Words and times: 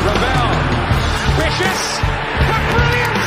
Ravel, 0.00 0.48
ambitious, 1.28 1.80
but 2.48 2.62
brilliant! 2.72 3.20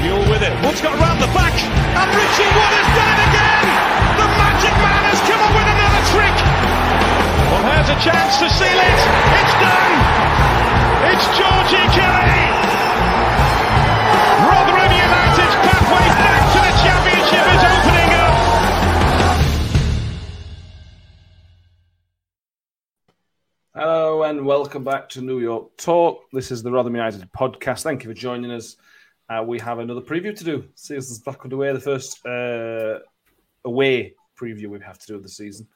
Mule 0.00 0.24
with 0.32 0.42
it, 0.42 0.54
Wood's 0.64 0.80
got 0.80 0.96
round 0.96 1.20
the 1.20 1.28
back, 1.36 1.52
and 1.52 2.08
Richie 2.08 2.50
Wood 2.56 2.72
has 2.72 2.88
done 2.96 3.10
it 3.12 3.20
again! 3.28 3.66
The 4.16 4.28
magic 4.32 4.74
man 4.80 5.02
has 5.12 5.20
come 5.28 5.40
up 5.44 5.52
with 5.52 5.68
another 5.68 6.02
trick! 6.08 6.36
Well, 7.52 7.64
here's 7.68 7.90
a 7.92 7.98
chance 8.00 8.40
to 8.40 8.48
seal 8.48 8.80
it, 8.80 9.00
it's 9.36 9.54
done! 9.60 9.94
It's 11.12 11.26
Georgie 11.36 11.88
Kelly! 11.92 12.77
Hello 23.80 24.24
and 24.24 24.44
welcome 24.44 24.82
back 24.82 25.08
to 25.10 25.20
New 25.20 25.38
York 25.38 25.76
Talk. 25.76 26.24
This 26.32 26.50
is 26.50 26.64
the 26.64 26.72
Rotherham 26.72 26.96
United 26.96 27.30
podcast. 27.30 27.84
Thank 27.84 28.02
you 28.02 28.10
for 28.10 28.14
joining 28.14 28.50
us. 28.50 28.74
Uh, 29.28 29.44
we 29.46 29.60
have 29.60 29.78
another 29.78 30.00
preview 30.00 30.36
to 30.36 30.42
do. 30.42 30.68
Season's 30.74 31.20
back 31.20 31.44
underway. 31.44 31.72
The 31.72 31.78
first 31.78 32.26
uh, 32.26 32.98
away 33.64 34.14
preview 34.36 34.66
we 34.66 34.80
have 34.80 34.98
to 34.98 35.06
do 35.06 35.14
of 35.14 35.22
the 35.22 35.28
season. 35.28 35.68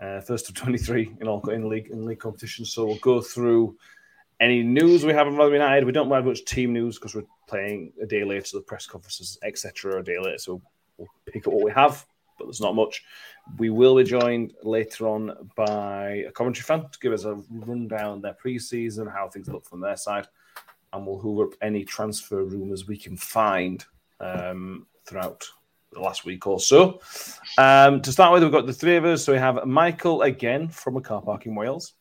Uh, 0.00 0.20
first 0.20 0.50
of 0.50 0.54
23 0.54 1.16
in 1.20 1.26
all 1.26 1.40
in 1.50 1.68
league 1.68 1.88
in 1.90 2.04
league 2.06 2.20
competition. 2.20 2.64
So 2.64 2.86
we'll 2.86 2.98
go 2.98 3.20
through 3.20 3.76
any 4.38 4.62
news 4.62 5.04
we 5.04 5.12
have 5.12 5.26
in 5.26 5.34
Rotherham 5.34 5.54
United. 5.54 5.84
We 5.84 5.90
don't 5.90 6.08
have 6.12 6.24
much 6.24 6.44
team 6.44 6.72
news 6.72 6.96
because 6.96 7.16
we're 7.16 7.26
playing 7.48 7.92
a 8.00 8.06
day 8.06 8.22
later, 8.22 8.58
the 8.58 8.60
press 8.60 8.86
conferences, 8.86 9.36
etc., 9.42 9.98
a 9.98 10.04
day 10.04 10.20
later. 10.20 10.38
So 10.38 10.62
we'll 10.96 11.08
pick 11.26 11.44
up 11.48 11.54
what 11.54 11.64
we 11.64 11.72
have, 11.72 12.06
but 12.42 12.48
there's 12.48 12.60
not 12.60 12.74
much. 12.74 13.02
We 13.58 13.70
will 13.70 13.96
be 13.96 14.04
joined 14.04 14.54
later 14.62 15.08
on 15.08 15.50
by 15.56 16.24
a 16.28 16.32
commentary 16.32 16.64
fan 16.64 16.88
to 16.90 16.98
give 17.00 17.12
us 17.12 17.24
a 17.24 17.40
rundown 17.50 18.16
of 18.16 18.22
their 18.22 18.34
pre-season, 18.34 19.06
how 19.06 19.28
things 19.28 19.48
look 19.48 19.64
from 19.64 19.80
their 19.80 19.96
side, 19.96 20.28
and 20.92 21.06
we'll 21.06 21.18
hoover 21.18 21.44
up 21.44 21.54
any 21.62 21.84
transfer 21.84 22.44
rumours 22.44 22.86
we 22.86 22.96
can 22.96 23.16
find 23.16 23.84
um, 24.20 24.86
throughout 25.06 25.46
the 25.92 26.00
last 26.00 26.24
week 26.24 26.46
or 26.46 26.60
so. 26.60 27.00
Um, 27.58 28.00
to 28.02 28.12
start 28.12 28.32
with, 28.32 28.42
we've 28.42 28.52
got 28.52 28.66
the 28.66 28.72
three 28.72 28.96
of 28.96 29.04
us. 29.04 29.24
So 29.24 29.32
we 29.32 29.38
have 29.38 29.64
Michael 29.66 30.22
again 30.22 30.68
from 30.68 30.96
a 30.96 31.00
car 31.00 31.20
park 31.20 31.46
in 31.46 31.54
Wales. 31.54 31.94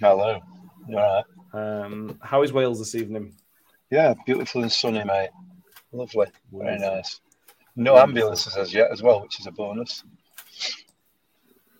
Hello. 0.00 0.40
You 0.88 0.98
all 0.98 1.24
right? 1.52 1.82
Um, 1.82 2.18
how 2.22 2.42
is 2.42 2.52
Wales 2.52 2.78
this 2.78 2.94
evening? 2.94 3.34
Yeah, 3.90 4.14
beautiful 4.26 4.62
and 4.62 4.70
sunny, 4.70 5.04
mate. 5.04 5.30
Lovely. 5.92 6.26
Very 6.52 6.78
nice. 6.78 7.20
No 7.76 7.96
ambulances 7.96 8.56
as 8.56 8.74
yet, 8.74 8.90
as 8.90 9.02
well, 9.02 9.22
which 9.22 9.40
is 9.40 9.46
a 9.46 9.52
bonus. 9.52 10.04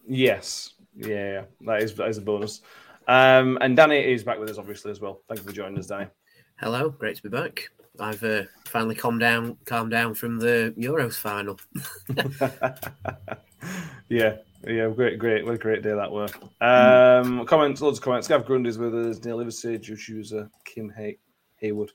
Yes. 0.06 0.74
Yeah, 0.96 1.44
that 1.62 1.82
is, 1.82 1.94
that 1.94 2.08
is 2.08 2.18
a 2.18 2.22
bonus. 2.22 2.62
Um, 3.08 3.58
and 3.60 3.76
Danny 3.76 3.98
is 3.98 4.24
back 4.24 4.38
with 4.38 4.50
us, 4.50 4.58
obviously, 4.58 4.90
as 4.90 5.00
well. 5.00 5.22
Thank 5.28 5.40
you 5.40 5.46
for 5.46 5.52
joining 5.52 5.78
us, 5.78 5.86
Danny. 5.86 6.06
Hello, 6.56 6.90
great 6.90 7.16
to 7.16 7.22
be 7.22 7.28
back. 7.28 7.70
I've 7.98 8.22
uh, 8.22 8.42
finally 8.66 8.94
calmed 8.94 9.20
down, 9.20 9.56
calmed 9.64 9.90
down 9.90 10.14
from 10.14 10.38
the 10.38 10.74
Euros 10.78 11.16
final. 11.16 11.58
yeah, 14.08 14.36
yeah, 14.66 14.88
great, 14.88 15.18
great, 15.18 15.44
what 15.44 15.54
a 15.54 15.58
great 15.58 15.82
day 15.82 15.94
that 15.94 16.10
were. 16.10 16.28
Um, 16.60 17.44
comments, 17.46 17.80
loads 17.80 17.98
of 17.98 18.04
comments. 18.04 18.28
Gav 18.28 18.46
Grundy's 18.46 18.78
with 18.78 18.94
us, 18.94 19.22
Neil 19.24 19.38
Liversidge, 19.38 19.82
Drew 19.82 20.16
User, 20.16 20.50
Kim 20.64 20.90
Hay- 20.90 21.18
Haywood, 21.56 21.90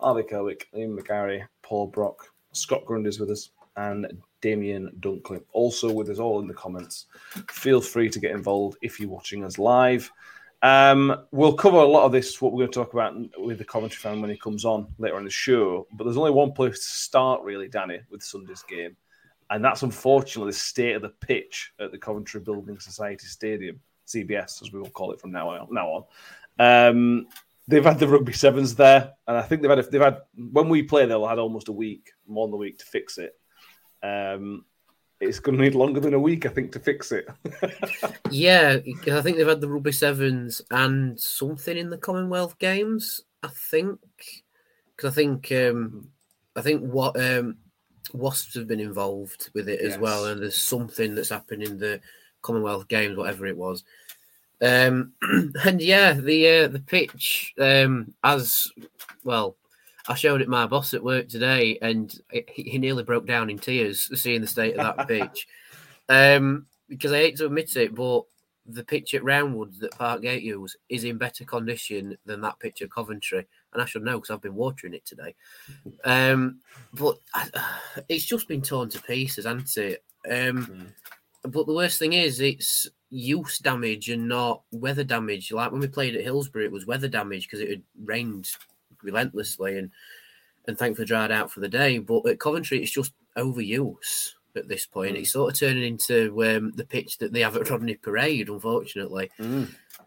Harvey 0.00 0.22
Kerwick, 0.22 0.66
Ian 0.76 0.96
McGarry, 0.96 1.44
Paul 1.62 1.88
Brock, 1.88 2.28
Scott 2.54 2.84
Grundy's 2.86 3.20
with 3.20 3.30
us, 3.30 3.50
and 3.76 4.06
Damien 4.40 4.90
Dunkley 5.00 5.42
also 5.52 5.92
with 5.92 6.08
us 6.08 6.18
all 6.18 6.40
in 6.40 6.46
the 6.46 6.54
comments. 6.54 7.06
Feel 7.50 7.80
free 7.80 8.08
to 8.08 8.20
get 8.20 8.30
involved 8.30 8.78
if 8.82 9.00
you're 9.00 9.08
watching 9.08 9.44
us 9.44 9.58
live. 9.58 10.10
Um, 10.62 11.26
we'll 11.30 11.52
cover 11.52 11.76
a 11.76 11.84
lot 11.84 12.06
of 12.06 12.12
this, 12.12 12.40
what 12.40 12.52
we're 12.52 12.60
going 12.60 12.72
to 12.72 12.80
talk 12.80 12.94
about 12.94 13.14
with 13.38 13.58
the 13.58 13.64
commentary 13.64 13.98
fan 13.98 14.20
when 14.22 14.30
he 14.30 14.36
comes 14.38 14.64
on 14.64 14.86
later 14.98 15.18
in 15.18 15.24
the 15.24 15.30
show. 15.30 15.86
But 15.92 16.04
there's 16.04 16.16
only 16.16 16.30
one 16.30 16.52
place 16.52 16.78
to 16.78 16.84
start, 16.84 17.42
really, 17.42 17.68
Danny, 17.68 18.00
with 18.10 18.22
Sunday's 18.22 18.62
game. 18.62 18.96
And 19.50 19.62
that's 19.62 19.82
unfortunately 19.82 20.52
the 20.52 20.58
state 20.58 20.96
of 20.96 21.02
the 21.02 21.10
pitch 21.10 21.74
at 21.78 21.92
the 21.92 21.98
Coventry 21.98 22.40
Building 22.40 22.78
Society 22.80 23.26
Stadium, 23.26 23.78
CBS, 24.06 24.62
as 24.62 24.72
we 24.72 24.80
will 24.80 24.88
call 24.88 25.12
it 25.12 25.20
from 25.20 25.32
now 25.32 25.50
on. 25.50 25.68
Now 25.70 25.88
on. 25.88 26.04
Um, 26.58 27.26
they've 27.66 27.84
had 27.84 27.98
the 27.98 28.08
rugby 28.08 28.32
sevens 28.32 28.74
there, 28.74 29.12
and 29.26 29.36
I 29.36 29.42
think 29.42 29.62
they've 29.62 29.70
had 29.70 29.90
they've 29.90 30.00
had 30.00 30.18
when 30.36 30.68
we 30.68 30.82
play, 30.82 31.06
they'll 31.06 31.26
had 31.26 31.38
almost 31.38 31.68
a 31.68 31.72
week, 31.72 32.10
more 32.26 32.46
than 32.46 32.54
a 32.54 32.58
week 32.58 32.78
to 32.78 32.84
fix 32.86 33.18
it. 33.18 33.34
Um, 34.02 34.64
it's 35.20 35.40
going 35.40 35.56
to 35.56 35.64
need 35.64 35.74
longer 35.74 36.00
than 36.00 36.14
a 36.14 36.18
week, 36.18 36.44
I 36.44 36.50
think, 36.50 36.72
to 36.72 36.80
fix 36.80 37.12
it. 37.12 37.26
yeah, 38.30 38.76
I 39.06 39.20
think 39.22 39.36
they've 39.36 39.46
had 39.46 39.60
the 39.60 39.68
rugby 39.68 39.92
sevens 39.92 40.60
and 40.70 41.18
something 41.18 41.76
in 41.76 41.90
the 41.90 41.98
Commonwealth 41.98 42.58
Games. 42.58 43.22
I 43.42 43.48
think 43.48 44.00
because 44.96 45.12
I 45.12 45.14
think 45.14 45.50
um, 45.52 46.08
I 46.56 46.60
think 46.62 46.82
what 46.82 47.18
um, 47.20 47.56
Wasps 48.12 48.54
have 48.54 48.68
been 48.68 48.80
involved 48.80 49.50
with 49.54 49.68
it 49.68 49.80
as 49.80 49.92
Yes. 49.92 49.98
well, 49.98 50.26
and 50.26 50.42
there's 50.42 50.62
something 50.62 51.14
that's 51.14 51.30
happened 51.30 51.62
in 51.62 51.78
the 51.78 52.00
Commonwealth 52.42 52.88
Games, 52.88 53.16
whatever 53.16 53.46
it 53.46 53.56
was. 53.56 53.84
Um, 54.64 55.12
and 55.64 55.80
yeah, 55.80 56.14
the 56.14 56.48
uh, 56.48 56.68
the 56.68 56.80
pitch 56.80 57.54
um, 57.60 58.14
as 58.24 58.66
well. 59.22 59.56
I 60.06 60.14
showed 60.14 60.42
it 60.42 60.48
my 60.48 60.66
boss 60.66 60.92
at 60.92 61.02
work 61.02 61.28
today, 61.28 61.78
and 61.80 62.14
he, 62.30 62.44
he 62.56 62.78
nearly 62.78 63.04
broke 63.04 63.26
down 63.26 63.48
in 63.48 63.58
tears 63.58 64.10
seeing 64.20 64.42
the 64.42 64.46
state 64.46 64.76
of 64.76 64.96
that 64.96 65.08
pitch. 65.08 65.46
Um, 66.08 66.66
because 66.88 67.12
I 67.12 67.18
hate 67.18 67.36
to 67.38 67.46
admit 67.46 67.76
it, 67.76 67.94
but 67.94 68.24
the 68.66 68.84
pitch 68.84 69.14
at 69.14 69.22
Roundwood 69.22 69.78
that 69.78 69.92
Parkgate 69.92 70.42
use 70.42 70.76
is 70.88 71.04
in 71.04 71.18
better 71.18 71.44
condition 71.44 72.16
than 72.24 72.40
that 72.42 72.58
pitch 72.58 72.82
at 72.82 72.90
Coventry, 72.90 73.46
and 73.72 73.82
I 73.82 73.86
should 73.86 74.02
know 74.02 74.18
because 74.18 74.30
I've 74.30 74.42
been 74.42 74.54
watering 74.54 74.94
it 74.94 75.04
today. 75.06 75.34
Um, 76.04 76.60
but 76.92 77.16
I, 77.34 77.48
it's 78.08 78.24
just 78.24 78.48
been 78.48 78.62
torn 78.62 78.88
to 78.90 79.02
pieces, 79.02 79.44
hasn't 79.44 79.76
it? 79.76 80.04
Um, 80.30 80.88
But 81.42 81.66
the 81.66 81.74
worst 81.74 81.98
thing 81.98 82.14
is, 82.14 82.40
it's 82.40 82.88
use 83.14 83.58
damage 83.58 84.10
and 84.10 84.28
not 84.28 84.62
weather 84.72 85.04
damage. 85.04 85.52
Like 85.52 85.70
when 85.70 85.80
we 85.80 85.86
played 85.86 86.16
at 86.16 86.24
Hillsborough, 86.24 86.64
it 86.64 86.72
was 86.72 86.86
weather 86.86 87.08
damage 87.08 87.46
because 87.46 87.60
it 87.60 87.70
had 87.70 87.82
rained 88.02 88.50
relentlessly 89.02 89.78
and 89.78 89.90
and 90.66 90.78
thankfully 90.78 91.06
dried 91.06 91.30
out 91.30 91.50
for 91.50 91.60
the 91.60 91.68
day. 91.68 91.98
But 91.98 92.26
at 92.26 92.40
Coventry, 92.40 92.82
it's 92.82 92.90
just 92.90 93.12
overuse 93.36 94.32
at 94.56 94.66
this 94.66 94.86
point. 94.86 95.16
It's 95.16 95.32
sort 95.32 95.52
of 95.52 95.58
turning 95.58 95.84
into 95.84 96.30
um, 96.44 96.72
the 96.74 96.86
pitch 96.86 97.18
that 97.18 97.32
they 97.32 97.40
have 97.40 97.56
at 97.56 97.70
Rodney 97.70 97.94
Parade, 97.94 98.48
unfortunately. 98.48 99.30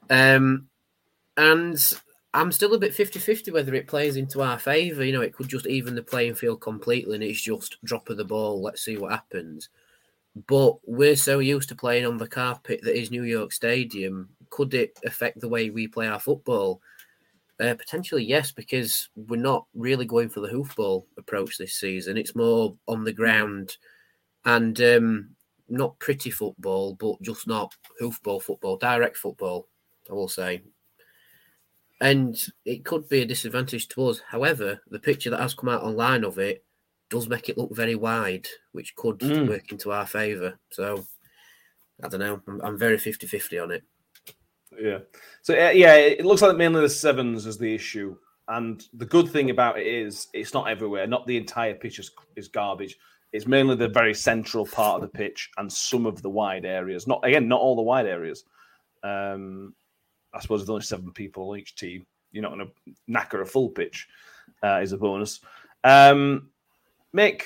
Um, 0.10 0.68
and 1.38 1.94
I'm 2.34 2.52
still 2.52 2.74
a 2.74 2.80
bit 2.80 2.94
50 2.94 3.20
50 3.20 3.52
whether 3.52 3.74
it 3.74 3.88
plays 3.88 4.18
into 4.18 4.42
our 4.42 4.60
favour. 4.60 5.06
You 5.06 5.14
know, 5.14 5.22
it 5.22 5.34
could 5.34 5.48
just 5.48 5.68
even 5.68 5.96
the 5.96 6.02
playing 6.02 6.36
field 6.36 6.60
completely 6.60 7.16
and 7.16 7.24
it's 7.24 7.42
just 7.42 7.78
drop 7.84 8.10
of 8.10 8.18
the 8.18 8.26
ball. 8.26 8.62
Let's 8.62 8.84
see 8.84 8.98
what 8.98 9.12
happens. 9.12 9.70
But 10.46 10.76
we're 10.86 11.16
so 11.16 11.40
used 11.40 11.70
to 11.70 11.76
playing 11.76 12.06
on 12.06 12.18
the 12.18 12.28
carpet 12.28 12.82
that 12.84 13.00
is 13.00 13.10
New 13.10 13.24
York 13.24 13.52
Stadium. 13.52 14.30
Could 14.50 14.74
it 14.74 14.98
affect 15.06 15.40
the 15.40 15.50
way 15.50 15.70
we 15.70 15.88
play 15.88 16.08
our 16.08 16.20
football? 16.20 16.82
Uh, 17.60 17.74
potentially, 17.74 18.24
yes, 18.24 18.52
because 18.52 19.10
we're 19.16 19.42
not 19.42 19.66
really 19.74 20.06
going 20.06 20.30
for 20.30 20.42
the 20.42 20.50
hoofball 20.50 21.06
approach 21.18 21.58
this 21.58 21.74
season. 21.74 22.18
It's 22.18 22.36
more 22.36 22.76
on 22.88 23.04
the 23.04 23.14
ground 23.14 23.78
and 24.46 24.80
um, 24.82 25.30
not 25.70 25.98
pretty 25.98 26.30
football, 26.30 26.94
but 26.94 27.20
just 27.22 27.48
not 27.48 27.74
hoofball 28.00 28.44
football, 28.44 28.78
direct 28.78 29.18
football. 29.18 29.68
I 30.10 30.14
will 30.14 30.28
say, 30.28 30.62
and 32.00 32.38
it 32.64 32.86
could 32.86 33.10
be 33.10 33.22
a 33.22 33.26
disadvantage 33.26 33.88
to 33.90 34.08
us. 34.08 34.22
However, 34.28 34.82
the 34.90 35.00
picture 35.00 35.32
that 35.32 35.40
has 35.40 35.56
come 35.56 35.70
out 35.70 35.84
online 35.84 36.24
of 36.24 36.38
it 36.38 36.64
does 37.10 37.30
make 37.30 37.50
it 37.50 37.58
look 37.58 37.74
very 37.76 37.96
wide, 37.96 38.48
which 38.72 38.96
could 38.96 39.20
Mm. 39.20 39.48
work 39.48 39.72
into 39.72 39.92
our 39.92 40.06
favour. 40.06 40.60
So 40.72 41.06
I 42.04 42.08
don't 42.10 42.20
know. 42.20 42.42
I'm, 42.48 42.62
I'm 42.62 42.78
very 42.78 42.98
50-50 42.98 43.64
on 43.64 43.72
it. 43.72 43.84
Yeah. 44.80 45.00
So 45.42 45.54
uh, 45.54 45.72
yeah, 45.72 45.96
it 45.96 46.26
looks 46.26 46.42
like 46.42 46.58
mainly 46.58 46.82
the 46.82 46.90
sevens 46.90 47.46
is 47.46 47.58
the 47.58 47.74
issue, 47.74 48.16
and 48.50 48.84
the 48.94 49.06
good 49.06 49.30
thing 49.30 49.50
about 49.50 49.80
it 49.80 49.88
is 49.88 50.28
it's 50.34 50.54
not 50.54 50.70
everywhere. 50.70 51.08
Not 51.08 51.26
the 51.26 51.38
entire 51.38 51.74
pitch 51.74 52.00
is, 52.00 52.12
is 52.36 52.48
garbage. 52.48 52.98
It's 53.34 53.48
mainly 53.48 53.76
the 53.76 53.90
very 53.90 54.14
central 54.14 54.66
part 54.66 54.96
of 54.96 55.02
the 55.02 55.18
pitch 55.18 55.50
and 55.58 55.72
some 55.72 56.06
of 56.06 56.22
the 56.22 56.30
wide 56.30 56.66
areas. 56.66 57.08
Not 57.08 57.22
again, 57.26 57.48
not 57.48 57.60
all 57.62 57.76
the 57.76 57.82
wide 57.82 58.06
areas. 58.06 58.44
Um, 59.04 59.74
I 60.34 60.40
suppose 60.40 60.62
there's 60.62 60.70
only 60.70 60.84
seven 60.84 61.12
people 61.12 61.50
on 61.50 61.60
each 61.60 61.76
team. 61.76 62.06
You're 62.32 62.44
not 62.44 62.54
going 62.54 62.68
to 62.68 62.92
knacker 63.12 63.42
a 63.42 63.46
full 63.46 63.70
pitch. 63.70 64.08
Uh, 64.64 64.80
is 64.82 64.92
a 64.92 64.98
bonus. 64.98 65.40
Um, 65.84 66.50
Mick, 67.18 67.42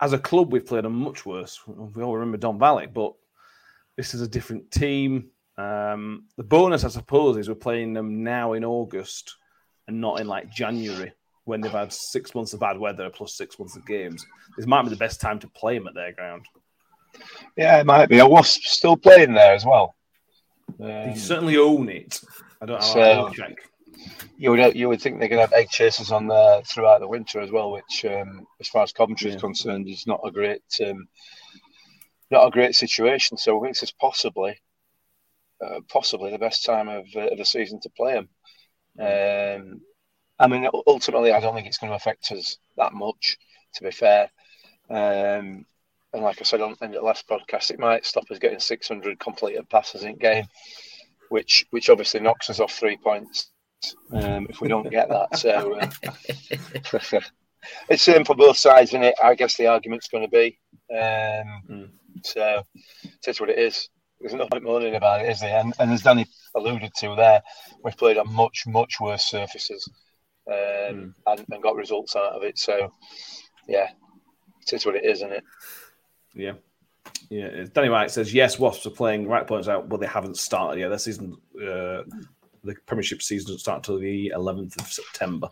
as 0.00 0.12
a 0.12 0.18
club, 0.18 0.52
we've 0.52 0.64
played 0.66 0.84
them 0.84 0.94
much 0.94 1.26
worse. 1.26 1.60
We 1.66 2.02
all 2.02 2.14
remember 2.14 2.38
Don 2.38 2.58
Valley, 2.58 2.86
but 2.86 3.12
this 3.96 4.14
is 4.14 4.20
a 4.22 4.28
different 4.28 4.70
team. 4.70 5.30
Um, 5.58 6.26
the 6.36 6.44
bonus, 6.44 6.84
I 6.84 6.88
suppose, 6.88 7.36
is 7.36 7.48
we're 7.48 7.56
playing 7.56 7.92
them 7.92 8.22
now 8.22 8.52
in 8.52 8.64
August 8.64 9.36
and 9.88 10.00
not 10.00 10.20
in 10.20 10.28
like 10.28 10.48
January 10.50 11.12
when 11.44 11.60
they've 11.60 11.72
had 11.72 11.92
six 11.92 12.34
months 12.36 12.52
of 12.52 12.60
bad 12.60 12.78
weather 12.78 13.10
plus 13.10 13.34
six 13.36 13.58
months 13.58 13.74
of 13.76 13.84
games. 13.84 14.24
This 14.56 14.66
might 14.66 14.82
be 14.84 14.90
the 14.90 14.96
best 14.96 15.20
time 15.20 15.40
to 15.40 15.48
play 15.48 15.76
them 15.76 15.88
at 15.88 15.94
their 15.94 16.12
ground. 16.12 16.46
Yeah, 17.56 17.80
it 17.80 17.86
might 17.86 18.06
be. 18.08 18.20
Are 18.20 18.28
Wasps 18.30 18.70
still 18.70 18.96
playing 18.96 19.34
there 19.34 19.52
as 19.54 19.66
well? 19.66 19.96
They 20.78 21.10
Um, 21.10 21.16
certainly 21.16 21.56
own 21.58 21.88
it. 21.88 22.20
I 22.60 22.66
don't 22.66 22.80
know. 22.80 22.86
So- 22.86 23.00
I'll 23.00 23.32
check. 23.32 23.56
You 24.38 24.50
would 24.50 24.74
you 24.76 24.88
would 24.88 25.00
think 25.00 25.18
they're 25.18 25.28
going 25.28 25.38
to 25.38 25.46
have 25.46 25.52
egg 25.52 25.70
chasers 25.70 26.10
on 26.10 26.26
there 26.26 26.62
throughout 26.62 27.00
the 27.00 27.08
winter 27.08 27.40
as 27.40 27.50
well, 27.50 27.70
which, 27.72 28.04
um, 28.04 28.46
as 28.60 28.68
far 28.68 28.82
as 28.82 28.92
Coventry 28.92 29.30
Yeah. 29.30 29.36
is 29.36 29.40
concerned, 29.40 29.88
is 29.88 30.06
not 30.06 30.20
a 30.24 30.30
great 30.30 30.62
um, 30.84 31.06
not 32.30 32.46
a 32.46 32.50
great 32.50 32.74
situation. 32.74 33.36
So 33.36 33.58
I 33.58 33.62
think 33.62 33.74
this 33.74 33.82
is 33.84 33.92
possibly 33.92 34.60
uh, 35.64 35.80
possibly 35.88 36.30
the 36.32 36.38
best 36.38 36.64
time 36.64 36.88
of, 36.88 37.06
uh, 37.14 37.28
of 37.28 37.38
the 37.38 37.44
season 37.44 37.78
to 37.80 37.90
play 37.90 38.14
them. 38.14 38.28
Um, 38.98 39.80
I 40.38 40.48
mean, 40.48 40.68
ultimately, 40.86 41.30
I 41.32 41.40
don't 41.40 41.54
think 41.54 41.68
it's 41.68 41.78
going 41.78 41.90
to 41.90 41.96
affect 41.96 42.32
us 42.32 42.58
that 42.76 42.92
much. 42.92 43.38
To 43.76 43.84
be 43.84 43.90
fair, 43.90 44.28
um, 44.90 45.64
and 46.12 46.22
like 46.22 46.40
I 46.40 46.44
said 46.44 46.60
on 46.60 46.76
in 46.82 46.90
the 46.90 47.00
last 47.00 47.26
podcast, 47.28 47.70
it 47.70 47.78
might 47.78 48.04
stop 48.04 48.30
us 48.30 48.38
getting 48.38 48.58
600 48.58 49.18
completed 49.18 49.68
passes 49.70 50.02
in 50.02 50.16
game, 50.16 50.46
which 51.30 51.64
which 51.70 51.88
obviously 51.88 52.20
knocks 52.20 52.50
us 52.50 52.60
off 52.60 52.72
three 52.72 52.96
points 52.98 53.51
um, 54.12 54.46
if 54.48 54.60
we 54.60 54.68
don't 54.68 54.90
get 54.90 55.08
that. 55.08 55.36
So 55.38 55.78
uh, 55.78 55.90
it's 57.88 58.02
same 58.02 58.24
for 58.24 58.34
both 58.34 58.56
sides, 58.56 58.90
isn't 58.90 59.04
it? 59.04 59.14
I 59.22 59.34
guess 59.34 59.56
the 59.56 59.66
argument's 59.66 60.08
going 60.08 60.24
to 60.24 60.30
be. 60.30 60.58
Um, 60.92 61.62
Mm. 61.70 61.88
So 62.24 62.62
is 63.26 63.40
what 63.40 63.50
it 63.50 63.58
is. 63.58 63.88
There's 64.20 64.34
no 64.34 64.46
point 64.46 64.64
moaning 64.64 64.94
about 64.94 65.22
it, 65.22 65.30
is 65.30 65.40
there? 65.40 65.58
And, 65.58 65.72
and 65.78 65.90
as 65.90 66.02
Danny 66.02 66.26
alluded 66.54 66.92
to 66.98 67.14
there, 67.16 67.42
we've 67.82 67.96
played 67.96 68.18
on 68.18 68.32
much, 68.32 68.64
much 68.66 69.00
worse 69.00 69.24
surfaces 69.24 69.88
um, 70.46 71.14
and, 71.26 71.44
and 71.50 71.62
got 71.62 71.74
results 71.74 72.14
out 72.14 72.32
of 72.32 72.44
it. 72.44 72.58
So, 72.58 72.92
yeah, 73.66 73.88
it 74.60 74.72
is 74.72 74.86
what 74.86 74.94
it 74.94 75.04
is, 75.04 75.18
isn't 75.18 75.32
it? 75.32 75.44
Yeah. 76.34 76.52
Yeah. 77.30 77.46
it's- 77.46 77.70
Danny 77.70 77.88
White 77.88 78.12
says, 78.12 78.32
yes, 78.32 78.58
Wasps 78.60 78.86
are 78.86 78.90
playing 78.90 79.26
right 79.26 79.46
points 79.46 79.66
out, 79.66 79.88
but 79.88 79.98
they 79.98 80.06
haven't 80.06 80.36
started 80.36 80.78
yet. 80.78 80.88
Their 80.88 80.98
season, 80.98 81.36
uh, 81.60 82.02
the 82.64 82.74
Premiership 82.86 83.22
season 83.22 83.46
doesn't 83.46 83.60
start 83.60 83.78
until 83.78 83.98
the 83.98 84.32
11th 84.34 84.80
of 84.80 84.86
September. 84.86 85.48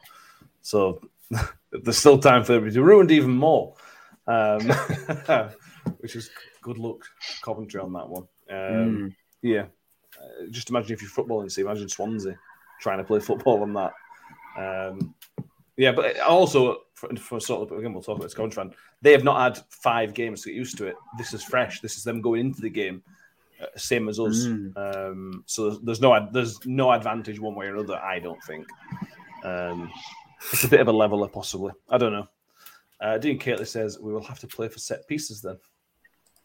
So 0.63 1.01
there's 1.73 1.99
still 1.99 2.19
time 2.19 2.45
for 2.45 2.55
it 2.55 2.71
to 2.71 2.75
be 2.75 2.81
ruined 2.81 3.11
even 3.11 3.31
more, 3.31 3.75
um, 4.27 4.69
which 5.99 6.17
is 6.17 6.31
good 6.63 6.79
luck, 6.79 7.05
Coventry, 7.43 7.81
on 7.81 7.93
that 7.93 8.09
one. 8.09 8.29
Um, 8.51 9.17
Yeah. 9.43 9.67
Uh, 10.21 10.47
just 10.51 10.71
imagine 10.71 10.93
if 10.93 11.03
you're 11.03 11.11
footballing, 11.11 11.51
see, 11.51 11.63
imagine 11.63 11.89
Swansea 11.89 12.39
trying 12.81 12.99
to 12.99 13.05
play 13.05 13.21
football 13.21 13.63
on 13.63 13.73
that. 13.75 13.93
Um, 14.57 15.15
yeah, 15.77 15.93
but 15.93 16.19
also 16.21 16.79
for, 16.95 17.09
for 17.17 17.41
sort 17.41 17.71
of 17.71 17.79
again, 17.79 17.93
we'll 17.93 18.03
talk 18.03 18.17
about 18.17 18.25
this 18.25 18.35
Coventry 18.35 18.63
fan. 18.63 18.75
They 19.03 19.13
have 19.13 19.25
not 19.25 19.41
had 19.41 19.65
five 19.71 20.13
games 20.13 20.43
to 20.43 20.51
get 20.51 20.57
used 20.57 20.77
to 20.79 20.87
it. 20.87 20.97
This 21.17 21.33
is 21.33 21.43
fresh. 21.43 21.81
This 21.81 21.97
is 21.97 22.05
them 22.05 22.21
going 22.21 22.41
into 22.41 22.61
the 22.61 22.71
game, 22.71 23.03
same 23.77 24.09
as 24.09 24.19
us. 24.19 24.47
Mm. 24.47 24.73
Um, 24.77 25.45
so 25.47 25.71
there's, 25.71 25.81
there's 25.81 26.01
no 26.01 26.29
there's 26.33 26.67
no 26.67 26.93
advantage 26.93 27.41
one 27.41 27.55
way 27.55 27.67
or 27.67 27.77
another. 27.77 27.97
I 27.97 28.19
don't 28.19 28.43
think. 28.45 28.67
Um, 29.45 29.91
it's 30.53 30.65
a 30.65 30.69
bit 30.69 30.81
of 30.81 30.89
a 30.89 30.93
leveler, 30.93 31.29
possibly. 31.29 31.73
I 31.89 31.99
don't 31.99 32.13
know. 32.13 32.29
Uh, 33.01 33.19
Dean 33.19 33.39
Catley 33.39 33.67
says 33.67 33.99
we 33.99 34.13
will 34.13 34.25
have 34.25 34.39
to 34.41 34.47
play 34.47 34.69
for 34.69 34.79
set 34.79 35.07
pieces 35.07 35.41
then. 35.41 35.59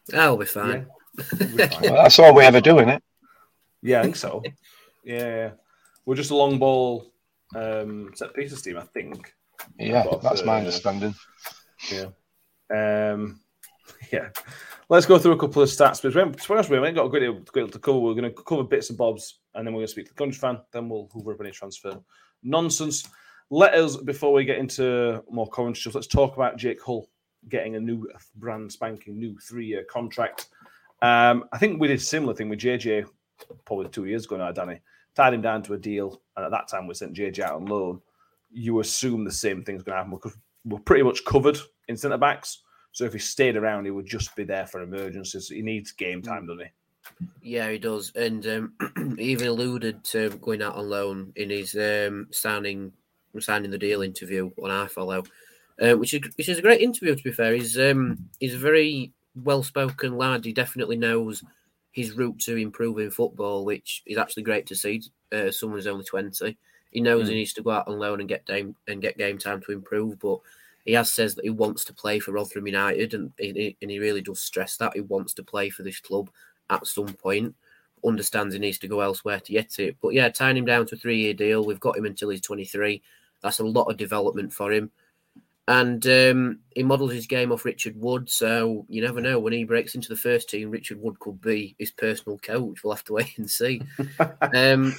That'll 0.08 0.36
be 0.36 0.46
fine. 0.46 0.86
We'll 1.40 1.56
be 1.56 1.66
fine. 1.66 1.80
Well, 1.80 2.02
that's 2.02 2.18
all 2.18 2.34
we 2.34 2.44
ever 2.44 2.60
do, 2.60 2.76
isn't 2.78 2.90
it? 2.90 3.02
Yeah, 3.80 4.00
I 4.00 4.02
think 4.02 4.16
so. 4.16 4.42
yeah, 5.02 5.26
yeah. 5.26 5.50
we're 6.04 6.14
just 6.14 6.30
a 6.30 6.36
long 6.36 6.58
ball 6.58 7.10
um, 7.54 8.10
set 8.14 8.34
pieces 8.34 8.60
team, 8.60 8.76
I 8.76 8.82
think. 8.82 9.32
Yeah, 9.78 10.04
that's 10.22 10.44
my 10.44 10.56
uh, 10.56 10.58
understanding. 10.58 11.14
Yeah. 11.90 12.08
Um, 12.70 13.40
yeah. 14.12 14.28
Let's 14.88 15.06
go 15.06 15.18
through 15.18 15.32
a 15.32 15.38
couple 15.38 15.62
of 15.62 15.68
stats. 15.68 16.02
But 16.02 16.14
we 16.14 16.20
haven't, 16.20 16.48
we 16.70 16.76
haven't 16.76 16.94
got 16.94 17.06
a 17.06 17.08
great 17.08 17.20
deal, 17.20 17.34
great 17.34 17.62
deal 17.62 17.68
to 17.68 17.78
cover. 17.78 17.98
We're 17.98 18.14
going 18.14 18.32
to 18.32 18.42
cover 18.42 18.64
bits 18.64 18.90
and 18.90 18.98
bobs, 18.98 19.40
and 19.54 19.66
then 19.66 19.74
we're 19.74 19.80
going 19.80 19.86
to 19.86 19.92
speak 19.92 20.06
to 20.06 20.12
the 20.12 20.18
country 20.18 20.38
fan. 20.38 20.58
Then 20.72 20.88
we'll 20.88 21.08
hoover 21.12 21.34
up 21.34 21.40
any 21.40 21.50
transfer 21.50 21.98
nonsense. 22.42 23.08
Let 23.50 23.74
us, 23.74 23.96
before 23.96 24.32
we 24.32 24.44
get 24.44 24.58
into 24.58 25.22
more 25.30 25.48
Coventry 25.48 25.80
stuff, 25.80 25.94
let's 25.94 26.06
talk 26.06 26.36
about 26.36 26.56
Jake 26.56 26.82
Hull 26.82 27.08
getting 27.48 27.76
a 27.76 27.80
new 27.80 28.08
brand 28.36 28.72
spanking 28.72 29.18
new 29.18 29.38
three 29.38 29.66
year 29.66 29.84
contract. 29.84 30.48
Um, 31.02 31.44
I 31.52 31.58
think 31.58 31.80
we 31.80 31.88
did 31.88 31.98
a 31.98 32.02
similar 32.02 32.34
thing 32.34 32.48
with 32.48 32.58
JJ 32.58 33.06
probably 33.64 33.88
two 33.88 34.06
years 34.06 34.24
ago 34.24 34.36
now, 34.36 34.50
Danny. 34.52 34.80
Tied 35.14 35.34
him 35.34 35.42
down 35.42 35.62
to 35.62 35.74
a 35.74 35.78
deal, 35.78 36.20
and 36.36 36.44
at 36.44 36.50
that 36.50 36.68
time 36.68 36.86
we 36.86 36.94
sent 36.94 37.16
JJ 37.16 37.40
out 37.40 37.54
on 37.54 37.66
loan. 37.66 38.00
You 38.50 38.80
assume 38.80 39.24
the 39.24 39.32
same 39.32 39.62
thing's 39.62 39.82
going 39.82 39.94
to 39.94 39.98
happen 39.98 40.10
because 40.10 40.36
we're 40.64 40.78
pretty 40.80 41.02
much 41.02 41.24
covered 41.24 41.58
in 41.88 41.96
centre 41.96 42.18
backs. 42.18 42.62
So 42.96 43.04
if 43.04 43.12
he 43.12 43.18
stayed 43.18 43.56
around, 43.56 43.84
he 43.84 43.90
would 43.90 44.06
just 44.06 44.34
be 44.34 44.44
there 44.44 44.66
for 44.66 44.80
emergencies. 44.80 45.50
He 45.50 45.60
needs 45.60 45.92
game 45.92 46.22
time, 46.22 46.46
doesn't 46.46 46.64
he? 46.64 46.70
Yeah, 47.42 47.70
he 47.70 47.76
does, 47.76 48.10
and 48.16 48.46
um, 48.46 49.16
he 49.18 49.32
even 49.32 49.48
alluded 49.48 50.02
to 50.04 50.30
going 50.40 50.62
out 50.62 50.76
on 50.76 50.88
loan 50.88 51.30
in 51.36 51.50
his 51.50 51.74
um, 51.76 52.26
signing 52.30 52.90
signing 53.38 53.70
the 53.70 53.76
deal 53.76 54.00
interview 54.00 54.50
on 54.62 54.70
iFollow, 54.70 55.26
uh, 55.78 55.92
which 55.98 56.14
is 56.14 56.22
which 56.38 56.48
is 56.48 56.58
a 56.58 56.62
great 56.62 56.80
interview. 56.80 57.14
To 57.14 57.22
be 57.22 57.32
fair, 57.32 57.52
he's 57.52 57.78
um, 57.78 58.30
he's 58.40 58.54
a 58.54 58.58
very 58.58 59.12
well 59.44 59.62
spoken 59.62 60.16
lad. 60.16 60.46
He 60.46 60.54
definitely 60.54 60.96
knows 60.96 61.44
his 61.92 62.12
route 62.12 62.38
to 62.40 62.56
improving 62.56 63.10
football, 63.10 63.66
which 63.66 64.04
is 64.06 64.16
actually 64.16 64.44
great 64.44 64.64
to 64.68 64.74
see. 64.74 65.02
Uh, 65.30 65.50
someone 65.50 65.76
who's 65.76 65.86
only 65.86 66.04
twenty, 66.04 66.56
he 66.92 67.02
knows 67.02 67.28
he 67.28 67.34
needs 67.34 67.52
to 67.52 67.62
go 67.62 67.72
out 67.72 67.88
on 67.88 67.98
loan 67.98 68.20
and 68.20 68.28
get 68.28 68.46
game 68.46 68.74
and 68.88 69.02
get 69.02 69.18
game 69.18 69.36
time 69.36 69.60
to 69.60 69.72
improve, 69.72 70.18
but. 70.18 70.40
He 70.86 70.94
has 70.94 71.12
says 71.12 71.34
that 71.34 71.44
he 71.44 71.50
wants 71.50 71.84
to 71.84 71.94
play 71.94 72.18
for 72.20 72.32
Rotherham 72.32 72.66
United, 72.66 73.12
and 73.12 73.32
he, 73.36 73.76
and 73.82 73.90
he 73.90 73.98
really 73.98 74.22
does 74.22 74.40
stress 74.40 74.78
that 74.78 74.94
he 74.94 75.02
wants 75.02 75.34
to 75.34 75.42
play 75.42 75.68
for 75.68 75.82
this 75.82 76.00
club 76.00 76.30
at 76.70 76.86
some 76.86 77.12
point 77.12 77.54
understands 78.04 78.54
he 78.54 78.60
needs 78.60 78.78
to 78.78 78.88
go 78.88 79.00
elsewhere 79.00 79.40
to 79.40 79.52
get 79.52 79.78
it. 79.78 79.96
But 80.00 80.14
yeah, 80.14 80.28
tying 80.28 80.56
him 80.56 80.64
down 80.64 80.86
to 80.86 80.94
a 80.94 80.98
three 80.98 81.18
year 81.18 81.34
deal, 81.34 81.64
we've 81.64 81.80
got 81.80 81.96
him 81.96 82.04
until 82.04 82.30
he's 82.30 82.40
23. 82.40 83.02
That's 83.42 83.58
a 83.58 83.64
lot 83.64 83.84
of 83.84 83.96
development 83.96 84.52
for 84.52 84.72
him. 84.72 84.90
And 85.68 86.06
um, 86.06 86.60
he 86.76 86.84
models 86.84 87.12
his 87.12 87.26
game 87.26 87.50
off 87.50 87.64
Richard 87.64 88.00
Wood. 88.00 88.30
So 88.30 88.86
you 88.88 89.02
never 89.02 89.20
know 89.20 89.40
when 89.40 89.52
he 89.52 89.64
breaks 89.64 89.96
into 89.96 90.08
the 90.08 90.16
first 90.16 90.48
team, 90.48 90.70
Richard 90.70 91.00
Wood 91.00 91.18
could 91.18 91.40
be 91.40 91.74
his 91.78 91.90
personal 91.90 92.38
coach. 92.38 92.84
We'll 92.84 92.94
have 92.94 93.04
to 93.04 93.14
wait 93.14 93.36
and 93.38 93.50
see. 93.50 93.82
um, 94.54 94.94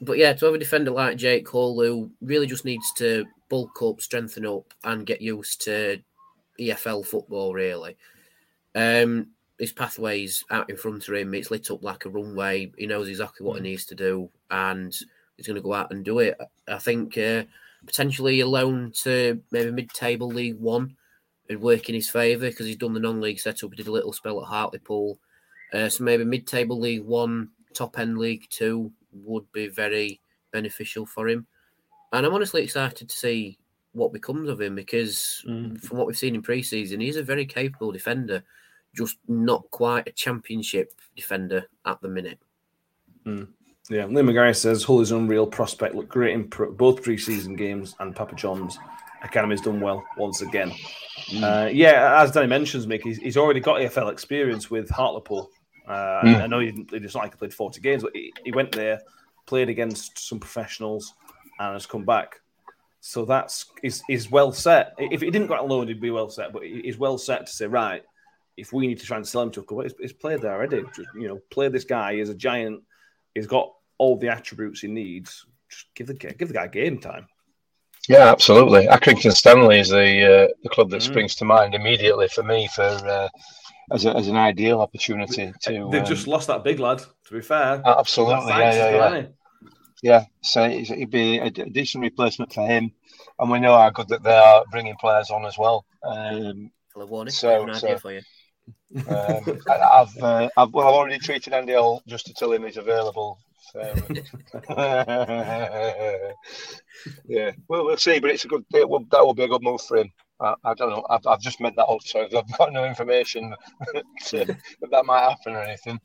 but 0.00 0.18
yeah, 0.18 0.32
to 0.32 0.46
have 0.46 0.54
a 0.54 0.58
defender 0.58 0.90
like 0.90 1.16
Jake 1.16 1.48
Hull, 1.48 1.80
who 1.80 2.10
really 2.20 2.46
just 2.46 2.64
needs 2.64 2.92
to 2.94 3.24
bulk 3.48 3.82
up, 3.82 4.00
strengthen 4.00 4.46
up, 4.46 4.72
and 4.84 5.06
get 5.06 5.20
used 5.20 5.62
to 5.62 5.98
EFL 6.60 7.04
football, 7.04 7.54
really. 7.54 7.96
Um, 8.74 9.28
his 9.58 9.72
pathway's 9.72 10.44
out 10.50 10.70
in 10.70 10.76
front 10.76 11.08
of 11.08 11.14
him. 11.14 11.34
It's 11.34 11.50
lit 11.50 11.70
up 11.70 11.82
like 11.82 12.04
a 12.04 12.10
runway. 12.10 12.72
He 12.76 12.86
knows 12.86 13.08
exactly 13.08 13.44
what 13.44 13.56
he 13.56 13.62
needs 13.62 13.84
to 13.86 13.94
do, 13.94 14.30
and 14.50 14.94
he's 15.36 15.46
going 15.46 15.56
to 15.56 15.62
go 15.62 15.74
out 15.74 15.90
and 15.90 16.04
do 16.04 16.20
it. 16.20 16.38
I 16.68 16.78
think 16.78 17.18
uh, 17.18 17.44
potentially 17.84 18.40
a 18.40 18.46
loan 18.46 18.92
to 19.02 19.42
maybe 19.50 19.70
mid-table 19.70 20.28
League 20.28 20.58
One 20.58 20.96
would 21.48 21.60
work 21.60 21.88
in 21.88 21.94
his 21.94 22.08
favour 22.08 22.48
because 22.48 22.66
he's 22.66 22.76
done 22.76 22.94
the 22.94 23.00
non-league 23.00 23.40
setup. 23.40 23.70
He 23.70 23.76
did 23.76 23.88
a 23.88 23.92
little 23.92 24.12
spell 24.12 24.40
at 24.40 24.48
Hartlepool, 24.48 25.18
uh, 25.72 25.88
so 25.88 26.04
maybe 26.04 26.24
mid-table 26.24 26.78
League 26.78 27.04
One, 27.04 27.50
top-end 27.74 28.18
League 28.18 28.46
Two 28.50 28.92
would 29.24 29.50
be 29.52 29.68
very 29.68 30.20
beneficial 30.52 31.06
for 31.06 31.28
him. 31.28 31.46
And 32.12 32.24
I'm 32.24 32.34
honestly 32.34 32.62
excited 32.62 33.08
to 33.08 33.16
see 33.16 33.58
what 33.92 34.12
becomes 34.12 34.48
of 34.48 34.60
him 34.60 34.74
because 34.74 35.44
Mm. 35.46 35.80
from 35.82 35.98
what 35.98 36.06
we've 36.06 36.16
seen 36.18 36.34
in 36.34 36.42
pre-season, 36.42 37.00
he's 37.00 37.16
a 37.16 37.22
very 37.22 37.46
capable 37.46 37.92
defender 37.92 38.44
just 38.94 39.18
not 39.28 39.70
quite 39.70 40.08
a 40.08 40.12
championship 40.12 40.92
defender 41.14 41.66
at 41.84 42.00
the 42.00 42.08
minute. 42.08 42.38
Mm. 43.26 43.48
Yeah, 43.90 44.04
Liam 44.04 44.30
McGarry 44.30 44.54
says 44.54 44.84
Hull 44.84 45.00
is 45.00 45.12
unreal 45.12 45.46
prospect. 45.46 45.94
Look 45.94 46.08
great 46.08 46.34
in 46.34 46.48
pro- 46.48 46.72
both 46.72 47.02
preseason 47.02 47.56
games 47.56 47.94
and 48.00 48.14
Papa 48.14 48.34
John's 48.34 48.78
academy's 49.22 49.60
done 49.60 49.80
well 49.80 50.04
once 50.16 50.42
again. 50.42 50.72
Mm. 51.30 51.42
Uh, 51.42 51.68
yeah, 51.68 52.20
as 52.22 52.32
Danny 52.32 52.46
mentions, 52.46 52.86
Mick, 52.86 53.02
he's, 53.02 53.18
he's, 53.18 53.36
already 53.36 53.60
got 53.60 53.80
EFL 53.80 54.12
experience 54.12 54.70
with 54.70 54.90
Hartlepool. 54.90 55.50
Uh, 55.88 56.20
mm. 56.22 56.42
I 56.42 56.46
know 56.46 56.60
he 56.60 56.70
didn't, 56.70 56.92
it's 56.92 57.14
not 57.14 57.24
like 57.24 57.32
he 57.32 57.38
played 57.38 57.54
40 57.54 57.80
games, 57.80 58.02
but 58.02 58.14
he, 58.14 58.32
he, 58.44 58.52
went 58.52 58.72
there, 58.72 59.00
played 59.46 59.68
against 59.68 60.18
some 60.18 60.38
professionals, 60.38 61.14
and 61.58 61.72
has 61.72 61.86
come 61.86 62.04
back. 62.04 62.40
So 63.00 63.24
that's 63.24 63.66
is 63.82 64.02
is 64.08 64.30
well 64.30 64.52
set. 64.52 64.92
If 64.98 65.20
he 65.20 65.30
didn't 65.30 65.46
go 65.46 65.54
out 65.54 65.64
alone, 65.64 65.88
he'd 65.88 66.00
be 66.00 66.10
well 66.10 66.28
set. 66.28 66.52
But 66.52 66.64
he's 66.64 66.98
well 66.98 67.16
set 67.16 67.46
to 67.46 67.52
say, 67.52 67.66
right, 67.66 68.02
if 68.56 68.72
we 68.72 68.86
need 68.86 68.98
to 68.98 69.06
try 69.06 69.16
and 69.16 69.26
sell 69.26 69.42
him 69.42 69.50
to 69.52 69.60
a 69.60 69.62
club, 69.62 69.84
he's, 69.84 69.94
he's 69.98 70.12
played 70.12 70.42
there 70.42 70.52
already. 70.52 70.82
Just, 70.94 71.08
you 71.14 71.28
know, 71.28 71.40
play 71.50 71.68
this 71.68 71.84
guy. 71.84 72.16
He's 72.16 72.28
a 72.28 72.34
giant. 72.34 72.82
He's 73.34 73.46
got 73.46 73.72
all 73.98 74.16
the 74.16 74.28
attributes 74.28 74.80
he 74.80 74.88
needs. 74.88 75.46
Just 75.70 75.86
give 75.94 76.08
the 76.08 76.14
give 76.14 76.48
the 76.48 76.54
guy 76.54 76.66
game 76.66 76.98
time. 76.98 77.26
Yeah, 78.08 78.30
absolutely. 78.30 78.86
Accrington 78.86 79.32
Stanley 79.32 79.80
is 79.80 79.90
the 79.90 80.46
uh, 80.48 80.48
the 80.62 80.68
club 80.70 80.90
that 80.90 81.02
mm. 81.02 81.06
springs 81.06 81.34
to 81.36 81.44
mind 81.44 81.74
immediately 81.74 82.26
for 82.28 82.42
me 82.42 82.68
for 82.74 82.82
uh, 82.82 83.28
as, 83.90 84.04
a, 84.04 84.16
as 84.16 84.28
an 84.28 84.36
ideal 84.36 84.80
opportunity 84.80 85.52
to. 85.62 85.88
They've 85.90 86.00
um, 86.02 86.06
just 86.06 86.26
lost 86.26 86.48
that 86.48 86.64
big 86.64 86.78
lad. 86.78 86.98
To 86.98 87.34
be 87.34 87.40
fair, 87.40 87.82
absolutely. 87.84 88.50
Yeah, 88.50 88.72
yeah, 88.74 88.90
yeah. 88.90 89.26
Yeah, 90.00 90.24
so 90.42 90.62
it'd 90.64 91.10
be 91.10 91.38
a 91.38 91.50
decent 91.50 92.02
replacement 92.02 92.52
for 92.52 92.64
him, 92.64 92.92
and 93.38 93.50
we 93.50 93.58
know 93.58 93.76
how 93.76 93.90
good 93.90 94.08
that 94.08 94.22
they 94.22 94.36
are 94.36 94.64
bringing 94.70 94.94
players 94.94 95.30
on 95.30 95.44
as 95.44 95.58
well. 95.58 95.84
Um, 96.04 96.70
Warning, 96.94 97.32
so, 97.32 97.68
I 97.68 97.72
so, 97.78 97.98
for 97.98 98.12
you. 98.12 98.20
um, 99.06 99.60
I, 99.68 99.98
have 99.98 100.16
uh, 100.20 100.48
I've, 100.56 100.72
well, 100.72 100.88
I've 100.88 100.94
already 100.94 101.18
treated 101.18 101.52
Andy 101.52 101.74
Holt 101.74 102.02
just 102.06 102.26
to 102.26 102.34
tell 102.34 102.52
him 102.52 102.64
he's 102.64 102.76
available 102.76 103.38
so, 103.72 103.80
yeah, 107.28 107.52
well, 107.68 107.84
we'll 107.84 107.96
see. 107.98 108.18
But 108.18 108.30
it's 108.30 108.44
a 108.44 108.48
good. 108.48 108.64
It 108.72 108.88
will, 108.88 109.04
that 109.10 109.24
will 109.24 109.34
be 109.34 109.44
a 109.44 109.48
good 109.48 109.62
move 109.62 109.82
for 109.82 109.98
him. 109.98 110.10
I, 110.40 110.54
I 110.64 110.74
don't 110.74 110.90
know. 110.90 111.04
I've, 111.10 111.26
I've, 111.26 111.40
just 111.40 111.60
made 111.60 111.74
that 111.76 111.86
up, 111.86 112.02
so 112.02 112.20
I've 112.36 112.58
got 112.58 112.72
no 112.72 112.84
information 112.84 113.54
that 114.32 114.56
that 114.90 115.06
might 115.06 115.28
happen 115.28 115.54
or 115.54 115.62
anything 115.62 116.00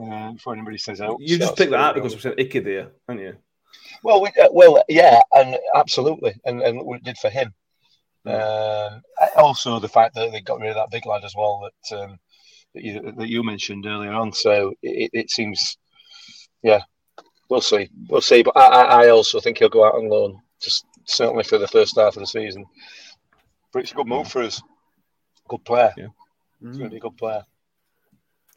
uh, 0.00 0.32
before 0.32 0.54
anybody 0.54 0.78
says 0.78 1.00
out. 1.00 1.16
You 1.20 1.38
just 1.38 1.56
picked 1.56 1.70
that 1.70 1.80
out 1.80 1.94
because 1.94 2.14
we 2.14 2.20
said 2.20 2.34
Icky 2.38 2.60
there, 2.60 2.92
haven't 3.08 3.22
you? 3.22 3.36
Well, 4.02 4.20
we, 4.22 4.28
uh, 4.28 4.48
well, 4.52 4.82
yeah, 4.88 5.20
and 5.32 5.56
absolutely, 5.74 6.34
and 6.44 6.62
and 6.62 6.84
we 6.84 6.98
did 6.98 7.18
for 7.18 7.30
him. 7.30 7.52
Mm. 8.26 9.02
also, 9.36 9.78
the 9.78 9.88
fact 9.88 10.14
that 10.14 10.32
they 10.32 10.40
got 10.40 10.58
rid 10.58 10.70
of 10.70 10.76
that 10.76 10.90
big 10.90 11.04
lad 11.04 11.24
as 11.24 11.34
well 11.36 11.68
that 11.90 12.00
um, 12.00 12.18
that, 12.74 12.82
you, 12.82 13.12
that 13.16 13.28
you 13.28 13.42
mentioned 13.42 13.86
earlier 13.86 14.12
on. 14.12 14.32
So 14.32 14.74
it, 14.82 15.10
it 15.12 15.30
seems, 15.30 15.78
yeah, 16.62 16.80
we'll 17.48 17.60
see. 17.60 17.88
We'll 18.08 18.20
see. 18.20 18.42
But 18.42 18.56
I, 18.56 19.04
I 19.04 19.08
also 19.08 19.40
think 19.40 19.58
he'll 19.58 19.68
go 19.68 19.86
out 19.86 19.94
on 19.94 20.08
loan, 20.08 20.40
just 20.60 20.84
certainly 21.04 21.44
for 21.44 21.58
the 21.58 21.68
first 21.68 21.96
half 21.96 22.16
of 22.16 22.20
the 22.20 22.26
season. 22.26 22.64
But 23.74 23.80
it's 23.80 23.92
a 23.92 23.96
good 23.96 24.06
move 24.06 24.28
for 24.28 24.42
us. 24.42 24.62
Good 25.48 25.64
player. 25.64 25.92
Yeah. 25.96 26.04
Mm. 26.62 26.68
It's 26.68 26.78
going 26.78 26.90
to 26.90 26.94
be 26.94 26.98
a 26.98 27.00
good 27.00 27.16
player. 27.16 27.44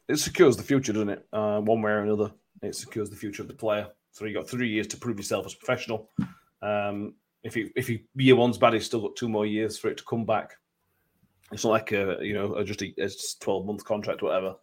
It 0.08 0.18
secures 0.18 0.56
the 0.56 0.64
future, 0.64 0.94
doesn't 0.94 1.10
it? 1.10 1.28
Uh, 1.34 1.60
one 1.60 1.82
way 1.82 1.92
or 1.92 2.04
another, 2.04 2.32
it 2.62 2.76
secures 2.76 3.10
the 3.10 3.16
future 3.16 3.42
of 3.42 3.48
the 3.48 3.56
player. 3.56 3.88
So 4.12 4.26
you 4.26 4.34
got 4.34 4.48
three 4.48 4.70
years 4.70 4.88
to 4.88 4.98
prove 4.98 5.18
yourself 5.18 5.48
as 5.48 5.56
a 5.56 5.58
professional. 5.58 6.10
Um, 6.62 7.16
if 7.44 7.56
you 7.56 7.72
if 7.76 7.90
you 7.90 8.00
year 8.16 8.36
one's 8.36 8.58
bad, 8.58 8.74
he's 8.74 8.86
still 8.86 9.02
got 9.02 9.16
two 9.16 9.28
more 9.28 9.46
years 9.46 9.78
for 9.78 9.90
it 9.90 9.98
to 9.98 10.04
come 10.06 10.26
back. 10.26 10.56
It's 11.52 11.64
not 11.64 11.72
like 11.72 11.92
a 11.92 12.18
you 12.22 12.34
know 12.34 12.64
just 12.64 12.82
a, 12.82 12.94
a 13.00 13.10
twelve 13.40 13.66
month 13.66 13.84
contract, 13.84 14.22
or 14.22 14.28
whatever. 14.28 14.56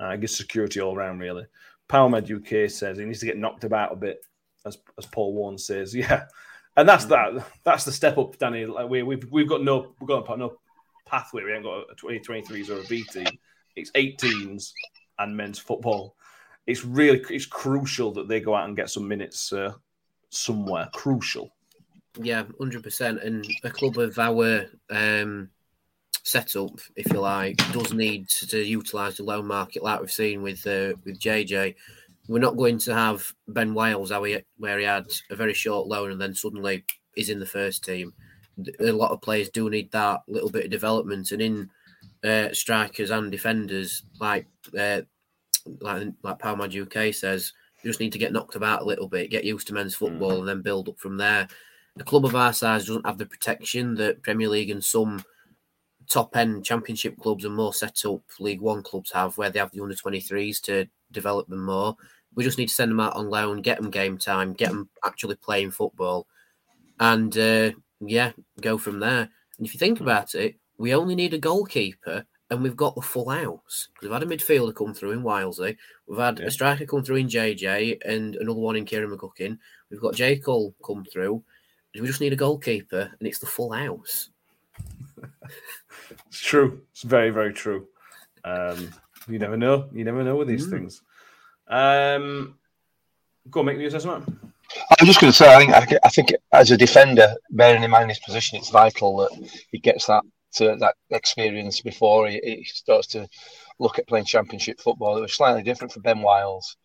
Uh, 0.00 0.08
it 0.08 0.20
gives 0.20 0.36
security 0.36 0.80
all 0.80 0.94
around, 0.94 1.20
really. 1.20 1.46
Powermed 1.88 2.30
UK 2.30 2.70
says 2.70 2.98
he 2.98 3.04
needs 3.04 3.20
to 3.20 3.26
get 3.26 3.38
knocked 3.38 3.64
about 3.64 3.92
a 3.92 3.96
bit, 3.96 4.24
as 4.66 4.78
as 4.98 5.06
Paul 5.06 5.32
Warren 5.32 5.58
says. 5.58 5.94
Yeah, 5.94 6.26
and 6.76 6.88
that's 6.88 7.04
that. 7.06 7.46
That's 7.64 7.84
the 7.84 7.92
step 7.92 8.18
up, 8.18 8.38
Danny. 8.38 8.66
Like 8.66 8.88
we 8.88 9.02
we've 9.02 9.24
we've 9.30 9.48
got 9.48 9.62
no 9.62 9.94
we've 10.00 10.08
got 10.08 10.38
no 10.38 10.56
pathway. 11.06 11.44
We 11.44 11.50
haven't 11.50 11.64
got 11.64 11.90
a 11.90 11.94
2023s 11.94 12.70
or 12.70 12.80
a 12.80 12.86
B 12.86 13.04
team. 13.04 13.26
It's 13.76 13.90
18s 13.92 14.72
and 15.18 15.36
men's 15.36 15.58
football. 15.58 16.16
It's 16.66 16.84
really 16.84 17.22
it's 17.30 17.46
crucial 17.46 18.12
that 18.12 18.28
they 18.28 18.40
go 18.40 18.54
out 18.54 18.66
and 18.66 18.76
get 18.76 18.90
some 18.90 19.06
minutes 19.06 19.52
uh, 19.52 19.72
somewhere. 20.30 20.88
Crucial. 20.92 21.50
Yeah, 22.18 22.44
hundred 22.58 22.82
percent. 22.82 23.22
And 23.22 23.46
a 23.64 23.70
club 23.70 23.98
of 23.98 24.18
our 24.18 24.66
um, 24.90 25.50
setup, 26.22 26.78
if 26.96 27.12
you 27.12 27.20
like, 27.20 27.56
does 27.72 27.92
need 27.92 28.28
to 28.48 28.62
utilise 28.62 29.16
the 29.16 29.24
loan 29.24 29.46
market 29.46 29.82
like 29.82 30.00
we've 30.00 30.10
seen 30.10 30.42
with 30.42 30.66
uh, 30.66 30.94
with 31.04 31.18
JJ. 31.18 31.74
We're 32.32 32.38
not 32.38 32.56
going 32.56 32.78
to 32.78 32.94
have 32.94 33.32
Ben 33.48 33.74
he, 33.74 34.38
where 34.58 34.78
he 34.78 34.84
had 34.84 35.06
a 35.30 35.36
very 35.36 35.54
short 35.54 35.86
loan 35.86 36.12
and 36.12 36.20
then 36.20 36.34
suddenly 36.34 36.84
is 37.16 37.28
in 37.28 37.38
the 37.38 37.46
first 37.46 37.84
team. 37.84 38.12
A 38.80 38.92
lot 38.92 39.10
of 39.10 39.22
players 39.22 39.48
do 39.50 39.68
need 39.70 39.90
that 39.92 40.22
little 40.28 40.50
bit 40.50 40.64
of 40.64 40.70
development, 40.70 41.32
and 41.32 41.42
in 41.42 41.70
uh, 42.24 42.52
strikers 42.52 43.10
and 43.10 43.30
defenders, 43.30 44.04
like 44.20 44.46
uh, 44.78 45.02
like 45.80 46.08
like 46.22 46.38
Powermed 46.38 46.80
UK 46.80 47.14
says, 47.14 47.52
you 47.82 47.90
just 47.90 48.00
need 48.00 48.12
to 48.12 48.18
get 48.18 48.32
knocked 48.32 48.54
about 48.54 48.82
a 48.82 48.86
little 48.86 49.08
bit, 49.08 49.30
get 49.30 49.44
used 49.44 49.66
to 49.68 49.74
men's 49.74 49.94
football, 49.94 50.32
mm. 50.32 50.38
and 50.40 50.48
then 50.48 50.62
build 50.62 50.88
up 50.88 50.98
from 50.98 51.16
there. 51.16 51.48
A 51.98 52.04
club 52.04 52.24
of 52.24 52.36
our 52.36 52.52
size 52.52 52.86
doesn't 52.86 53.06
have 53.06 53.18
the 53.18 53.26
protection 53.26 53.94
that 53.96 54.22
Premier 54.22 54.48
League 54.48 54.70
and 54.70 54.82
some 54.82 55.22
top 56.08 56.36
end 56.36 56.64
championship 56.64 57.16
clubs 57.18 57.44
and 57.44 57.54
more 57.54 57.72
set 57.72 58.04
up 58.04 58.22
League 58.38 58.60
One 58.60 58.82
clubs 58.82 59.12
have, 59.12 59.36
where 59.36 59.50
they 59.50 59.58
have 59.58 59.70
the 59.72 59.82
under 59.82 59.94
23s 59.94 60.60
to 60.62 60.86
develop 61.10 61.48
them 61.48 61.64
more. 61.64 61.96
We 62.34 62.44
just 62.44 62.58
need 62.58 62.68
to 62.68 62.74
send 62.74 62.90
them 62.90 63.00
out 63.00 63.16
on 63.16 63.28
loan, 63.28 63.62
get 63.62 63.80
them 63.80 63.90
game 63.90 64.18
time, 64.18 64.52
get 64.52 64.70
them 64.70 64.88
actually 65.04 65.36
playing 65.36 65.70
football, 65.72 66.26
and 66.98 67.36
uh, 67.36 67.72
yeah, 68.00 68.32
go 68.60 68.78
from 68.78 69.00
there. 69.00 69.28
And 69.58 69.66
if 69.66 69.74
you 69.74 69.78
think 69.78 70.00
about 70.00 70.34
it, 70.34 70.56
we 70.78 70.94
only 70.94 71.14
need 71.14 71.34
a 71.34 71.38
goalkeeper 71.38 72.24
and 72.52 72.62
we've 72.62 72.76
got 72.76 72.94
the 72.94 73.00
full 73.00 73.30
house. 73.30 73.88
We've 74.02 74.10
had 74.12 74.22
a 74.22 74.26
midfielder 74.26 74.74
come 74.74 74.92
through 74.92 75.12
in 75.12 75.22
Wilesy, 75.22 75.74
we've 76.06 76.18
had 76.18 76.38
yeah. 76.38 76.46
a 76.46 76.50
striker 76.50 76.84
come 76.84 77.02
through 77.02 77.16
in 77.16 77.28
JJ, 77.28 77.98
and 78.04 78.36
another 78.36 78.60
one 78.60 78.76
in 78.76 78.84
Kieran 78.84 79.10
McGuckin. 79.10 79.56
We've 79.90 80.00
got 80.00 80.14
Jake 80.14 80.44
Hull 80.44 80.74
come 80.84 81.06
through. 81.10 81.42
We 81.94 82.06
just 82.06 82.20
need 82.20 82.34
a 82.34 82.36
goalkeeper, 82.36 83.10
and 83.18 83.26
it's 83.26 83.38
the 83.38 83.46
full 83.46 83.72
house. 83.72 84.30
It's 86.26 86.40
true. 86.40 86.82
It's 86.90 87.02
very, 87.02 87.30
very 87.30 87.52
true. 87.54 87.86
Um, 88.44 88.92
you 89.28 89.38
never 89.38 89.56
know. 89.56 89.88
You 89.92 90.04
never 90.04 90.22
know 90.22 90.36
with 90.36 90.48
these 90.48 90.66
mm. 90.66 90.70
things. 90.70 91.02
Um, 91.68 92.58
go 93.50 93.60
on, 93.60 93.66
make 93.66 93.78
the 93.78 93.86
assessment. 93.86 94.28
I'm 94.98 95.06
just 95.06 95.20
going 95.20 95.32
to 95.32 95.36
say, 95.36 95.52
I 95.54 95.58
think, 95.58 96.00
I 96.04 96.08
think, 96.08 96.32
as 96.52 96.70
a 96.70 96.76
defender, 96.76 97.34
bearing 97.50 97.82
in 97.82 97.90
mind 97.90 98.10
his 98.10 98.18
position, 98.20 98.58
it's 98.58 98.70
vital 98.70 99.18
that 99.18 99.50
he 99.70 99.78
gets 99.78 100.06
that 100.06 100.22
to, 100.54 100.76
that 100.76 100.94
experience 101.10 101.80
before 101.80 102.28
he, 102.28 102.40
he, 102.42 102.64
starts 102.64 103.06
to 103.08 103.28
look 103.78 103.98
at 103.98 104.06
playing 104.06 104.24
championship 104.24 104.80
football. 104.80 105.16
It 105.16 105.22
was 105.22 105.34
slightly 105.34 105.62
different 105.62 105.92
for 105.92 106.00
Ben 106.00 106.22
Wiles 106.22 106.76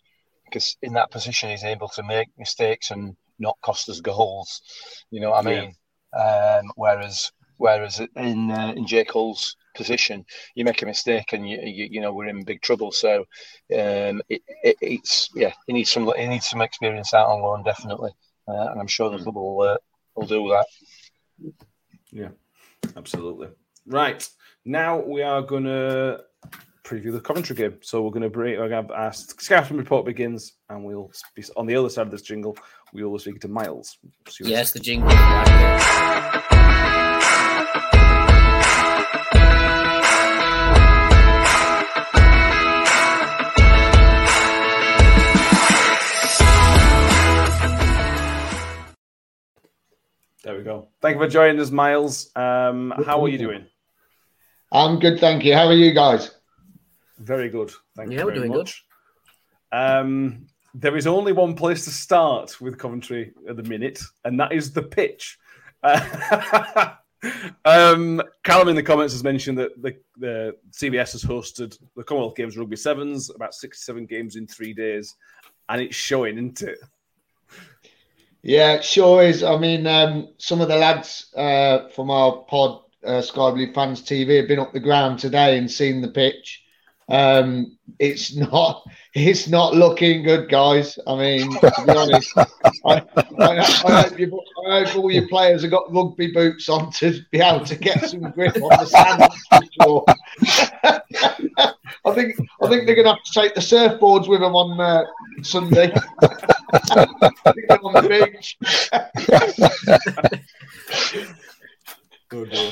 because 0.46 0.78
in 0.82 0.94
that 0.94 1.12
position 1.12 1.50
he's 1.50 1.64
able 1.64 1.90
to 1.90 2.04
make 2.04 2.30
mistakes 2.38 2.92
and 2.92 3.16
not 3.40 3.58
cost 3.62 3.90
us 3.90 4.02
goals. 4.02 4.62
You 5.12 5.22
know 5.22 5.32
what 5.32 5.46
I 5.46 5.50
mean? 5.50 5.76
Yeah. 6.14 6.60
Um, 6.62 6.72
whereas 6.76 7.32
Whereas 7.58 8.00
in 8.16 8.52
uh, 8.52 8.74
in 8.76 8.86
Jake 8.86 9.12
Hull's 9.12 9.56
position, 9.78 10.26
you 10.56 10.66
make 10.66 10.82
a 10.82 10.86
mistake 10.86 11.32
and 11.34 11.50
you 11.50 11.60
you, 11.64 11.88
you 11.92 12.02
know 12.02 12.14
we're 12.14 12.28
in 12.28 12.44
big 12.44 12.62
trouble. 12.62 12.92
So 12.92 13.20
um, 13.72 14.22
it, 14.28 14.42
it, 14.64 14.78
it's 14.82 15.30
yeah, 15.36 15.54
he 15.68 15.74
needs 15.74 15.92
some 15.92 16.12
he 16.18 16.28
needs 16.28 16.50
some 16.50 16.62
experience 16.62 17.14
out 17.14 17.30
on 17.30 17.42
loan 17.42 17.64
definitely, 17.64 18.12
uh, 18.48 18.68
and 18.72 18.82
I'm 18.82 18.88
sure 18.88 19.10
the 19.10 19.18
hmm. 19.18 19.24
club 19.24 19.36
will 19.36 19.62
uh, 19.62 19.78
will 20.16 20.28
do 20.28 20.50
that. 20.50 20.66
Yeah, 22.12 22.30
absolutely. 22.98 23.50
Right 23.86 24.28
now 24.66 25.00
we 25.00 25.22
are 25.22 25.42
going 25.42 25.64
to 25.64 26.24
preview 26.88 27.12
the 27.12 27.20
Coventry 27.20 27.56
game. 27.56 27.78
So 27.82 28.02
we're 28.02 28.12
going 28.12 28.24
to 28.24 28.30
bring 28.30 28.58
we're 28.58 28.70
going 28.70 28.88
to 28.88 28.98
ask 28.98 29.40
scouting 29.42 29.78
report 29.78 30.06
begins, 30.06 30.54
and 30.70 30.84
we'll 30.84 31.12
be 31.36 31.44
on 31.56 31.68
the 31.68 31.76
other 31.76 31.90
side 31.90 32.08
of 32.08 32.12
this 32.12 32.22
jingle. 32.22 32.58
We 32.94 33.04
will 33.04 33.20
speak 33.20 33.42
to 33.42 33.48
Miles. 33.48 33.98
Yes, 34.40 34.72
the 34.72 34.80
jingle. 34.80 35.10
Go. 50.68 50.90
Thank 51.02 51.16
you 51.16 51.22
for 51.24 51.30
joining 51.30 51.60
us, 51.62 51.72
Miles. 51.72 52.30
Um, 52.36 52.94
how 53.06 53.24
are 53.24 53.30
you 53.30 53.38
doing? 53.38 53.66
I'm 54.72 55.00
good, 55.00 55.20
thank 55.20 55.46
you. 55.46 55.54
How 55.54 55.66
are 55.66 55.74
you 55.74 55.94
guys? 55.94 56.32
Very 57.20 57.50
good. 57.50 57.72
Thank 57.96 58.12
yeah, 58.12 58.20
you 58.20 58.26
very 58.26 58.50
much. 58.50 58.86
Good. 59.72 59.78
Um, 59.78 60.48
there 60.74 60.98
is 60.98 61.08
only 61.08 61.32
one 61.32 61.56
place 61.56 61.86
to 61.86 61.92
start 61.92 62.60
with 62.60 62.78
Coventry 62.78 63.34
at 63.50 63.56
the 63.56 63.64
minute, 63.64 64.02
and 64.26 64.40
that 64.40 64.52
is 64.52 64.74
the 64.74 64.84
pitch. 64.84 65.40
Uh, 65.82 66.92
um, 67.66 68.22
Callum 68.44 68.68
in 68.68 68.76
the 68.76 68.84
comments 68.84 69.14
has 69.14 69.24
mentioned 69.24 69.58
that 69.60 69.82
the, 69.82 69.96
the 70.18 70.56
CBS 70.72 71.14
has 71.14 71.24
hosted 71.24 71.78
the 71.96 72.04
Commonwealth 72.04 72.36
Games 72.36 72.58
Rugby 72.58 72.76
Sevens, 72.76 73.30
about 73.34 73.54
67 73.54 74.06
games 74.06 74.36
in 74.36 74.46
three 74.46 74.74
days, 74.74 75.16
and 75.70 75.82
it's 75.82 75.96
showing, 75.96 76.36
isn't 76.36 76.62
it? 76.62 76.78
Yeah, 78.42 78.82
sure 78.82 79.24
is. 79.24 79.44
I 79.44 79.58
mean, 79.58 79.86
um, 79.88 80.30
some 80.38 80.62
of 80.62 80.68
the 80.68 80.76
lads 80.78 81.32
uh, 81.36 81.90
from 81.90 82.10
our 82.10 82.38
pod, 82.44 82.84
uh, 83.04 83.22
Sky 83.22 83.52
Blue 83.52 83.74
Fans 83.74 84.02
TV, 84.02 84.38
have 84.38 84.48
been 84.48 84.60
up 84.60 84.74
the 84.74 84.80
ground 84.80 85.20
today 85.20 85.58
and 85.58 85.70
seen 85.70 86.02
the 86.02 86.08
pitch. 86.08 86.64
Um, 87.10 87.78
it's 88.00 88.36
not 88.54 88.84
it's 89.14 89.48
not 89.48 89.74
looking 89.74 90.24
good, 90.24 90.50
guys. 90.50 91.00
I 91.08 91.16
mean, 91.16 91.52
to 91.52 91.84
be 91.86 91.92
honest, 91.92 92.34
I, 92.38 92.46
I, 92.86 93.02
I, 93.40 94.02
hope 94.02 94.20
you, 94.20 94.42
I, 94.68 94.84
hope 94.84 94.98
all 94.98 95.12
your 95.12 95.28
players 95.28 95.64
have 95.64 95.72
got 95.72 95.92
rugby 95.92 96.32
boots 96.32 96.70
on 96.70 96.92
to 96.94 97.20
be 97.32 97.40
able 97.40 97.66
to 97.66 97.76
get 97.76 98.10
some 98.10 98.30
grip 98.32 98.56
on 98.58 98.70
the 98.70 98.86
sand. 98.86 99.32
Sure. 99.82 100.04
I 102.06 102.14
think 102.14 102.36
I 102.62 102.70
think 102.70 102.86
they're 102.86 102.96
going 102.96 103.06
to 103.06 103.14
have 103.14 103.24
to 103.24 103.34
take 103.34 103.56
the 103.56 103.62
surfboards 103.62 104.28
with 104.28 104.42
them 104.42 104.56
on 104.56 104.80
uh, 104.80 105.06
Sunday. 105.42 105.92
on 107.82 107.94
the 107.94 108.30
beach. 108.32 108.58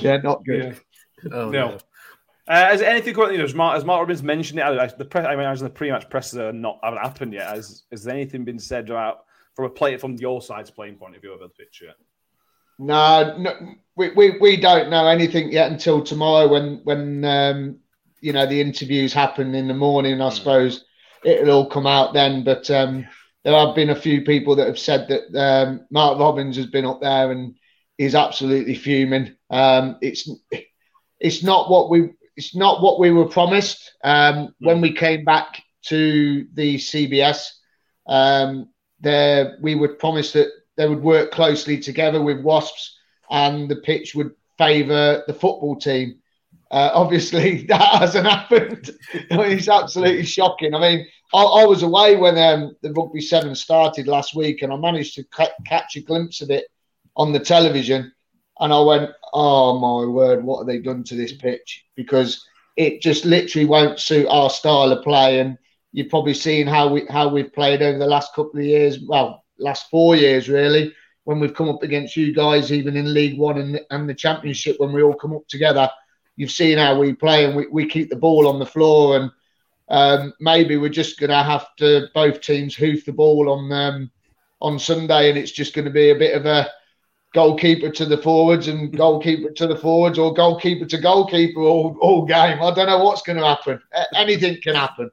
yeah, 0.02 0.18
not 0.18 0.44
good. 0.46 0.80
Yeah. 1.24 1.30
Oh, 1.34 1.50
no. 1.50 1.70
no. 1.70 1.78
Uh, 2.48 2.68
has 2.68 2.82
anything 2.82 3.16
you 3.16 3.38
know? 3.38 3.44
As 3.44 3.56
Mark, 3.56 3.78
as 3.78 3.86
Mark 3.86 4.02
Robins 4.02 4.22
mentioned 4.22 4.60
it, 4.60 4.98
the 4.98 5.06
press, 5.06 5.26
I 5.26 5.36
mean, 5.36 5.46
as 5.46 5.62
the 5.62 5.70
pre-match 5.70 6.10
presses 6.10 6.38
are 6.38 6.54
not 6.54 6.80
haven't 6.84 7.00
happened 7.00 7.34
yet. 7.34 7.50
Has 7.50 7.84
has 7.92 8.08
anything 8.08 8.46
been 8.46 8.60
said 8.60 8.90
about 8.90 9.26
from 9.56 9.66
a 9.66 9.70
play 9.70 9.98
from 9.98 10.16
your 10.16 10.42
side's 10.42 10.70
playing 10.70 10.96
point 10.96 11.16
of 11.16 11.22
view 11.22 11.34
of 11.34 11.40
the 11.40 11.50
yet? 11.82 11.96
No, 12.78 13.36
no, 13.38 13.54
we, 13.96 14.12
we, 14.12 14.38
we 14.40 14.58
don't 14.58 14.90
know 14.90 15.08
anything 15.08 15.52
yet 15.52 15.72
until 15.72 16.04
tomorrow 16.04 16.48
when 16.48 16.82
when 16.84 17.26
um, 17.26 17.80
you 18.22 18.32
know 18.32 18.46
the 18.46 18.62
interviews 18.62 19.12
happen 19.12 19.56
in 19.56 19.68
the 19.68 19.74
morning. 19.74 20.22
I 20.22 20.30
mm. 20.30 20.34
suppose 20.34 20.86
it'll 21.24 21.56
all 21.56 21.70
come 21.70 21.88
out 21.88 22.14
then. 22.14 22.44
But 22.44 22.70
um, 22.70 23.08
there 23.44 23.54
have 23.54 23.76
been 23.76 23.90
a 23.90 23.96
few 23.96 24.22
people 24.22 24.56
that 24.58 24.68
have 24.68 24.80
said 24.80 25.08
that 25.08 25.40
um, 25.40 25.88
Mark 25.90 26.20
Robins 26.20 26.58
has 26.58 26.68
been 26.68 26.86
up 26.86 27.02
there 27.02 27.32
and 27.32 27.56
is 27.98 28.14
absolutely 28.14 28.76
fuming. 28.76 29.36
Um, 29.50 29.98
it's 30.02 30.30
it's 31.20 31.42
not 31.42 31.72
what 31.72 31.90
we 31.90 32.10
it's 32.36 32.56
not 32.56 32.82
what 32.82 33.00
we 33.00 33.12
were 33.12 33.28
promised 33.28 33.94
um, 34.04 34.54
when 34.60 34.82
we 34.82 34.94
came 34.94 35.24
back 35.24 35.64
to 35.84 36.46
the 36.54 36.76
CBS. 36.76 37.50
Um, 38.08 38.70
there, 39.00 39.58
we 39.62 39.76
were 39.76 39.90
promised 39.90 40.34
that 40.34 40.50
they 40.78 40.88
would 40.88 41.02
work 41.02 41.32
closely 41.32 41.80
together 41.80 42.22
with 42.22 42.42
Wasps, 42.42 42.98
and 43.30 43.70
the 43.70 43.78
pitch 43.78 44.16
would 44.16 44.32
favour 44.58 45.24
the 45.28 45.34
football 45.34 45.76
team. 45.76 46.20
Uh, 46.72 46.92
obviously, 46.94 47.64
that 47.68 48.00
hasn't 48.00 48.28
happened. 48.28 48.92
It's 49.14 49.70
absolutely 49.70 50.26
shocking. 50.26 50.74
I 50.74 50.80
mean, 50.80 51.08
I, 51.34 51.42
I 51.42 51.66
was 51.66 51.84
away 51.84 52.16
when 52.16 52.38
um, 52.38 52.76
the 52.82 52.92
rugby 52.92 53.22
seven 53.22 53.56
started 53.56 54.08
last 54.08 54.36
week, 54.36 54.62
and 54.62 54.74
I 54.74 54.78
managed 54.78 55.16
to 55.16 55.24
ca- 55.26 55.50
catch 55.66 55.96
a 55.96 56.02
glimpse 56.02 56.42
of 56.42 56.50
it 56.50 56.66
on 57.16 57.32
the 57.32 57.40
television 57.40 58.12
and 58.60 58.74
I 58.74 58.80
went, 58.80 59.12
oh 59.36 59.78
my 59.78 60.10
word, 60.10 60.44
what 60.44 60.60
have 60.60 60.68
they 60.68 60.80
done 60.80 61.04
to 61.04 61.16
this 61.16 61.34
pitch? 61.34 61.86
Because 61.96 62.48
it 62.78 63.02
just 63.02 63.26
literally 63.26 63.66
won't 63.66 64.00
suit 64.00 64.28
our 64.28 64.50
style 64.50 64.92
of 64.92 65.04
play. 65.04 65.40
And 65.40 65.58
you've 65.92 66.10
probably 66.10 66.34
seen 66.34 66.66
how 66.66 66.88
we 66.88 67.06
how 67.10 67.28
we've 67.28 67.54
played 67.54 67.82
over 67.82 68.00
the 68.00 68.08
last 68.08 68.34
couple 68.34 68.60
of 68.60 68.66
years. 68.66 69.00
Well, 69.06 69.44
last 69.60 69.90
four 69.90 70.16
years 70.16 70.50
really, 70.50 70.94
when 71.26 71.40
we've 71.40 71.54
come 71.54 71.70
up 71.70 71.84
against 71.84 72.16
you 72.16 72.34
guys, 72.34 72.72
even 72.72 72.96
in 72.96 73.14
League 73.14 73.38
One 73.38 73.58
and, 73.58 73.82
and 73.92 74.10
the 74.10 74.16
Championship, 74.16 74.78
when 74.80 74.94
we 74.94 75.04
all 75.04 75.14
come 75.14 75.36
up 75.36 75.48
together. 75.48 75.90
You've 76.38 76.52
seen 76.52 76.78
how 76.78 77.00
we 77.00 77.14
play, 77.14 77.46
and 77.46 77.56
we, 77.56 77.68
we 77.68 77.88
keep 77.88 78.10
the 78.10 78.18
ball 78.18 78.48
on 78.48 78.60
the 78.60 78.66
floor. 78.66 79.18
And 79.18 79.32
um, 79.88 80.34
maybe 80.42 80.76
we're 80.76 80.90
just 80.90 81.18
going 81.18 81.30
to 81.30 81.44
have 81.44 81.74
to 81.78 82.08
both 82.14 82.42
teams 82.42 82.76
hoof 82.76 83.06
the 83.06 83.14
ball 83.14 83.50
on 83.50 83.72
um, 83.72 84.12
on 84.62 84.80
Sunday, 84.80 85.30
and 85.30 85.38
it's 85.38 85.52
just 85.52 85.74
going 85.74 85.86
to 85.86 85.92
be 85.92 86.10
a 86.10 86.16
bit 86.16 86.36
of 86.36 86.46
a 86.46 86.70
goalkeeper 87.36 87.90
to 87.90 88.06
the 88.06 88.18
forwards 88.18 88.70
and 88.70 88.96
goalkeeper 88.96 89.52
to 89.52 89.68
the 89.68 89.76
forwards 89.76 90.18
or 90.18 90.34
goalkeeper 90.34 90.86
to 90.86 90.98
goalkeeper 90.98 91.60
all, 91.60 91.98
all 92.00 92.26
game. 92.26 92.62
I 92.64 92.74
don't 92.74 92.88
know 92.88 93.04
what's 93.04 93.22
going 93.22 93.38
to 93.38 93.46
happen. 93.46 93.80
Anything 94.16 94.58
can 94.64 94.74
happen. 94.74 95.12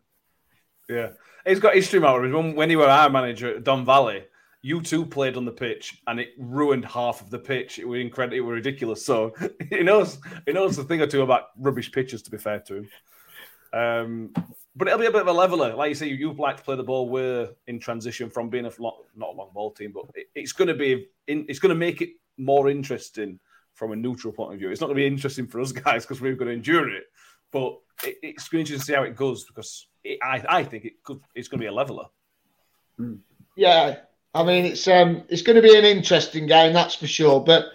Yeah. 0.89 1.11
He's 1.45 1.59
got 1.59 1.75
history. 1.75 1.99
When, 1.99 2.71
you 2.71 2.79
were 2.79 2.87
our 2.87 3.11
manager 3.11 3.57
at 3.57 3.65
Don 3.65 3.85
Valley, 3.85 4.25
you 4.63 4.81
two 4.81 5.05
played 5.05 5.37
on 5.37 5.45
the 5.45 5.51
pitch 5.51 6.01
and 6.07 6.21
it 6.21 6.29
ruined 6.39 6.85
half 6.85 7.21
of 7.21 7.31
the 7.31 7.41
pitch. 7.41 7.81
It 7.81 7.89
was 7.89 8.01
incredible. 8.01 8.37
It 8.37 8.41
was 8.41 8.55
ridiculous. 8.55 9.05
So 9.05 9.35
he 9.71 9.83
knows 9.83 10.19
he 10.47 10.53
knows 10.53 10.79
a 10.79 10.85
thing 10.85 11.03
or 11.03 11.09
two 11.09 11.23
about 11.23 11.47
rubbish 11.59 11.91
pitches, 11.91 12.23
to 12.23 12.31
be 12.31 12.39
fair 12.39 12.61
to 12.61 12.77
him. 12.77 12.89
Um, 13.73 14.35
but 14.75 14.89
it'll 14.89 15.01
be 15.01 15.07
a 15.07 15.13
bit 15.13 15.23
of 15.23 15.29
a 15.29 15.33
leveler. 15.33 15.75
Like 15.75 15.91
you 15.91 15.95
say, 15.95 16.09
you 16.09 16.33
like 16.33 16.57
to 16.57 16.63
play 16.63 16.77
the 16.77 16.83
ball. 16.83 17.09
We're 17.09 17.51
in 17.67 17.79
transition 17.79 18.31
from 18.31 18.49
being 18.49 18.65
a 18.65 18.71
not 18.81 18.97
a 19.21 19.33
long 19.33 19.51
ball 19.53 19.71
team, 19.71 19.93
but 19.93 20.05
it, 20.15 20.29
it's 20.35 20.53
going 20.53 20.69
to 20.69 20.75
be 20.75 21.09
in, 21.27 21.45
it's 21.49 21.59
going 21.59 21.75
to 21.75 21.79
make 21.79 22.01
it 22.01 22.11
more 22.39 22.71
interesting 22.71 23.39
from 23.75 23.93
a 23.93 23.97
neutral 23.97 24.33
point 24.33 24.55
of 24.55 24.59
view. 24.59 24.71
It's 24.71 24.81
not 24.81 24.87
going 24.87 24.97
to 24.97 25.03
be 25.03 25.07
interesting 25.07 25.47
for 25.47 25.61
us 25.61 25.73
guys 25.73 26.05
because 26.05 26.21
we're 26.21 26.35
going 26.35 26.49
to 26.49 26.55
endure 26.55 26.89
it, 26.89 27.05
but 27.51 27.79
it, 28.05 28.17
it's 28.23 28.49
going 28.49 28.65
to 28.67 28.79
see 28.79 28.95
how 28.95 29.03
it 29.03 29.17
goes 29.17 29.45
because 29.45 29.89
it, 30.05 30.19
I 30.23 30.43
I 30.49 30.65
think 30.65 30.87
it 30.87 31.03
could 31.03 31.21
it's 31.35 31.49
going 31.49 31.61
to 31.61 31.65
be 31.65 31.69
a 31.69 31.73
leveler. 31.73 32.07
Hmm. 32.97 33.17
Yeah, 33.57 33.97
I 34.35 34.43
mean 34.43 34.65
it's 34.65 34.89
um 34.89 35.25
it's 35.29 35.43
going 35.43 35.57
to 35.57 35.63
be 35.63 35.77
an 35.77 35.85
interesting 35.85 36.47
game, 36.47 36.73
that's 36.73 36.95
for 36.95 37.07
sure, 37.07 37.41
but 37.41 37.67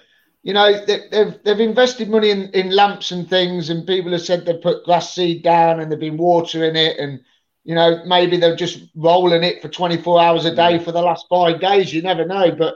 you 0.48 0.54
know, 0.54 0.86
they, 0.86 1.02
have 1.12 1.44
they've 1.44 1.60
invested 1.60 2.10
money 2.10 2.30
in, 2.30 2.44
in 2.52 2.70
lamps 2.70 3.12
and 3.12 3.30
things, 3.30 3.70
and 3.70 3.86
people 3.86 4.14
have 4.14 4.22
said 4.22 4.46
they've 4.46 4.62
put 4.62 4.86
grass 4.86 5.14
seed 5.14 5.44
down 5.44 5.82
and 5.82 5.92
they've 5.92 6.00
been 6.00 6.16
watering 6.16 6.78
it, 6.78 6.98
and 6.98 7.20
you 7.66 7.76
know, 7.76 8.02
maybe 8.06 8.38
they're 8.38 8.56
just 8.56 8.80
rolling 8.96 9.44
it 9.44 9.62
for 9.62 9.68
24 9.68 10.22
hours 10.22 10.46
a 10.46 10.56
day 10.56 10.80
for 10.80 10.94
the 10.94 11.02
last 11.02 11.26
five 11.30 11.60
days. 11.60 11.94
You 11.94 12.02
never 12.02 12.26
know, 12.26 12.50
but 12.56 12.76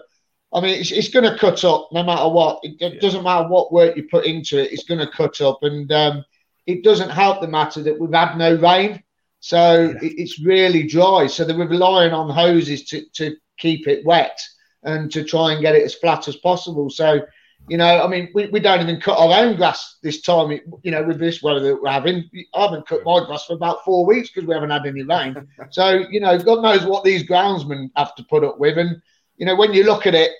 I 0.51 0.59
mean, 0.59 0.81
it's, 0.81 0.91
it's 0.91 1.07
going 1.07 1.23
to 1.23 1.39
cut 1.39 1.63
up 1.63 1.87
no 1.93 2.03
matter 2.03 2.27
what. 2.27 2.59
It, 2.61 2.75
it, 2.81 2.99
doesn't 2.99 3.23
matter 3.23 3.47
what 3.47 3.71
work 3.71 3.95
you 3.95 4.05
put 4.11 4.25
into 4.25 4.61
it; 4.61 4.73
it's 4.73 4.83
going 4.83 4.99
to 4.99 5.09
cut 5.09 5.39
up, 5.39 5.59
and 5.61 5.89
um, 5.93 6.25
it 6.67 6.83
doesn't 6.83 7.09
help 7.09 7.39
the 7.39 7.47
matter 7.47 7.81
that 7.83 7.97
we've 7.97 8.13
had 8.13 8.35
no 8.35 8.53
rain, 8.55 9.01
so 9.39 9.83
yeah. 9.83 10.09
it, 10.09 10.15
it's 10.17 10.41
really 10.41 10.83
dry. 10.83 11.25
So 11.25 11.45
they're 11.45 11.55
relying 11.55 12.11
on 12.11 12.31
hoses 12.31 12.83
to 12.87 13.05
to 13.13 13.37
keep 13.57 13.87
it 13.87 14.05
wet 14.05 14.37
and 14.83 15.09
to 15.13 15.23
try 15.23 15.53
and 15.53 15.61
get 15.61 15.75
it 15.75 15.83
as 15.83 15.95
flat 15.95 16.27
as 16.27 16.35
possible. 16.35 16.89
So 16.89 17.21
you 17.67 17.77
know, 17.77 18.03
I 18.03 18.07
mean, 18.07 18.29
we, 18.33 18.47
we 18.47 18.59
don't 18.59 18.81
even 18.81 18.99
cut 18.99 19.17
our 19.17 19.43
own 19.43 19.55
grass 19.55 19.97
this 20.03 20.21
time. 20.21 20.51
You 20.83 20.91
know, 20.91 21.03
with 21.03 21.19
this 21.19 21.41
weather 21.41 21.59
that 21.61 21.81
we're 21.81 21.89
having, 21.89 22.29
I 22.53 22.63
haven't 22.63 22.87
cut 22.87 23.03
my 23.05 23.23
grass 23.25 23.45
for 23.45 23.53
about 23.53 23.83
four 23.85 24.05
weeks 24.05 24.29
because 24.29 24.47
we 24.47 24.53
haven't 24.53 24.71
had 24.71 24.85
any 24.85 25.03
rain. 25.03 25.47
so, 25.69 26.03
you 26.09 26.19
know, 26.19 26.37
God 26.37 26.61
knows 26.61 26.85
what 26.85 27.03
these 27.03 27.27
groundsmen 27.27 27.89
have 27.95 28.15
to 28.15 28.23
put 28.23 28.43
up 28.43 28.59
with. 28.59 28.77
And 28.77 29.01
you 29.37 29.45
know, 29.45 29.55
when 29.55 29.73
you 29.73 29.83
look 29.83 30.05
at 30.05 30.15
it, 30.15 30.31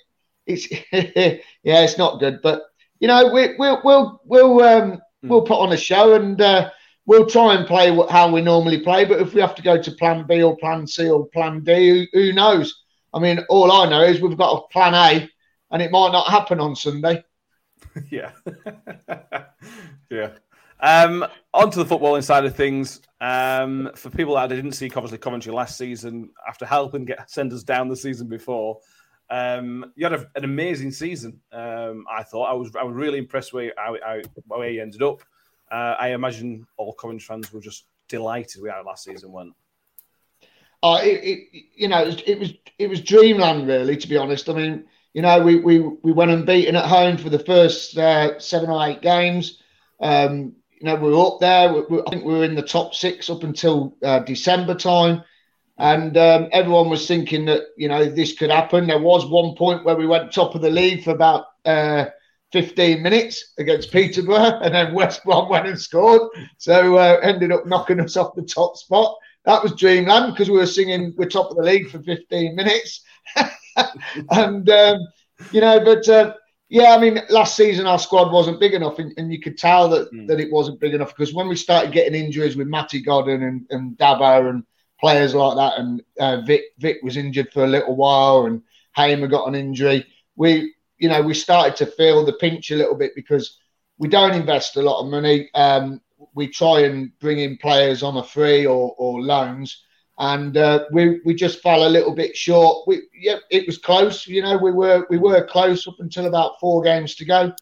it's 0.46 0.70
yeah, 0.92 1.40
it's 1.62 1.98
not 1.98 2.20
good. 2.20 2.40
But 2.42 2.62
you 3.00 3.08
know, 3.08 3.32
we, 3.32 3.54
we'll 3.58 3.80
we'll 3.84 4.20
we'll 4.24 4.60
um, 4.62 4.92
mm. 4.92 5.00
we'll 5.24 5.42
put 5.42 5.58
on 5.58 5.72
a 5.72 5.76
show 5.76 6.14
and 6.14 6.40
uh, 6.40 6.70
we'll 7.06 7.26
try 7.26 7.54
and 7.54 7.66
play 7.66 7.96
how 8.10 8.30
we 8.30 8.42
normally 8.42 8.80
play. 8.80 9.04
But 9.04 9.20
if 9.20 9.34
we 9.34 9.40
have 9.40 9.54
to 9.54 9.62
go 9.62 9.80
to 9.80 9.90
Plan 9.92 10.26
B 10.26 10.42
or 10.42 10.56
Plan 10.56 10.86
C 10.86 11.08
or 11.08 11.26
Plan 11.28 11.64
D, 11.64 12.08
who, 12.12 12.18
who 12.18 12.32
knows? 12.32 12.82
I 13.14 13.18
mean, 13.18 13.40
all 13.48 13.70
I 13.72 13.88
know 13.88 14.02
is 14.02 14.20
we've 14.20 14.38
got 14.38 14.56
a 14.56 14.68
Plan 14.68 14.94
A 14.94 15.28
and 15.72 15.82
it 15.82 15.90
might 15.90 16.12
not 16.12 16.30
happen 16.30 16.60
on 16.60 16.76
Sunday. 16.76 17.24
yeah. 18.10 18.30
yeah. 20.10 20.30
Um, 20.80 21.24
on 21.54 21.70
to 21.70 21.82
the 21.82 21.84
footballing 21.84 22.22
side 22.22 22.44
of 22.44 22.54
things. 22.54 23.00
Um, 23.20 23.90
for 23.94 24.10
people 24.10 24.34
that 24.34 24.44
I 24.44 24.54
didn't 24.54 24.72
see 24.72 24.90
obviously 24.94 25.18
Coventry 25.18 25.52
last 25.52 25.78
season, 25.78 26.30
after 26.46 26.66
helping 26.66 27.04
get 27.04 27.30
send 27.30 27.52
us 27.52 27.62
down 27.62 27.88
the 27.88 27.96
season 27.96 28.28
before, 28.28 28.80
um, 29.30 29.92
you 29.94 30.04
had 30.04 30.12
a, 30.12 30.26
an 30.34 30.44
amazing 30.44 30.90
season. 30.90 31.40
Um, 31.52 32.04
I 32.10 32.22
thought 32.22 32.50
I 32.50 32.52
was 32.52 32.74
I 32.78 32.82
was 32.82 32.94
really 32.94 33.18
impressed 33.18 33.52
with 33.52 33.72
how, 33.76 33.96
how, 34.04 34.20
how 34.50 34.62
he 34.62 34.80
ended 34.80 35.02
up. 35.02 35.22
Uh, 35.70 35.94
I 35.98 36.08
imagine 36.08 36.66
all 36.76 36.92
Coventry 36.92 37.24
fans 37.24 37.52
were 37.52 37.60
just 37.60 37.86
delighted 38.08 38.60
with 38.60 38.72
how 38.72 38.84
last 38.84 39.04
season 39.04 39.32
went. 39.32 39.54
Oh, 40.82 40.96
it, 40.96 41.20
it 41.22 41.64
you 41.76 41.88
know 41.88 42.02
it 42.02 42.06
was, 42.06 42.22
it 42.26 42.38
was 42.38 42.52
it 42.78 42.86
was 42.88 43.00
dreamland 43.00 43.68
really. 43.68 43.96
To 43.96 44.08
be 44.08 44.16
honest, 44.16 44.50
I 44.50 44.54
mean 44.54 44.84
you 45.14 45.22
know, 45.22 45.42
we 45.42 45.56
we 45.56 45.78
we 45.78 46.12
went 46.12 46.30
unbeaten 46.30 46.76
at 46.76 46.86
home 46.86 47.18
for 47.18 47.28
the 47.28 47.38
first 47.38 47.96
uh, 47.98 48.38
seven 48.38 48.70
or 48.70 48.84
eight 48.86 49.02
games. 49.02 49.58
Um, 50.00 50.54
you 50.80 50.86
know, 50.86 50.96
we 50.96 51.10
were 51.10 51.26
up 51.26 51.38
there. 51.40 51.72
We, 51.72 51.80
we, 51.82 52.02
I 52.06 52.10
think 52.10 52.24
we 52.24 52.32
were 52.32 52.44
in 52.44 52.54
the 52.54 52.62
top 52.62 52.94
six 52.94 53.28
up 53.28 53.42
until 53.42 53.96
uh, 54.02 54.20
December 54.20 54.74
time, 54.74 55.22
and 55.78 56.16
um, 56.16 56.48
everyone 56.52 56.88
was 56.88 57.06
thinking 57.06 57.44
that 57.46 57.62
you 57.76 57.88
know 57.88 58.06
this 58.06 58.36
could 58.38 58.50
happen. 58.50 58.86
There 58.86 58.98
was 58.98 59.26
one 59.26 59.54
point 59.54 59.84
where 59.84 59.96
we 59.96 60.06
went 60.06 60.32
top 60.32 60.54
of 60.54 60.62
the 60.62 60.70
league 60.70 61.04
for 61.04 61.10
about 61.10 61.44
uh, 61.66 62.06
15 62.52 63.02
minutes 63.02 63.52
against 63.58 63.92
Peterborough, 63.92 64.60
and 64.62 64.74
then 64.74 64.94
West 64.94 65.24
Brom 65.24 65.50
went 65.50 65.66
and 65.66 65.78
scored, 65.78 66.30
so 66.56 66.96
uh, 66.96 67.20
ended 67.22 67.52
up 67.52 67.66
knocking 67.66 68.00
us 68.00 68.16
off 68.16 68.34
the 68.34 68.42
top 68.42 68.78
spot. 68.78 69.14
That 69.44 69.62
was 69.62 69.74
dreamland 69.74 70.32
because 70.32 70.48
we 70.48 70.56
were 70.56 70.66
singing 70.66 71.14
we're 71.18 71.28
top 71.28 71.50
of 71.50 71.56
the 71.56 71.62
league 71.62 71.90
for 71.90 72.02
15 72.02 72.56
minutes. 72.56 73.02
and 74.30 74.68
um, 74.68 74.98
you 75.50 75.60
know, 75.60 75.84
but 75.84 76.08
uh, 76.08 76.34
yeah, 76.68 76.94
I 76.94 76.98
mean, 76.98 77.20
last 77.28 77.56
season 77.56 77.86
our 77.86 77.98
squad 77.98 78.32
wasn't 78.32 78.60
big 78.60 78.74
enough, 78.74 78.98
and, 78.98 79.12
and 79.16 79.32
you 79.32 79.40
could 79.40 79.58
tell 79.58 79.88
that, 79.90 80.12
mm. 80.12 80.26
that 80.26 80.40
it 80.40 80.50
wasn't 80.50 80.80
big 80.80 80.94
enough 80.94 81.14
because 81.14 81.34
when 81.34 81.48
we 81.48 81.56
started 81.56 81.92
getting 81.92 82.14
injuries 82.14 82.56
with 82.56 82.66
Matty 82.66 83.02
Godden 83.02 83.42
and, 83.42 83.66
and 83.70 83.96
Dabo 83.98 84.48
and 84.48 84.64
players 85.00 85.34
like 85.34 85.56
that, 85.56 85.78
and 85.78 86.02
uh, 86.18 86.40
Vic 86.42 86.62
Vic 86.78 86.98
was 87.02 87.16
injured 87.16 87.52
for 87.52 87.64
a 87.64 87.68
little 87.68 87.96
while, 87.96 88.46
and 88.46 88.62
Hamer 88.96 89.26
got 89.26 89.48
an 89.48 89.54
injury. 89.54 90.06
We, 90.36 90.74
you 90.98 91.08
know, 91.08 91.20
we 91.20 91.34
started 91.34 91.76
to 91.76 91.86
feel 91.86 92.24
the 92.24 92.34
pinch 92.34 92.70
a 92.70 92.76
little 92.76 92.96
bit 92.96 93.12
because 93.14 93.58
we 93.98 94.08
don't 94.08 94.34
invest 94.34 94.76
a 94.76 94.82
lot 94.82 95.02
of 95.02 95.10
money. 95.10 95.50
Um, 95.54 96.00
we 96.34 96.48
try 96.48 96.84
and 96.84 97.16
bring 97.18 97.38
in 97.38 97.58
players 97.58 98.02
on 98.02 98.16
a 98.16 98.24
free 98.24 98.66
or, 98.66 98.94
or 98.96 99.20
loans, 99.20 99.82
and 100.18 100.56
uh, 100.56 100.84
we 100.92 101.20
we 101.24 101.34
just 101.34 101.62
fell 101.62 101.86
a 101.86 101.88
little 101.88 102.14
bit 102.14 102.36
short. 102.36 102.86
We 102.86 103.02
yeah, 103.14 103.36
it 103.50 103.66
was 103.66 103.78
close. 103.78 104.26
You 104.26 104.42
know, 104.42 104.56
we 104.56 104.70
were 104.70 105.06
we 105.10 105.18
were 105.18 105.44
close 105.44 105.86
up 105.88 106.00
until 106.00 106.26
about 106.26 106.60
four 106.60 106.82
games 106.82 107.14
to 107.16 107.24
go, 107.24 107.52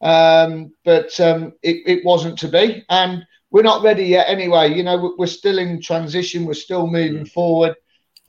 um, 0.00 0.72
but 0.84 1.18
um, 1.20 1.52
it, 1.62 1.82
it 1.86 2.04
wasn't 2.04 2.38
to 2.40 2.48
be. 2.48 2.84
And 2.88 3.24
we're 3.50 3.62
not 3.62 3.82
ready 3.82 4.04
yet 4.04 4.28
anyway. 4.28 4.72
You 4.72 4.82
know, 4.82 5.14
we're 5.18 5.26
still 5.26 5.58
in 5.58 5.80
transition. 5.82 6.44
We're 6.44 6.54
still 6.54 6.86
moving 6.86 7.24
mm. 7.24 7.30
forward. 7.30 7.76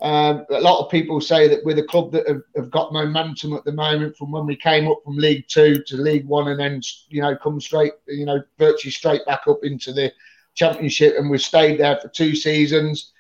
Um, 0.02 0.48
a 0.50 0.60
lot 0.60 0.84
of 0.84 0.90
people 0.90 1.22
say 1.22 1.48
that 1.48 1.64
we're 1.64 1.76
the 1.76 1.84
club 1.84 2.12
that 2.14 2.28
have, 2.28 2.42
have, 2.56 2.72
got 2.72 2.92
momentum 2.92 3.54
at 3.54 3.64
the 3.66 3.72
moment 3.72 4.18
from 4.18 4.32
when 4.32 4.48
we 4.48 4.56
came 4.56 4.88
up 4.88 4.98
from 5.04 5.16
League 5.16 5.46
Two 5.48 5.84
to 5.84 5.96
League 5.96 6.26
One, 6.26 6.48
and 6.48 6.60
then 6.60 6.82
you 7.10 7.22
know 7.22 7.36
come 7.36 7.62
straight, 7.62 7.94
you 8.08 8.26
know, 8.26 8.42
virtually 8.58 8.92
straight 8.92 9.24
back 9.28 9.42
up 9.48 9.60
into 9.62 9.94
the 9.94 10.12
Championship, 10.56 11.16
and 11.18 11.30
we've 11.30 11.42
stayed 11.42 11.80
there 11.80 12.00
for 12.02 12.08
two 12.08 12.36
seasons. 12.36 13.14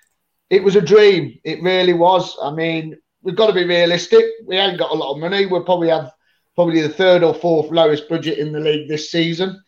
It 0.51 0.63
was 0.63 0.75
a 0.75 0.81
dream. 0.81 1.39
It 1.43 1.63
really 1.63 1.93
was. 1.93 2.37
I 2.43 2.51
mean, 2.51 2.95
we've 3.23 3.35
got 3.35 3.47
to 3.47 3.53
be 3.53 3.65
realistic. 3.65 4.25
We 4.45 4.57
ain't 4.57 4.77
got 4.77 4.91
a 4.91 4.95
lot 4.95 5.13
of 5.13 5.19
money. 5.19 5.47
We'll 5.47 5.63
probably 5.63 5.89
have 5.89 6.11
probably 6.53 6.81
the 6.81 6.89
third 6.89 7.23
or 7.23 7.33
fourth 7.33 7.71
lowest 7.71 8.07
budget 8.07 8.37
in 8.37 8.51
the 8.51 8.59
league 8.59 8.87
this 8.87 9.09
season 9.09 9.59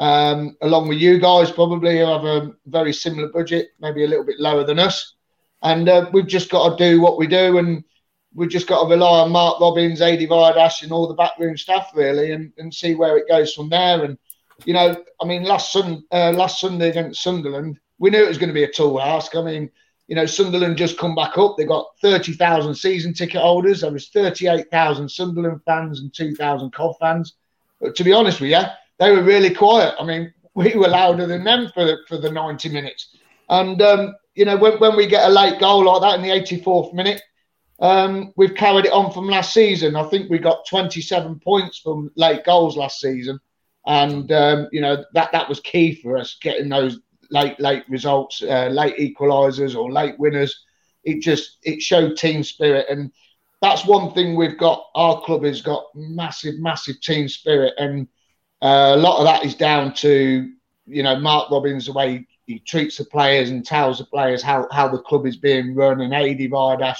um, 0.00 0.56
along 0.62 0.88
with 0.88 0.98
you 0.98 1.18
guys, 1.18 1.52
probably 1.52 1.98
who 1.98 2.06
have 2.06 2.24
a 2.24 2.52
very 2.66 2.92
similar 2.92 3.28
budget, 3.28 3.68
maybe 3.80 4.02
a 4.02 4.08
little 4.08 4.24
bit 4.24 4.40
lower 4.40 4.64
than 4.64 4.78
us. 4.78 5.14
And 5.62 5.90
uh, 5.90 6.08
we've 6.10 6.26
just 6.26 6.50
got 6.50 6.70
to 6.70 6.90
do 6.90 7.02
what 7.02 7.18
we 7.18 7.26
do, 7.26 7.58
and 7.58 7.84
we've 8.34 8.48
just 8.48 8.66
got 8.66 8.82
to 8.82 8.88
rely 8.88 9.20
on 9.20 9.30
Mark 9.30 9.60
Robins, 9.60 10.00
Adi 10.00 10.26
Viveash, 10.26 10.82
and 10.82 10.90
all 10.90 11.06
the 11.06 11.14
backroom 11.14 11.54
staff 11.58 11.90
really, 11.94 12.32
and, 12.32 12.50
and 12.56 12.72
see 12.72 12.94
where 12.94 13.18
it 13.18 13.28
goes 13.28 13.52
from 13.52 13.68
there. 13.68 14.02
And 14.02 14.16
you 14.64 14.72
know, 14.72 14.96
I 15.20 15.26
mean, 15.26 15.44
last 15.44 15.70
sun 15.70 16.02
uh, 16.10 16.32
last 16.32 16.60
Sunday 16.60 16.88
against 16.88 17.22
Sunderland, 17.22 17.78
we 17.98 18.08
knew 18.08 18.24
it 18.24 18.28
was 18.28 18.38
going 18.38 18.48
to 18.48 18.54
be 18.54 18.64
a 18.64 18.72
tall 18.72 19.02
ask. 19.02 19.36
I 19.36 19.42
mean, 19.42 19.70
you 20.10 20.16
know, 20.16 20.26
Sunderland 20.26 20.76
just 20.76 20.98
come 20.98 21.14
back 21.14 21.38
up. 21.38 21.56
They 21.56 21.64
got 21.64 21.86
thirty 22.02 22.32
thousand 22.32 22.74
season 22.74 23.14
ticket 23.14 23.40
holders. 23.40 23.82
There 23.82 23.92
was 23.92 24.08
thirty 24.08 24.48
eight 24.48 24.68
thousand 24.68 25.08
Sunderland 25.08 25.60
fans 25.64 26.00
and 26.00 26.12
two 26.12 26.34
thousand 26.34 26.72
Cov 26.72 26.96
fans. 26.98 27.34
But 27.80 27.94
to 27.94 28.02
be 28.02 28.12
honest 28.12 28.40
with 28.40 28.50
you, 28.50 28.60
they 28.98 29.12
were 29.12 29.22
really 29.22 29.54
quiet. 29.54 29.94
I 30.00 30.04
mean, 30.04 30.34
we 30.54 30.74
were 30.74 30.88
louder 30.88 31.26
than 31.26 31.44
them 31.44 31.70
for 31.72 31.84
the, 31.84 31.98
for 32.08 32.18
the 32.18 32.30
90 32.30 32.70
minutes. 32.70 33.16
And, 33.48 33.80
um, 33.80 34.16
you 34.34 34.44
know, 34.44 34.56
when, 34.56 34.78
when 34.80 34.96
we 34.96 35.06
get 35.06 35.28
a 35.28 35.32
late 35.32 35.60
goal 35.60 35.84
like 35.84 36.02
that 36.02 36.16
in 36.16 36.22
the 36.22 36.56
84th 36.56 36.92
minute, 36.92 37.22
um, 37.78 38.32
we've 38.36 38.54
carried 38.54 38.86
it 38.86 38.92
on 38.92 39.12
from 39.12 39.28
last 39.28 39.54
season. 39.54 39.94
I 39.94 40.08
think 40.08 40.28
we 40.28 40.38
got 40.38 40.66
27 40.68 41.38
points 41.38 41.78
from 41.78 42.10
late 42.16 42.44
goals 42.44 42.76
last 42.76 43.00
season. 43.00 43.38
And, 43.86 44.30
um, 44.32 44.68
you 44.72 44.80
know, 44.80 45.04
that, 45.14 45.30
that 45.32 45.48
was 45.48 45.60
key 45.60 45.94
for 45.94 46.18
us 46.18 46.36
getting 46.42 46.68
those 46.68 46.98
late, 47.30 47.58
late 47.60 47.84
results, 47.88 48.42
uh, 48.42 48.68
late 48.68 48.96
equalisers 48.98 49.76
or 49.76 49.90
late 49.92 50.18
winners. 50.18 50.64
It 51.04 51.20
just, 51.20 51.58
it 51.62 51.80
showed 51.80 52.16
team 52.16 52.42
spirit. 52.42 52.86
And 52.88 53.10
that's 53.62 53.86
one 53.86 54.12
thing 54.12 54.36
we've 54.36 54.58
got. 54.58 54.86
Our 54.94 55.20
club 55.22 55.44
has 55.44 55.62
got 55.62 55.86
massive, 55.94 56.58
massive 56.58 57.00
team 57.00 57.28
spirit. 57.28 57.74
And, 57.78 58.08
uh, 58.62 58.92
a 58.94 58.96
lot 58.96 59.18
of 59.18 59.24
that 59.24 59.44
is 59.44 59.54
down 59.54 59.94
to 59.94 60.50
you 60.86 61.02
know 61.02 61.18
Mark 61.18 61.50
Robins 61.50 61.86
the 61.86 61.92
way 61.92 62.26
he 62.46 62.58
treats 62.58 62.96
the 62.96 63.04
players 63.04 63.50
and 63.50 63.64
tells 63.64 63.98
the 63.98 64.04
players 64.04 64.42
how, 64.42 64.66
how 64.72 64.88
the 64.88 64.98
club 64.98 65.24
is 65.24 65.36
being 65.36 65.74
run 65.74 66.00
and 66.00 66.12
Adi 66.12 66.48
Viveash, 66.48 66.98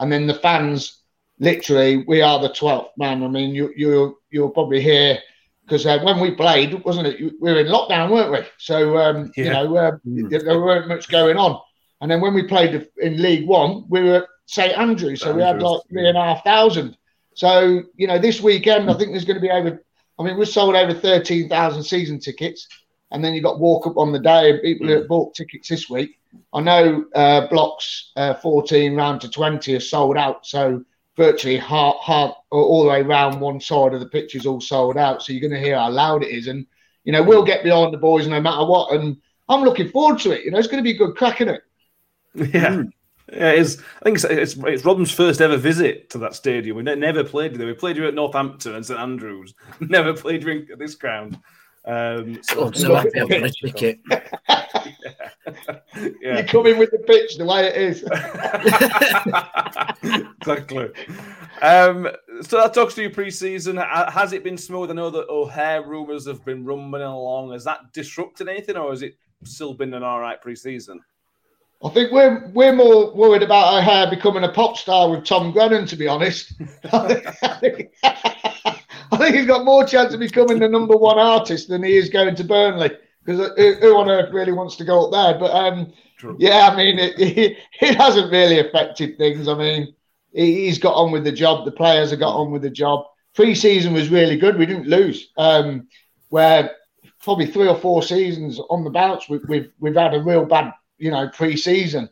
and 0.00 0.12
then 0.12 0.26
the 0.26 0.34
fans. 0.34 0.94
Literally, 1.40 1.98
we 2.08 2.20
are 2.20 2.40
the 2.40 2.52
twelfth 2.52 2.98
man. 2.98 3.22
I 3.22 3.28
mean, 3.28 3.54
you 3.54 3.72
you 3.76 4.18
you'll 4.30 4.50
probably 4.50 4.80
hear 4.80 5.20
because 5.68 5.86
uh, 5.86 5.98
when 6.02 6.18
we 6.18 6.30
played, 6.30 6.82
wasn't 6.84 7.08
it? 7.08 7.20
We 7.40 7.52
were 7.52 7.60
in 7.60 7.66
lockdown, 7.66 8.10
weren't 8.10 8.32
we? 8.32 8.40
So 8.56 8.96
um, 8.96 9.32
yeah. 9.36 9.44
you 9.44 9.50
know 9.50 9.76
uh, 9.76 9.98
mm. 10.06 10.30
there 10.30 10.60
weren't 10.60 10.88
much 10.88 11.08
going 11.08 11.36
on. 11.36 11.60
And 12.00 12.10
then 12.10 12.20
when 12.20 12.32
we 12.32 12.44
played 12.44 12.88
in 12.98 13.20
League 13.20 13.46
One, 13.46 13.84
we 13.88 14.02
were 14.02 14.22
at 14.22 14.24
St 14.46 14.76
Andrews, 14.78 15.20
so 15.20 15.30
Andrews, 15.30 15.36
we 15.36 15.42
had 15.42 15.62
like 15.62 15.80
three 15.90 16.08
and 16.08 16.16
a 16.16 16.22
half 16.22 16.44
thousand. 16.44 16.96
So 17.34 17.82
you 17.96 18.06
know, 18.06 18.18
this 18.18 18.40
weekend 18.40 18.90
I 18.90 18.94
think 18.94 19.10
there's 19.10 19.24
going 19.24 19.36
to 19.36 19.42
be 19.42 19.50
over 19.50 19.82
I 20.18 20.24
mean, 20.24 20.36
we 20.36 20.44
sold 20.44 20.74
over 20.74 20.92
13,000 20.92 21.82
season 21.82 22.18
tickets, 22.18 22.66
and 23.10 23.24
then 23.24 23.34
you 23.34 23.42
got 23.42 23.60
walk 23.60 23.86
up 23.86 23.96
on 23.96 24.12
the 24.12 24.18
day. 24.18 24.50
and 24.50 24.62
People 24.62 24.88
who 24.88 25.06
bought 25.06 25.34
tickets 25.34 25.68
this 25.68 25.88
week. 25.88 26.18
I 26.52 26.60
know 26.60 27.04
uh, 27.14 27.46
blocks 27.48 28.10
uh, 28.16 28.34
14 28.34 28.94
round 28.94 29.20
to 29.22 29.30
20 29.30 29.74
are 29.74 29.80
sold 29.80 30.16
out, 30.16 30.44
so 30.44 30.84
virtually 31.18 31.58
half, 31.58 31.96
hard, 31.96 32.32
all 32.50 32.84
the 32.84 32.88
way 32.88 33.02
around 33.02 33.40
one 33.40 33.60
side 33.60 33.92
of 33.92 34.00
the 34.00 34.08
pitch 34.08 34.34
is 34.34 34.46
all 34.46 34.60
sold 34.60 34.96
out. 34.96 35.22
So 35.22 35.34
you're 35.34 35.46
going 35.46 35.60
to 35.60 35.66
hear 35.66 35.76
how 35.76 35.90
loud 35.90 36.22
it 36.22 36.30
is, 36.30 36.46
and 36.46 36.64
you 37.04 37.12
know 37.12 37.22
we'll 37.22 37.44
get 37.44 37.62
behind 37.62 37.92
the 37.92 37.98
boys 37.98 38.26
no 38.26 38.40
matter 38.40 38.64
what. 38.64 38.94
And 38.94 39.18
I'm 39.50 39.64
looking 39.64 39.90
forward 39.90 40.20
to 40.20 40.30
it. 40.30 40.44
You 40.44 40.52
know, 40.52 40.58
it's 40.58 40.68
going 40.68 40.82
to 40.82 40.88
be 40.88 40.94
a 40.94 40.98
good 40.98 41.16
crack 41.16 41.42
in 41.42 41.48
it. 41.48 41.62
Yeah. 42.34 42.68
Mm. 42.68 42.92
Yeah, 43.30 43.52
it 43.52 43.58
is. 43.58 43.82
I 44.00 44.04
think 44.04 44.16
it's, 44.16 44.24
it's, 44.24 44.56
it's 44.56 44.84
Robin's 44.86 45.12
first 45.12 45.42
ever 45.42 45.58
visit 45.58 46.08
to 46.10 46.18
that 46.18 46.34
stadium. 46.34 46.78
We 46.78 46.82
never 46.82 47.22
played 47.22 47.54
there. 47.56 47.66
We 47.66 47.74
played 47.74 47.96
here 47.96 48.06
at 48.06 48.14
Northampton 48.14 48.74
and 48.74 48.86
St 48.86 48.98
Andrews. 48.98 49.52
Never 49.80 50.14
played 50.14 50.42
here 50.42 50.66
at 50.72 50.78
this 50.78 50.94
ground. 50.94 51.38
Um, 51.84 52.38
so, 52.42 52.70
so 52.72 52.94
happy 52.94 53.20
I'm 55.46 55.52
going 55.52 55.54
to 55.54 55.82
ticket. 55.94 56.16
yeah. 56.22 56.38
You 56.38 56.44
come 56.44 56.66
in 56.66 56.78
with 56.78 56.90
the 56.90 56.98
pitch 56.98 57.36
the 57.36 57.44
way 57.44 57.66
it 57.66 57.76
is. 57.76 58.02
exactly. 60.40 60.90
Um, 61.62 62.08
so 62.42 62.60
that 62.60 62.74
talks 62.74 62.94
to 62.94 63.02
you 63.02 63.10
pre-season. 63.10 63.76
Has 63.76 64.32
it 64.32 64.44
been 64.44 64.58
smooth? 64.58 64.90
I 64.90 64.94
know 64.94 65.10
that 65.10 65.28
O'Hare 65.28 65.82
rumours 65.82 66.26
have 66.26 66.44
been 66.44 66.64
rumbling 66.64 67.02
along. 67.02 67.52
Has 67.52 67.64
that 67.64 67.92
disrupted 67.92 68.48
anything, 68.48 68.76
or 68.76 68.90
has 68.90 69.02
it 69.02 69.16
still 69.44 69.74
been 69.74 69.94
an 69.94 70.02
all 70.02 70.20
right 70.20 70.40
pre-season? 70.40 71.00
I 71.84 71.90
think 71.90 72.10
we're 72.10 72.48
we're 72.48 72.74
more 72.74 73.14
worried 73.14 73.42
about 73.42 73.78
O'Hare 73.78 74.10
becoming 74.10 74.42
a 74.42 74.50
pop 74.50 74.76
star 74.76 75.10
with 75.10 75.24
Tom 75.24 75.52
Grennan, 75.52 75.86
to 75.86 75.96
be 75.96 76.08
honest. 76.08 76.54
I, 76.92 77.14
think, 77.60 77.92
I 78.02 79.16
think 79.16 79.36
he's 79.36 79.46
got 79.46 79.64
more 79.64 79.84
chance 79.84 80.12
of 80.12 80.18
becoming 80.18 80.58
the 80.58 80.68
number 80.68 80.96
one 80.96 81.18
artist 81.18 81.68
than 81.68 81.84
he 81.84 81.96
is 81.96 82.08
going 82.08 82.34
to 82.34 82.44
Burnley. 82.44 82.90
Because 83.28 83.80
who, 83.80 83.96
on 83.96 84.08
earth 84.08 84.32
really 84.32 84.52
wants 84.52 84.76
to 84.76 84.84
go 84.84 85.04
up 85.04 85.12
there? 85.12 85.38
But 85.38 85.54
um, 85.54 85.92
yeah, 86.38 86.70
I 86.72 86.76
mean, 86.76 86.98
it, 86.98 87.18
it, 87.20 87.58
it, 87.80 87.94
hasn't 87.96 88.32
really 88.32 88.58
affected 88.58 89.18
things. 89.18 89.48
I 89.48 89.54
mean, 89.54 89.94
he, 90.32 90.66
has 90.68 90.78
got 90.78 90.94
on 90.94 91.12
with 91.12 91.24
the 91.24 91.32
job. 91.32 91.66
The 91.66 91.72
players 91.72 92.10
have 92.10 92.20
got 92.20 92.34
on 92.34 92.50
with 92.50 92.62
the 92.62 92.70
job. 92.70 93.04
Pre-season 93.34 93.92
was 93.92 94.08
really 94.08 94.38
good. 94.38 94.56
We 94.56 94.64
didn't 94.64 94.86
lose. 94.86 95.30
Um, 95.36 95.88
where 96.30 96.70
probably 97.22 97.46
three 97.46 97.68
or 97.68 97.76
four 97.76 98.02
seasons 98.02 98.58
on 98.70 98.82
the 98.82 98.90
bounce, 98.90 99.28
we, 99.28 99.38
we've 99.46 99.70
we've 99.78 99.94
had 99.94 100.14
a 100.14 100.22
real 100.22 100.46
bad 100.46 100.72
you 100.96 101.10
know, 101.10 101.28
pre-season. 101.28 102.08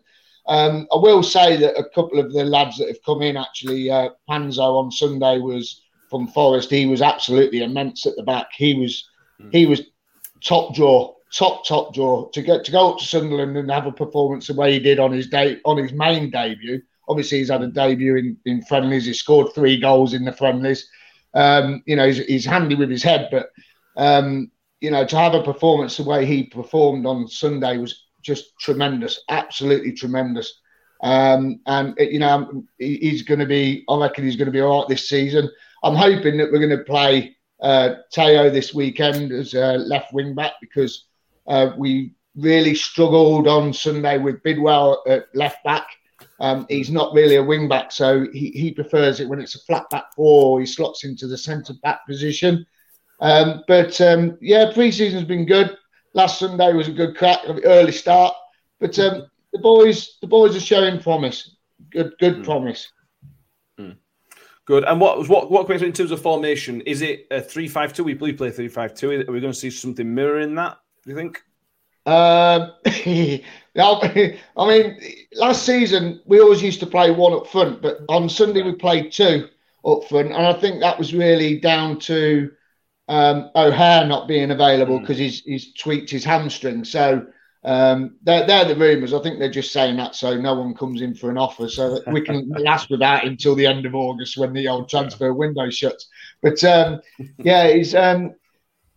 Um, 0.48 0.87
I 0.92 0.96
will 0.96 1.22
say 1.22 1.57
that 1.57 1.79
a 1.79 1.88
couple 1.94 2.20
of 2.20 2.33
the 2.33 2.44
lads 2.44 2.79
that 2.79 2.88
have 2.88 3.02
come 3.05 3.20
in, 3.22 3.37
actually, 3.37 3.90
uh, 3.90 4.11
Panzo 4.29 4.79
on 4.79 4.92
Sunday 4.92 5.38
was 5.38 5.83
from 6.09 6.29
Forest. 6.29 6.70
He 6.70 6.87
was 6.87 7.02
absolutely 7.02 7.62
immense 7.62 8.07
at 8.07 8.14
the 8.16 8.22
back. 8.22 8.48
He 8.55 8.74
was 8.74 9.09
mm. 9.40 9.52
he 9.52 9.66
was 9.66 9.83
top 10.46 10.74
draw, 10.74 11.14
top 11.32 11.66
top 11.66 11.92
draw 11.92 12.28
to 12.30 12.40
get 12.40 12.64
to 12.64 12.72
go 12.72 12.92
up 12.92 12.98
to 12.98 13.04
Sunderland 13.04 13.56
and 13.56 13.70
have 13.70 13.87
a 13.87 13.92
performance 13.92 14.46
the 14.46 14.54
way 14.54 14.72
he 14.72 14.78
did 14.78 14.98
on 14.98 15.12
his 15.12 15.28
day 15.28 15.61
on 15.64 15.76
his 15.76 15.92
main 15.92 16.30
debut. 16.30 16.80
Obviously, 17.09 17.38
he's 17.38 17.50
had 17.50 17.62
a 17.62 17.68
debut 17.68 18.16
in, 18.16 18.37
in 18.46 18.62
friendlies. 18.62 19.06
He 19.06 19.12
scored 19.12 19.52
three 19.54 19.78
goals 19.78 20.14
in 20.14 20.24
the 20.24 20.32
friendlies. 20.32 20.88
Um, 21.35 21.82
you 21.87 21.96
know, 21.96 22.06
he's, 22.06 22.18
he's 22.18 22.44
handy 22.44 22.74
with 22.74 22.90
his 22.90 23.02
head, 23.02 23.28
but 23.30 23.50
um, 23.96 24.50
you 24.80 24.90
know, 24.90 25.04
to 25.04 25.16
have 25.16 25.35
a 25.35 25.42
performance 25.42 25.96
the 25.96 26.04
way 26.04 26.24
he 26.24 26.44
performed 26.44 27.06
on 27.06 27.28
Sunday 27.28 27.78
was 27.78 28.06
just 28.22 28.59
tremendous, 28.59 29.22
absolutely 29.28 29.92
tremendous. 29.92 30.61
Um, 31.02 31.61
and 31.66 31.94
you 31.98 32.18
know, 32.18 32.64
he's 32.78 33.22
going 33.22 33.40
to 33.40 33.46
be. 33.46 33.85
I 33.88 33.98
reckon 33.98 34.24
he's 34.24 34.37
going 34.37 34.46
to 34.46 34.52
be 34.52 34.61
all 34.61 34.80
right 34.80 34.88
this 34.88 35.09
season. 35.09 35.50
I'm 35.82 35.94
hoping 35.94 36.38
that 36.38 36.50
we're 36.50 36.66
going 36.66 36.76
to 36.76 36.85
play 36.85 37.36
uh, 37.60 37.94
Teo 38.12 38.50
this 38.50 38.74
weekend 38.74 39.32
as 39.32 39.54
a 39.54 39.78
left 39.78 40.12
wing 40.12 40.34
back 40.34 40.52
because 40.60 41.06
uh, 41.46 41.70
we 41.76 42.12
really 42.36 42.74
struggled 42.74 43.48
on 43.48 43.72
Sunday 43.72 44.18
with 44.18 44.42
Bidwell 44.42 45.02
at 45.06 45.26
left 45.34 45.64
back. 45.64 45.86
Um, 46.38 46.66
he's 46.68 46.90
not 46.90 47.14
really 47.14 47.36
a 47.36 47.42
wing 47.42 47.66
back, 47.68 47.92
so 47.92 48.26
he, 48.32 48.50
he 48.50 48.70
prefers 48.72 49.20
it 49.20 49.28
when 49.28 49.40
it's 49.40 49.54
a 49.54 49.60
flat 49.60 49.88
back 49.90 50.14
four. 50.14 50.60
He 50.60 50.66
slots 50.66 51.04
into 51.04 51.26
the 51.26 51.38
centre 51.38 51.74
back 51.82 52.06
position. 52.06 52.66
Um, 53.20 53.64
but 53.66 53.98
um, 54.02 54.36
yeah, 54.42 54.70
pre-season's 54.74 55.24
been 55.24 55.46
good 55.46 55.76
last 56.16 56.38
Sunday 56.38 56.72
was 56.72 56.88
a 56.88 56.92
good 56.92 57.16
crack, 57.16 57.40
early 57.64 57.92
start. 57.92 58.34
But 58.80 58.98
um, 58.98 59.26
the 59.52 59.60
boys, 59.60 60.16
the 60.20 60.26
boys 60.26 60.56
are 60.56 60.60
showing 60.60 61.00
promise. 61.00 61.56
Good, 61.90 62.14
good 62.18 62.36
mm. 62.36 62.44
promise. 62.44 62.90
Good. 64.66 64.85
And 64.85 65.00
what 65.00 65.16
was 65.16 65.29
what 65.29 65.48
what 65.48 65.70
in 65.70 65.92
terms 65.92 66.11
of 66.11 66.20
formation? 66.20 66.81
Is 66.83 67.00
it 67.00 67.29
a 67.31 67.40
three 67.40 67.68
five 67.68 67.92
two? 67.92 68.02
We 68.02 68.14
play 68.14 68.50
three 68.50 68.68
five 68.68 68.94
two. 68.94 69.12
Are 69.12 69.33
we 69.33 69.40
going 69.40 69.52
to 69.52 69.55
see 69.55 69.70
something 69.70 70.12
mirroring 70.12 70.57
that? 70.57 70.79
Do 71.05 71.11
you 71.11 71.16
think? 71.16 71.42
Um, 72.05 72.72
I 72.87 74.68
mean, 74.68 75.00
last 75.35 75.64
season 75.64 76.20
we 76.26 76.40
always 76.40 76.62
used 76.62 76.81
to 76.81 76.87
play 76.87 77.12
one 77.12 77.33
up 77.33 77.46
front, 77.46 77.81
but 77.81 77.98
on 78.09 78.29
Sunday 78.29 78.62
we 78.62 78.72
played 78.72 79.12
two 79.12 79.48
up 79.85 80.05
front, 80.09 80.33
and 80.33 80.46
I 80.46 80.52
think 80.52 80.81
that 80.81 80.98
was 80.98 81.14
really 81.14 81.61
down 81.61 82.00
to 82.00 82.50
um, 83.07 83.50
O'Hare 83.55 84.05
not 84.05 84.26
being 84.26 84.50
available 84.50 84.98
because 84.98 85.18
hmm. 85.18 85.22
mm. 85.22 85.26
he's 85.26 85.42
he's 85.42 85.74
tweaked 85.74 86.11
his 86.11 86.24
hamstring. 86.24 86.85
So 86.85 87.24
um, 87.66 88.16
they're, 88.22 88.46
they're 88.46 88.64
the 88.64 88.76
rumours. 88.76 89.12
I 89.12 89.20
think 89.20 89.40
they're 89.40 89.50
just 89.50 89.72
saying 89.72 89.96
that 89.96 90.14
so 90.14 90.37
no 90.37 90.55
one 90.55 90.72
comes 90.72 91.02
in 91.02 91.16
for 91.16 91.31
an 91.31 91.37
offer, 91.37 91.68
so 91.68 91.94
that 91.94 92.12
we 92.12 92.20
can 92.20 92.48
last 92.59 92.90
without 92.90 93.24
him 93.24 93.31
until 93.31 93.57
the 93.57 93.66
end 93.66 93.85
of 93.85 93.94
August 93.96 94.38
when 94.38 94.52
the 94.52 94.68
old 94.68 94.88
transfer 94.88 95.35
window 95.35 95.68
shuts. 95.68 96.09
But 96.42 96.62
um, 96.62 97.00
yeah, 97.38 97.68
he's. 97.72 97.92
Um, 97.94 98.37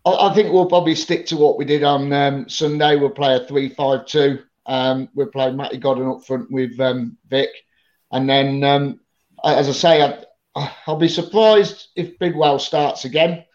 I, 0.06 0.30
I, 0.30 0.34
think 0.36 0.54
we'll 0.54 0.68
probably 0.68 0.94
stick 0.94 1.26
to 1.28 1.36
what 1.38 1.58
we 1.58 1.66
did 1.66 1.84
on 1.84 2.14
um, 2.14 2.48
Sunday. 2.48 2.96
We'll 2.96 3.10
play 3.10 3.36
a 3.36 3.46
three-five-two. 3.48 4.44
Um, 4.68 5.10
we'll 5.16 5.28
play 5.28 5.52
Matty 5.52 5.80
Godden 5.80 6.08
up 6.08 6.24
front 6.24 6.52
with 6.52 6.80
um, 6.80 7.18
Vic, 7.28 7.50
and 8.12 8.30
then 8.30 9.00
as 9.44 9.68
I 9.68 9.72
say, 9.72 10.24
I, 10.56 10.72
I'll 10.86 10.96
be 10.96 11.08
surprised 11.08 11.88
if 11.96 12.20
Bidwell 12.20 12.60
starts 12.60 13.04
again. 13.06 13.46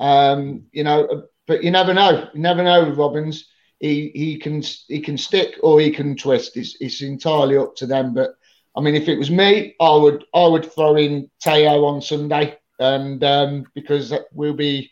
you 0.00 0.84
know, 0.84 1.24
but 1.46 1.62
you 1.62 1.70
never 1.70 1.92
know. 1.92 2.30
You 2.32 2.40
never 2.40 2.62
know 2.62 2.86
with 2.86 2.96
Robins 2.96 3.51
he 3.82 4.12
he 4.14 4.38
can 4.38 4.62
he 4.86 5.00
can 5.00 5.18
stick 5.18 5.56
or 5.62 5.80
he 5.80 5.90
can 5.90 6.16
twist. 6.16 6.56
It's 6.56 6.76
it's 6.80 7.02
entirely 7.02 7.58
up 7.58 7.74
to 7.76 7.86
them. 7.86 8.14
But 8.14 8.36
I 8.76 8.80
mean, 8.80 8.94
if 8.94 9.08
it 9.08 9.18
was 9.18 9.30
me, 9.30 9.74
I 9.80 9.94
would 9.94 10.24
I 10.32 10.46
would 10.46 10.72
throw 10.72 10.96
in 10.96 11.28
Teo 11.40 11.84
on 11.84 12.00
Sunday, 12.00 12.56
and 12.78 13.22
um, 13.24 13.66
because 13.74 14.14
we'll 14.32 14.54
be 14.54 14.90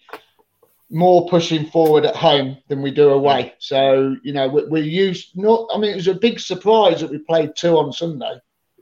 more 0.91 1.29
pushing 1.29 1.67
forward 1.67 2.05
at 2.05 2.17
home 2.17 2.57
than 2.67 2.83
we 2.83 2.91
do 2.91 3.11
away. 3.11 3.55
So 3.61 4.17
you 4.25 4.33
know 4.33 4.49
we, 4.49 4.67
we're 4.67 4.83
used. 4.83 5.37
Not 5.37 5.71
I 5.73 5.79
mean, 5.79 5.93
it 5.93 5.97
was 5.97 6.09
a 6.09 6.15
big 6.15 6.41
surprise 6.41 7.01
that 7.01 7.11
we 7.11 7.19
played 7.19 7.53
two 7.57 7.79
on 7.79 7.93
Sunday 7.93 8.41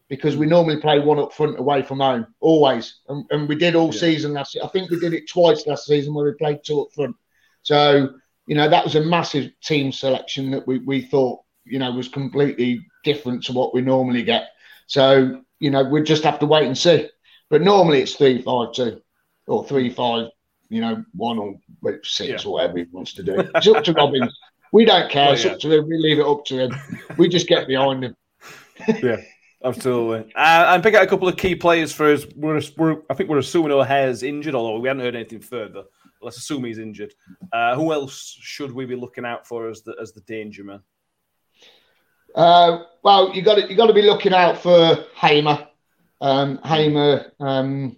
because 0.09 0.39
we 0.39 0.47
normally 0.47 0.81
play 0.81 1.01
one 1.01 1.19
up 1.19 1.35
front 1.35 1.59
away 1.59 1.83
from 1.83 2.01
home 2.01 2.27
always, 2.41 3.01
and, 3.11 3.27
and 3.29 3.47
we 3.47 3.57
did 3.57 3.75
all 3.75 3.93
yeah. 3.93 4.01
season 4.01 4.33
last. 4.33 4.57
I 4.65 4.69
think 4.69 4.91
we 4.91 4.99
did 4.99 5.13
it 5.13 5.29
twice 5.29 5.67
last 5.67 5.85
season 5.85 6.15
where 6.15 6.25
we 6.25 6.33
played 6.33 6.61
two 6.65 6.81
up 6.81 6.95
front. 6.95 7.15
So 7.61 8.15
you 8.49 8.55
know, 8.55 8.69
that 8.69 8.83
was 8.83 8.95
a 8.95 9.03
massive 9.03 9.53
team 9.63 9.93
selection 9.93 10.51
that 10.51 10.67
we, 10.67 10.79
we 10.79 11.03
thought, 11.03 11.41
you 11.65 11.79
know, 11.79 11.93
was 11.93 12.09
completely 12.09 12.81
different 13.05 13.45
to 13.45 13.53
what 13.53 13.75
we 13.75 13.83
normally 13.83 14.23
get. 14.23 14.49
So, 14.87 15.43
you 15.61 15.71
know, 15.71 15.85
we 15.85 16.03
just 16.03 16.25
have 16.25 16.39
to 16.39 16.47
wait 16.47 16.67
and 16.67 16.77
see. 16.77 17.11
But 17.51 17.61
normally 17.61 18.01
it's 18.01 18.15
three 18.15 18.41
five 18.41 18.73
two 18.73 19.03
or 19.47 19.67
three 19.67 19.91
five, 19.91 20.29
you 20.71 20.81
know, 20.81 21.05
one 21.13 21.39
or 21.39 22.01
six 22.03 22.43
yeah. 22.43 22.49
or 22.49 22.55
whatever 22.55 22.79
he 22.79 22.87
wants 22.91 23.13
to 23.15 23.23
do. 23.23 23.39
It's 23.55 23.69
up 23.69 23.85
to 23.85 23.93
Robins. 23.93 24.35
We 24.73 24.87
don't 24.87 25.11
care. 25.11 25.35
it's 25.35 25.45
yeah. 25.45 25.53
up 25.53 25.61
to 25.61 25.73
him. 25.79 25.87
We 25.87 25.99
leave 25.99 26.19
it 26.19 26.27
up 26.27 26.47
to 26.47 26.59
him. 26.59 26.75
We 27.19 27.29
just 27.29 27.49
get 27.49 27.69
behind 27.69 28.05
him. 28.05 28.17
yeah. 29.03 29.21
Absolutely, 29.65 30.33
uh, 30.37 30.73
and 30.73 30.85
pick 30.85 30.95
out 30.95 31.03
a 31.03 31.07
couple 31.09 31.27
of 31.27 31.37
key 31.37 31.57
players 31.57 31.93
for 31.93 32.13
us. 32.13 32.25
We're, 32.37 32.61
we're 32.77 32.99
I 33.11 33.15
think 33.15 33.29
we're 33.29 33.39
assuming 33.39 33.73
O'Hare's 33.73 34.23
injured, 34.23 34.55
although 34.55 34.79
we 34.79 34.87
haven't 34.87 35.03
heard 35.03 35.17
anything 35.17 35.41
further 35.41 35.83
let's 36.21 36.39
assume 36.39 36.65
he's 36.65 36.79
injured. 36.79 37.15
Uh, 37.53 37.75
who 37.75 37.93
else 37.93 38.37
should 38.41 38.73
we 38.73 38.85
be 38.87 38.97
looking 38.97 39.25
out 39.25 39.47
for 39.47 39.69
as 39.69 39.83
the 39.83 39.97
as 40.01 40.13
the 40.13 40.21
danger 40.23 40.65
man? 40.65 40.81
Uh, 42.35 42.85
well, 43.03 43.35
you 43.35 43.43
got 43.43 43.71
you 43.71 43.77
got 43.77 43.87
to 43.87 43.95
be 43.95 44.03
looking 44.03 44.35
out 44.35 44.59
for 44.59 45.05
Hamer. 45.15 45.67
Um, 46.21 46.59
Hamer 46.65 47.33
um, 47.41 47.97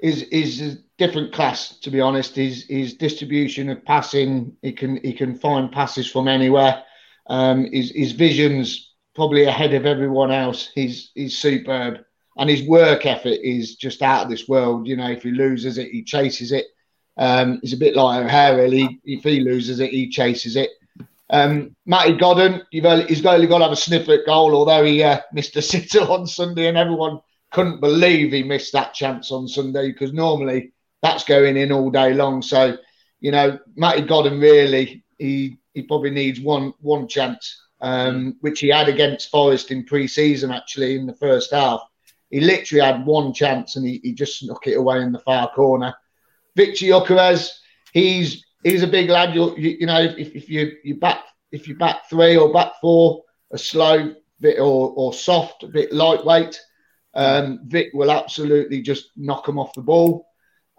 is 0.00 0.22
is 0.24 0.60
a 0.60 0.78
different 0.96 1.32
class, 1.32 1.78
to 1.80 1.90
be 1.90 2.00
honest. 2.00 2.36
His 2.36 2.64
his 2.64 2.94
distribution 2.94 3.68
of 3.70 3.84
passing, 3.84 4.56
he 4.62 4.72
can 4.72 5.02
he 5.02 5.12
can 5.12 5.34
find 5.34 5.72
passes 5.72 6.10
from 6.10 6.28
anywhere. 6.28 6.82
Um, 7.28 7.70
his 7.70 7.90
his 7.90 8.12
vision's 8.12 8.94
probably 9.14 9.44
ahead 9.44 9.74
of 9.74 9.86
everyone 9.86 10.30
else. 10.30 10.70
He's 10.74 11.10
he's 11.14 11.36
superb, 11.36 11.98
and 12.36 12.48
his 12.48 12.62
work 12.62 13.06
effort 13.06 13.38
is 13.42 13.76
just 13.76 14.02
out 14.02 14.24
of 14.24 14.30
this 14.30 14.48
world. 14.48 14.86
You 14.86 14.96
know, 14.96 15.10
if 15.10 15.22
he 15.22 15.30
loses 15.30 15.78
it, 15.78 15.90
he 15.90 16.04
chases 16.04 16.52
it. 16.52 16.66
Um, 17.18 17.58
he's 17.62 17.72
a 17.72 17.78
bit 17.78 17.96
like 17.96 18.24
O'Hare, 18.24 18.56
really. 18.56 19.00
If 19.04 19.24
he 19.24 19.40
loses 19.40 19.80
it, 19.80 19.90
he 19.90 20.08
chases 20.08 20.56
it. 20.56 20.70
Um, 21.30 21.76
Matty 21.84 22.16
Godden, 22.16 22.62
only, 22.84 23.04
he's 23.06 23.26
only 23.26 23.46
got 23.46 23.58
to 23.58 23.64
have 23.64 23.72
a 23.72 23.76
sniff 23.76 24.08
at 24.08 24.24
goal, 24.24 24.54
although 24.54 24.84
he 24.84 25.02
uh, 25.02 25.20
missed 25.32 25.56
a 25.56 25.62
sitter 25.62 26.00
on 26.00 26.26
Sunday, 26.26 26.68
and 26.68 26.78
everyone 26.78 27.20
couldn't 27.50 27.80
believe 27.80 28.32
he 28.32 28.42
missed 28.42 28.72
that 28.72 28.94
chance 28.94 29.30
on 29.32 29.48
Sunday 29.48 29.90
because 29.90 30.12
normally 30.12 30.72
that's 31.02 31.24
going 31.24 31.56
in 31.56 31.72
all 31.72 31.90
day 31.90 32.14
long. 32.14 32.42
So, 32.42 32.76
you 33.20 33.30
know, 33.30 33.58
Matty 33.76 34.02
Godden 34.02 34.38
really, 34.40 35.04
he 35.18 35.58
he 35.74 35.82
probably 35.82 36.10
needs 36.10 36.40
one 36.40 36.72
one 36.80 37.08
chance, 37.08 37.60
um, 37.80 38.36
which 38.40 38.60
he 38.60 38.68
had 38.68 38.88
against 38.88 39.30
Forest 39.30 39.70
in 39.70 39.84
pre-season 39.84 40.50
actually 40.50 40.96
in 40.96 41.06
the 41.06 41.14
first 41.14 41.52
half. 41.52 41.80
He 42.30 42.40
literally 42.40 42.84
had 42.84 43.06
one 43.06 43.32
chance 43.32 43.76
and 43.76 43.86
he, 43.86 44.00
he 44.02 44.12
just 44.12 44.38
snuck 44.38 44.66
it 44.66 44.76
away 44.76 45.00
in 45.00 45.12
the 45.12 45.18
far 45.20 45.50
corner. 45.50 45.94
Victor 46.58 46.86
Gyökeres, 46.86 47.50
he's 47.92 48.44
he's 48.64 48.82
a 48.82 48.88
big 48.88 49.08
lad. 49.08 49.32
You, 49.32 49.54
you, 49.56 49.86
know, 49.86 50.00
if, 50.00 50.34
if 50.34 50.50
you 50.50 50.72
you 50.82 50.96
back 50.96 51.20
if 51.52 51.68
you 51.68 51.76
back 51.76 52.10
three 52.10 52.36
or 52.36 52.52
back 52.52 52.72
four, 52.80 53.22
a 53.52 53.58
slow 53.58 54.12
bit 54.40 54.58
or, 54.58 54.92
or 54.96 55.12
soft, 55.12 55.62
a 55.62 55.68
bit 55.68 55.92
lightweight, 55.92 56.60
um, 57.14 57.60
Vic 57.66 57.90
will 57.94 58.10
absolutely 58.10 58.82
just 58.82 59.10
knock 59.16 59.48
him 59.48 59.56
off 59.56 59.72
the 59.74 59.82
ball. 59.82 60.26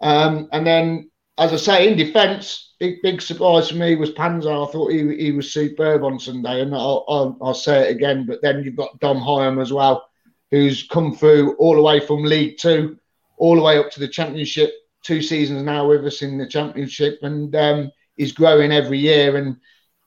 Um, 0.02 0.50
and 0.52 0.66
then, 0.66 1.10
as 1.38 1.54
I 1.54 1.56
say, 1.56 1.88
in 1.88 1.96
defence, 1.96 2.74
big 2.78 2.96
big 3.02 3.22
surprise 3.22 3.70
for 3.70 3.76
me 3.76 3.96
was 3.96 4.10
Panzo. 4.10 4.68
I 4.68 4.70
thought 4.70 4.92
he, 4.92 5.16
he 5.16 5.32
was 5.32 5.50
superb 5.50 6.04
on 6.04 6.20
Sunday, 6.20 6.60
and 6.60 6.74
I'll, 6.74 7.06
I'll, 7.08 7.38
I'll 7.40 7.54
say 7.54 7.88
it 7.88 7.96
again. 7.96 8.26
But 8.26 8.42
then 8.42 8.62
you've 8.62 8.76
got 8.76 9.00
Dom 9.00 9.16
Hyam 9.16 9.62
as 9.62 9.72
well, 9.72 10.06
who's 10.50 10.86
come 10.88 11.16
through 11.16 11.54
all 11.54 11.74
the 11.74 11.80
way 11.80 12.00
from 12.00 12.22
League 12.22 12.58
Two, 12.58 12.98
all 13.38 13.56
the 13.56 13.62
way 13.62 13.78
up 13.78 13.90
to 13.92 14.00
the 14.00 14.08
Championship 14.08 14.74
two 15.02 15.22
seasons 15.22 15.62
now 15.62 15.88
with 15.88 16.04
us 16.04 16.22
in 16.22 16.38
the 16.38 16.46
championship, 16.46 17.18
and 17.22 17.54
um, 17.56 17.92
he's 18.16 18.32
growing 18.32 18.72
every 18.72 18.98
year. 18.98 19.36
And 19.36 19.56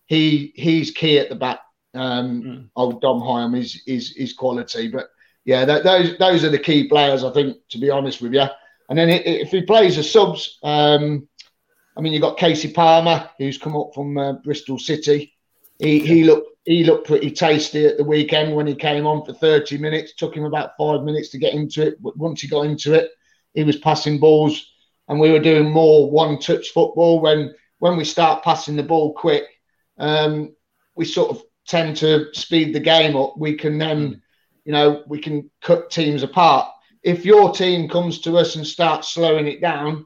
he 0.06 0.54
he's 0.56 0.92
key 0.92 1.20
at 1.20 1.30
the 1.30 1.36
back. 1.36 1.60
Um, 1.94 2.42
mm. 2.42 2.70
Old 2.76 3.02
Dom 3.02 3.22
Hyam 3.22 3.58
is 3.58 3.82
is 3.88 4.14
is 4.14 4.34
quality, 4.34 4.88
but 4.88 5.10
yeah, 5.46 5.66
that, 5.66 5.84
those 5.84 6.18
those 6.18 6.44
are 6.44 6.50
the 6.50 6.60
key 6.60 6.88
players. 6.88 7.24
I 7.24 7.32
think, 7.32 7.58
to 7.70 7.78
be 7.78 7.90
honest 7.90 8.22
with 8.22 8.34
you. 8.34 8.46
And 8.90 8.98
then 8.98 9.10
it, 9.10 9.26
if 9.26 9.50
he 9.50 9.62
plays 9.62 9.96
the 9.96 10.04
subs, 10.04 10.60
um, 10.64 11.28
I 11.98 12.02
mean, 12.02 12.14
you've 12.14 12.22
got 12.22 12.38
Casey 12.38 12.72
Palmer, 12.72 13.30
who's 13.38 13.58
come 13.58 13.76
up 13.76 13.92
from 13.94 14.18
uh, 14.18 14.34
Bristol 14.34 14.80
City. 14.80 15.34
He 15.80 16.00
yeah. 16.00 16.06
he 16.06 16.24
looked 16.24 16.50
he 16.66 16.84
looked 16.84 17.08
pretty 17.08 17.32
tasty 17.32 17.86
at 17.86 17.98
the 17.98 18.04
weekend 18.04 18.56
when 18.56 18.68
he 18.68 18.76
came 18.76 19.06
on 19.06 19.26
for 19.26 19.34
30 19.34 19.78
minutes. 19.78 20.14
Took 20.16 20.36
him 20.36 20.46
about 20.46 20.72
five 20.78 21.04
minutes 21.04 21.30
to 21.30 21.38
get 21.38 21.54
into 21.54 21.86
it. 21.86 22.02
But 22.02 22.16
once 22.18 22.42
he 22.42 22.48
got 22.48 22.66
into 22.66 22.94
it, 22.94 23.12
he 23.54 23.64
was 23.64 23.78
passing 23.78 24.18
balls 24.18 24.73
and 25.08 25.20
we 25.20 25.32
were 25.32 25.40
doing 25.40 25.70
more 25.70 26.10
one-touch 26.10 26.70
football. 26.70 27.20
When 27.20 27.54
when 27.80 27.98
we 27.98 28.06
start 28.06 28.44
passing 28.44 28.76
the 28.76 28.84
ball 28.84 29.14
quick, 29.14 29.44
um, 29.98 30.56
we 30.96 31.06
sort 31.06 31.32
of 31.32 31.44
tend 31.68 31.98
to 31.98 32.34
speed 32.34 32.74
the 32.74 32.80
game 32.80 33.16
up. 33.16 33.36
We 33.38 33.56
can 33.56 33.78
then, 33.78 34.22
you 34.66 34.72
know, 34.72 35.04
we 35.08 35.20
can 35.20 35.50
cut 35.62 35.90
teams 35.90 36.24
apart. 36.24 36.70
If 37.04 37.26
your 37.26 37.52
team 37.52 37.90
comes 37.90 38.20
to 38.22 38.38
us 38.38 38.56
and 38.56 38.66
starts 38.66 39.14
slowing 39.14 39.48
it 39.48 39.60
down, 39.60 40.06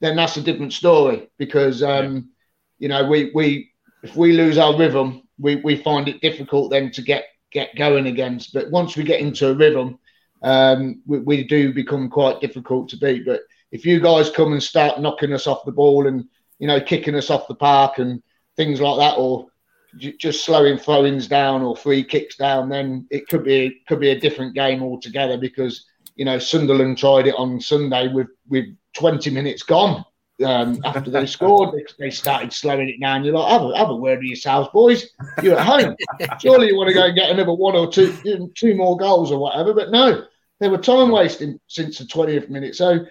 then 0.00 0.16
that's 0.16 0.36
a 0.36 0.42
different 0.42 0.72
story 0.72 1.30
because 1.38 1.82
um, 1.82 2.30
you 2.78 2.88
know 2.88 3.06
we 3.08 3.30
we 3.34 3.70
if 4.02 4.16
we 4.16 4.32
lose 4.32 4.58
our 4.58 4.76
rhythm, 4.76 5.22
we, 5.38 5.56
we 5.56 5.76
find 5.76 6.08
it 6.08 6.20
difficult 6.20 6.70
then 6.70 6.90
to 6.90 7.02
get 7.02 7.24
get 7.52 7.76
going 7.76 8.08
against. 8.08 8.52
But 8.52 8.70
once 8.70 8.96
we 8.96 9.04
get 9.04 9.20
into 9.20 9.50
a 9.50 9.54
rhythm, 9.54 9.98
um, 10.42 11.02
we, 11.06 11.20
we 11.20 11.44
do 11.44 11.72
become 11.72 12.10
quite 12.10 12.40
difficult 12.40 12.88
to 12.88 12.96
beat. 12.96 13.24
But 13.24 13.42
if 13.72 13.86
you 13.86 13.98
guys 13.98 14.30
come 14.30 14.52
and 14.52 14.62
start 14.62 15.00
knocking 15.00 15.32
us 15.32 15.46
off 15.46 15.64
the 15.64 15.72
ball 15.72 16.06
and 16.06 16.26
you 16.58 16.68
know 16.68 16.80
kicking 16.80 17.16
us 17.16 17.30
off 17.30 17.48
the 17.48 17.54
park 17.54 17.98
and 17.98 18.22
things 18.56 18.80
like 18.80 18.98
that, 18.98 19.18
or 19.18 19.48
j- 19.96 20.16
just 20.18 20.44
slowing 20.44 20.78
throw-ins 20.78 21.26
down 21.26 21.62
or 21.62 21.74
free 21.74 22.04
kicks 22.04 22.36
down, 22.36 22.68
then 22.68 23.06
it 23.10 23.26
could 23.28 23.42
be 23.42 23.80
could 23.88 23.98
be 23.98 24.10
a 24.10 24.20
different 24.20 24.54
game 24.54 24.82
altogether. 24.82 25.38
Because 25.38 25.86
you 26.14 26.24
know 26.24 26.38
Sunderland 26.38 26.98
tried 26.98 27.26
it 27.26 27.34
on 27.36 27.60
Sunday 27.60 28.08
with 28.08 28.28
with 28.48 28.66
20 28.94 29.30
minutes 29.30 29.62
gone. 29.62 30.04
Um, 30.44 30.80
after 30.84 31.10
they 31.10 31.26
scored, 31.38 31.72
they, 31.72 31.84
they, 32.06 32.10
started 32.10 32.52
slowing 32.52 32.88
it 32.88 33.00
down. 33.00 33.22
You're 33.22 33.34
like, 33.34 33.50
have 33.50 33.62
a, 33.62 33.76
have 33.76 33.90
a 33.90 33.96
word 33.96 34.18
with 34.18 34.26
yourselves, 34.26 34.68
boys. 34.72 35.08
You're 35.40 35.58
at 35.58 35.66
home. 35.66 35.94
Surely 36.40 36.68
you 36.68 36.76
want 36.76 36.88
to 36.88 36.94
go 36.94 37.04
and 37.04 37.14
get 37.14 37.30
another 37.30 37.52
one 37.52 37.76
or 37.76 37.92
two, 37.92 38.50
two 38.56 38.74
more 38.74 38.96
goals 38.96 39.30
or 39.30 39.38
whatever. 39.38 39.72
But 39.72 39.90
no, 39.90 40.24
they 40.58 40.68
were 40.68 40.78
time 40.78 41.10
wasting 41.10 41.60
since 41.68 41.98
the 41.98 42.04
20th 42.04 42.48
minute. 42.48 42.74
So 42.74 43.04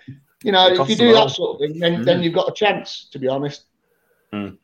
you 0.44 0.52
know, 0.52 0.68
if 0.68 0.90
you 0.90 0.96
do 0.96 1.14
that 1.14 1.30
sort 1.30 1.56
of 1.56 1.60
thing, 1.60 1.80
then, 1.80 2.02
mm. 2.02 2.06
then 2.06 2.24
you've 2.24 2.34
got 2.34 2.50
a 2.50 2.54
chance, 2.54 3.08
to 3.12 3.20
be 3.20 3.28
honest. 3.28 3.64
Mm. 4.34 4.58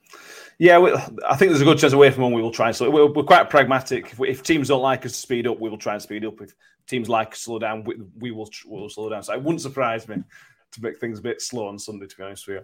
Yeah, 0.60 0.80
we, 0.80 0.92
I 0.94 1.36
think 1.36 1.52
there's 1.52 1.62
a 1.62 1.66
good 1.66 1.78
chance 1.78 1.94
away 1.94 2.10
from 2.10 2.24
home 2.24 2.34
we 2.34 2.42
will 2.42 2.52
try 2.52 2.68
and 2.68 2.76
slow. 2.76 2.90
We're, 2.90 3.06
we're 3.12 3.24
quite 3.24 3.50
pragmatic. 3.50 4.12
If, 4.12 4.20
we, 4.20 4.30
if, 4.30 4.42
teams 4.42 4.70
don't 4.70 4.82
like 4.82 5.06
us 5.06 5.12
to 5.12 5.18
speed 5.18 5.46
up, 5.46 5.60
we 5.60 5.70
will 5.70 5.78
try 5.78 5.94
and 5.94 6.02
speed 6.02 6.26
up. 6.26 6.42
If 6.42 6.54
teams 6.88 7.10
like 7.10 7.36
slow 7.36 7.60
down, 7.60 7.84
we, 7.84 7.96
we 8.18 8.32
will 8.32 8.50
we 8.68 8.80
will 8.80 8.90
slow 8.90 9.10
down. 9.10 9.22
So 9.22 9.34
it 9.34 9.44
wouldn't 9.44 9.62
surprise 9.62 10.08
me 10.08 10.18
to 10.72 10.82
make 10.82 11.00
things 11.00 11.20
a 11.20 11.22
bit 11.22 11.42
slow 11.42 11.68
on 11.68 11.78
Sunday. 11.78 12.08
To 12.08 12.18
be 12.18 12.24
honest 12.24 12.48
with 12.48 12.64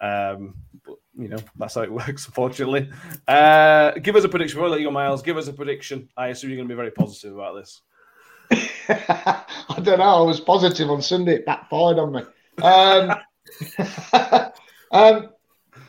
you, 0.00 0.06
um, 0.06 0.54
but 0.86 0.96
you 1.18 1.28
know 1.28 1.38
that's 1.56 1.74
how 1.74 1.82
it 1.82 1.92
works. 1.92 2.26
Unfortunately, 2.26 2.88
uh, 3.26 3.90
give 3.92 4.14
us 4.14 4.22
a 4.22 4.28
prediction. 4.28 4.58
Before 4.58 4.68
I 4.68 4.72
let 4.72 4.80
you 4.80 4.86
go, 4.86 4.92
Miles, 4.92 5.22
give 5.22 5.36
us 5.36 5.48
a 5.48 5.52
prediction. 5.52 6.08
I 6.16 6.28
assume 6.28 6.50
you're 6.50 6.58
going 6.58 6.68
to 6.68 6.74
be 6.74 6.76
very 6.76 6.92
positive 6.92 7.34
about 7.34 7.56
this. 7.56 7.80
I 8.88 9.80
don't 9.82 9.98
know. 9.98 10.04
I 10.04 10.22
was 10.22 10.38
positive 10.38 10.90
on 10.90 11.02
Sunday. 11.02 11.36
It 11.36 11.46
backfired 11.46 11.98
on 11.98 12.12
me. 12.12 12.22
Um, 12.60 13.14
um, 14.92 15.30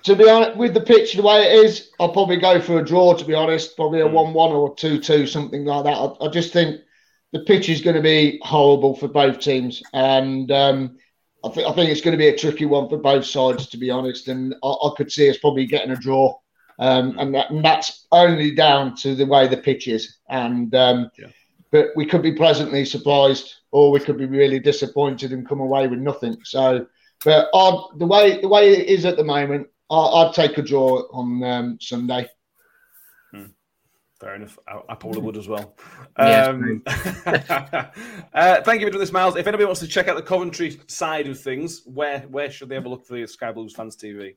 to 0.04 0.16
be 0.16 0.30
honest, 0.30 0.58
with 0.58 0.74
the 0.74 0.82
pitch 0.82 1.14
the 1.14 1.22
way 1.22 1.44
it 1.44 1.66
is, 1.66 1.92
I'll 2.00 2.12
probably 2.12 2.38
go 2.38 2.62
for 2.62 2.80
a 2.80 2.86
draw. 2.86 3.14
To 3.14 3.26
be 3.26 3.34
honest, 3.34 3.76
probably 3.76 4.02
a 4.02 4.08
one-one 4.08 4.52
or 4.52 4.72
a 4.72 4.76
two-two, 4.76 5.28
something 5.28 5.66
like 5.66 5.86
that. 5.86 5.98
I, 5.98 6.26
I, 6.26 6.30
just 6.30 6.54
think 6.54 6.82
the 7.32 7.40
pitch 7.40 7.70
is 7.70 7.82
going 7.82 7.96
to 7.96 8.02
be 8.02 8.40
horrible 8.44 8.96
for 8.96 9.08
both 9.08 9.40
teams, 9.40 9.82
and 9.94 10.52
um, 10.52 10.98
I 11.44 11.50
think 11.50 11.68
I 11.68 11.74
think 11.74 11.90
it's 11.90 12.02
going 12.02 12.14
to 12.14 12.18
be 12.18 12.28
a 12.28 12.38
tricky 12.38 12.66
one 12.66 12.90
for 12.90 12.98
both 12.98 13.26
sides. 13.26 13.68
To 13.68 13.78
be 13.78 13.90
honest, 13.90 14.28
and 14.28 14.54
I, 14.64 14.68
I 14.68 14.92
could 14.98 15.12
see 15.12 15.30
us 15.30 15.38
probably 15.38 15.66
getting 15.66 15.92
a 15.92 15.96
draw, 15.96 16.38
um, 16.80 17.18
and, 17.18 17.34
that, 17.36 17.50
and, 17.50 17.64
that's 17.64 18.06
only 18.12 18.54
down 18.54 18.96
to 18.98 19.16
the 19.16 19.26
way 19.26 19.48
the 19.48 19.58
pitch 19.58 19.88
is, 19.88 20.18
and. 20.30 20.74
Um, 20.76 21.12
yeah. 21.18 21.28
But 21.74 21.88
we 21.96 22.06
could 22.06 22.22
be 22.22 22.34
pleasantly 22.34 22.86
surprised, 22.86 23.56
or 23.72 23.90
we 23.90 24.00
could 24.00 24.16
be 24.16 24.28
really 24.28 24.60
disappointed 24.60 25.34
and 25.34 25.50
come 25.50 25.60
away 25.60 25.88
with 25.88 25.98
nothing. 25.98 26.38
So, 26.44 26.86
but 27.26 27.50
I'd, 27.52 27.86
the 27.98 28.06
way 28.06 28.40
the 28.40 28.48
way 28.48 28.74
it 28.74 28.88
is 28.88 29.06
at 29.06 29.18
the 29.18 29.24
moment, 29.24 29.68
I, 29.90 30.24
would 30.24 30.36
take 30.36 30.60
a 30.60 30.62
draw 30.62 31.02
on 31.12 31.44
um, 31.44 31.78
Sunday. 31.82 32.30
Hmm. 33.32 33.46
Fair 34.20 34.36
enough. 34.36 34.60
I, 34.68 34.82
I, 34.88 34.94
probably 34.94 35.24
would 35.24 35.36
as 35.36 35.48
well. 35.48 35.76
Um, 36.16 36.84
uh, 36.86 38.62
thank 38.62 38.80
you 38.80 38.86
for 38.86 38.92
doing 38.92 39.00
this, 39.00 39.12
Miles. 39.12 39.36
If 39.36 39.48
anybody 39.48 39.66
wants 39.66 39.80
to 39.80 39.88
check 39.88 40.08
out 40.08 40.16
the 40.16 40.22
Coventry 40.22 40.80
side 40.86 41.28
of 41.28 41.42
things, 41.42 41.82
where 41.86 42.20
where 42.30 42.52
should 42.52 42.70
they 42.70 42.76
have 42.76 42.86
a 42.86 42.90
look 42.90 43.04
for 43.04 43.20
the 43.20 43.26
Sky 43.26 43.52
Blues 43.52 43.74
Fans 43.74 43.98
TV? 43.98 44.36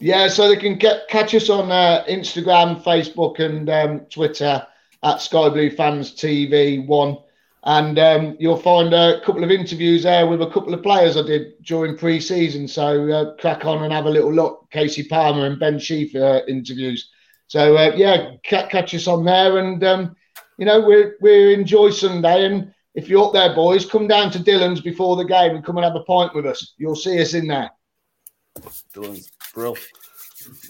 Yeah, 0.00 0.26
so 0.26 0.48
they 0.48 0.56
can 0.56 0.78
get, 0.78 1.06
catch 1.08 1.32
us 1.32 1.48
on 1.48 1.70
uh, 1.70 2.04
Instagram, 2.08 2.82
Facebook, 2.82 3.38
and 3.38 3.70
um, 3.70 4.00
Twitter 4.10 4.66
at 5.02 5.20
Sky 5.20 5.48
Blue 5.48 5.70
Fans 5.70 6.14
TV 6.14 6.86
One. 6.86 7.18
And 7.64 7.98
um, 7.98 8.36
you'll 8.38 8.56
find 8.56 8.94
a 8.94 9.20
couple 9.24 9.42
of 9.42 9.50
interviews 9.50 10.04
there 10.04 10.28
with 10.28 10.40
a 10.40 10.50
couple 10.50 10.72
of 10.72 10.84
players 10.84 11.16
I 11.16 11.22
did 11.22 11.60
during 11.62 11.98
pre-season. 11.98 12.68
So 12.68 13.10
uh, 13.10 13.34
crack 13.40 13.64
on 13.64 13.82
and 13.82 13.92
have 13.92 14.06
a 14.06 14.10
little 14.10 14.32
look. 14.32 14.70
Kasey 14.72 15.08
Palmer 15.08 15.46
and 15.46 15.58
Ben 15.58 15.80
Sheaf 15.80 16.14
uh, 16.14 16.42
interviews. 16.46 17.10
So 17.48 17.76
uh, 17.76 17.92
yeah, 17.96 18.32
c- 18.44 18.68
catch 18.70 18.94
us 18.94 19.06
on 19.08 19.24
there, 19.24 19.58
and 19.58 19.82
um, 19.84 20.16
you 20.58 20.66
know 20.66 20.80
we 20.80 21.06
we 21.20 21.54
enjoy 21.54 21.90
Sunday. 21.90 22.46
And 22.46 22.72
if 22.94 23.08
you're 23.08 23.26
up 23.26 23.32
there, 23.32 23.54
boys, 23.54 23.84
come 23.84 24.06
down 24.06 24.30
to 24.32 24.38
Dhillon's 24.38 24.80
before 24.80 25.16
the 25.16 25.24
game 25.24 25.56
and 25.56 25.64
come 25.64 25.76
and 25.76 25.84
have 25.84 25.96
a 25.96 26.04
pint 26.04 26.34
with 26.34 26.46
us. 26.46 26.74
You'll 26.76 26.96
see 26.96 27.20
us 27.20 27.34
in 27.34 27.46
there. 27.46 27.70
Dhillon's, 28.92 29.30
brilliant. 29.54 29.86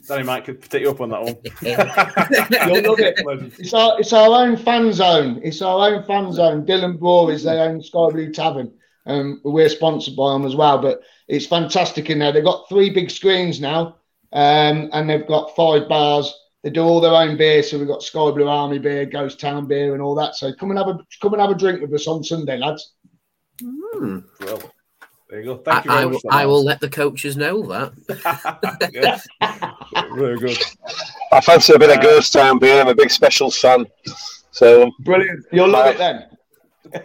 Danny 0.09 0.23
Mike 0.23 0.45
could 0.45 0.63
take 0.63 0.83
you 0.83 0.91
up 0.91 1.01
on 1.01 1.11
that 1.11 1.23
one. 1.23 1.37
You'll 1.63 2.91
love 2.91 3.01
it. 3.01 3.19
It's 3.59 3.75
our, 3.75 4.01
it's 4.01 4.13
our 4.13 4.43
own 4.43 4.57
fan 4.57 4.93
zone. 4.93 5.41
It's 5.43 5.63
our 5.63 5.89
own 5.89 6.05
fan 6.05 6.33
zone. 6.33 6.65
Dhillon 6.65 6.99
Brewery 6.99 7.35
is 7.35 7.45
their 7.45 7.69
own 7.69 7.83
Sky 7.83 8.09
Blue 8.11 8.33
Tavern. 8.33 8.73
Um, 9.07 9.41
we're 9.45 9.69
sponsored 9.69 10.17
by 10.17 10.33
them 10.33 10.45
as 10.45 10.57
well, 10.57 10.79
but 10.79 11.01
it's 11.29 11.47
fantastic 11.47 12.11
in 12.11 12.19
there. 12.19 12.33
They've 12.33 12.45
got 12.45 12.69
three 12.69 12.91
big 12.91 13.11
screens 13.11 13.61
now, 13.61 13.97
um, 14.33 14.91
and 14.93 15.09
they've 15.09 15.27
got 15.27 15.55
five 15.55 15.89
bars. 15.89 16.35
They 16.63 16.71
do 16.71 16.83
all 16.83 17.01
their 17.01 17.15
own 17.15 17.37
beer, 17.37 17.63
so 17.63 17.79
we've 17.79 17.87
got 17.87 18.03
Sky 18.03 18.31
Blue 18.33 18.49
Army 18.49 18.81
beer, 18.81 19.07
Ghost 19.07 19.39
Town 19.39 19.67
beer, 19.67 19.95
and 19.95 20.03
all 20.03 20.17
that. 20.17 20.35
So 20.35 20.53
come 20.53 20.71
and 20.71 20.79
have 20.79 20.89
a 20.89 20.99
come 21.23 21.33
and 21.33 21.41
have 21.41 21.51
a 21.51 21.55
drink 21.55 21.81
with 21.81 21.95
us 21.95 22.09
on 22.09 22.25
Sunday, 22.25 22.59
lads. 22.59 22.95
Mm. 23.63 24.25
Well, 24.41 24.73
there 25.29 25.41
you 25.41 25.47
go. 25.47 25.57
Thank 25.59 25.85
you. 25.87 25.91
I, 25.91 26.05
I, 26.05 26.43
I 26.43 26.47
will 26.47 26.65
let 26.65 26.81
the 26.81 26.89
coaches 26.89 27.37
know 27.37 27.63
that. 27.63 27.93
Very 30.15 30.39
good. 30.39 30.59
I 31.33 31.41
fancy 31.41 31.75
a 31.75 31.79
bit 31.79 31.97
of 31.97 32.03
Ghost 32.03 32.33
Town 32.33 32.59
beer. 32.59 32.81
I'm 32.81 32.89
a 32.89 32.95
big 32.95 33.11
special 33.11 33.51
fan. 33.51 33.87
So 34.53 34.91
brilliant. 35.01 35.45
You'll 35.53 35.69
love 35.69 35.87
it 35.89 35.99
then. 35.99 36.27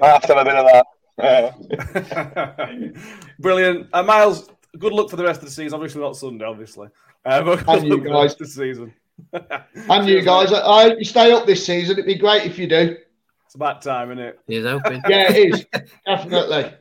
I 0.02 0.08
have 0.08 0.22
to 0.24 0.36
have 0.36 0.48
a 0.48 0.50
bit 0.50 0.56
of 0.56 0.86
that. 1.18 2.94
brilliant. 3.40 3.88
Uh, 3.92 4.04
Miles, 4.04 4.50
good 4.78 4.94
luck 4.94 5.10
for 5.10 5.16
the 5.16 5.24
rest 5.24 5.40
of 5.42 5.46
the 5.46 5.52
season. 5.52 5.74
Obviously 5.74 6.02
not 6.02 6.16
Sunday, 6.16 6.46
obviously. 6.46 6.90
Uh, 7.26 7.42
but 7.44 7.68
and 7.68 7.88
you 7.88 8.00
guys 8.02 8.36
the 8.36 8.46
season. 8.46 8.94
and 9.34 10.08
you 10.08 10.22
guys, 10.22 10.52
I, 10.54 10.60
I 10.60 10.96
you 10.96 11.04
stay 11.04 11.32
up 11.32 11.46
this 11.46 11.66
season. 11.66 11.94
It'd 11.94 12.06
be 12.06 12.16
great 12.16 12.46
if 12.46 12.60
you 12.60 12.68
do. 12.68 12.98
It's 13.46 13.56
about 13.56 13.82
time, 13.82 14.12
isn't 14.12 14.24
it? 14.24 14.40
He's 14.48 14.66
open. 14.66 15.02
yeah, 15.10 15.32
it 15.32 15.54
is. 15.54 15.66
Definitely. 16.06 16.74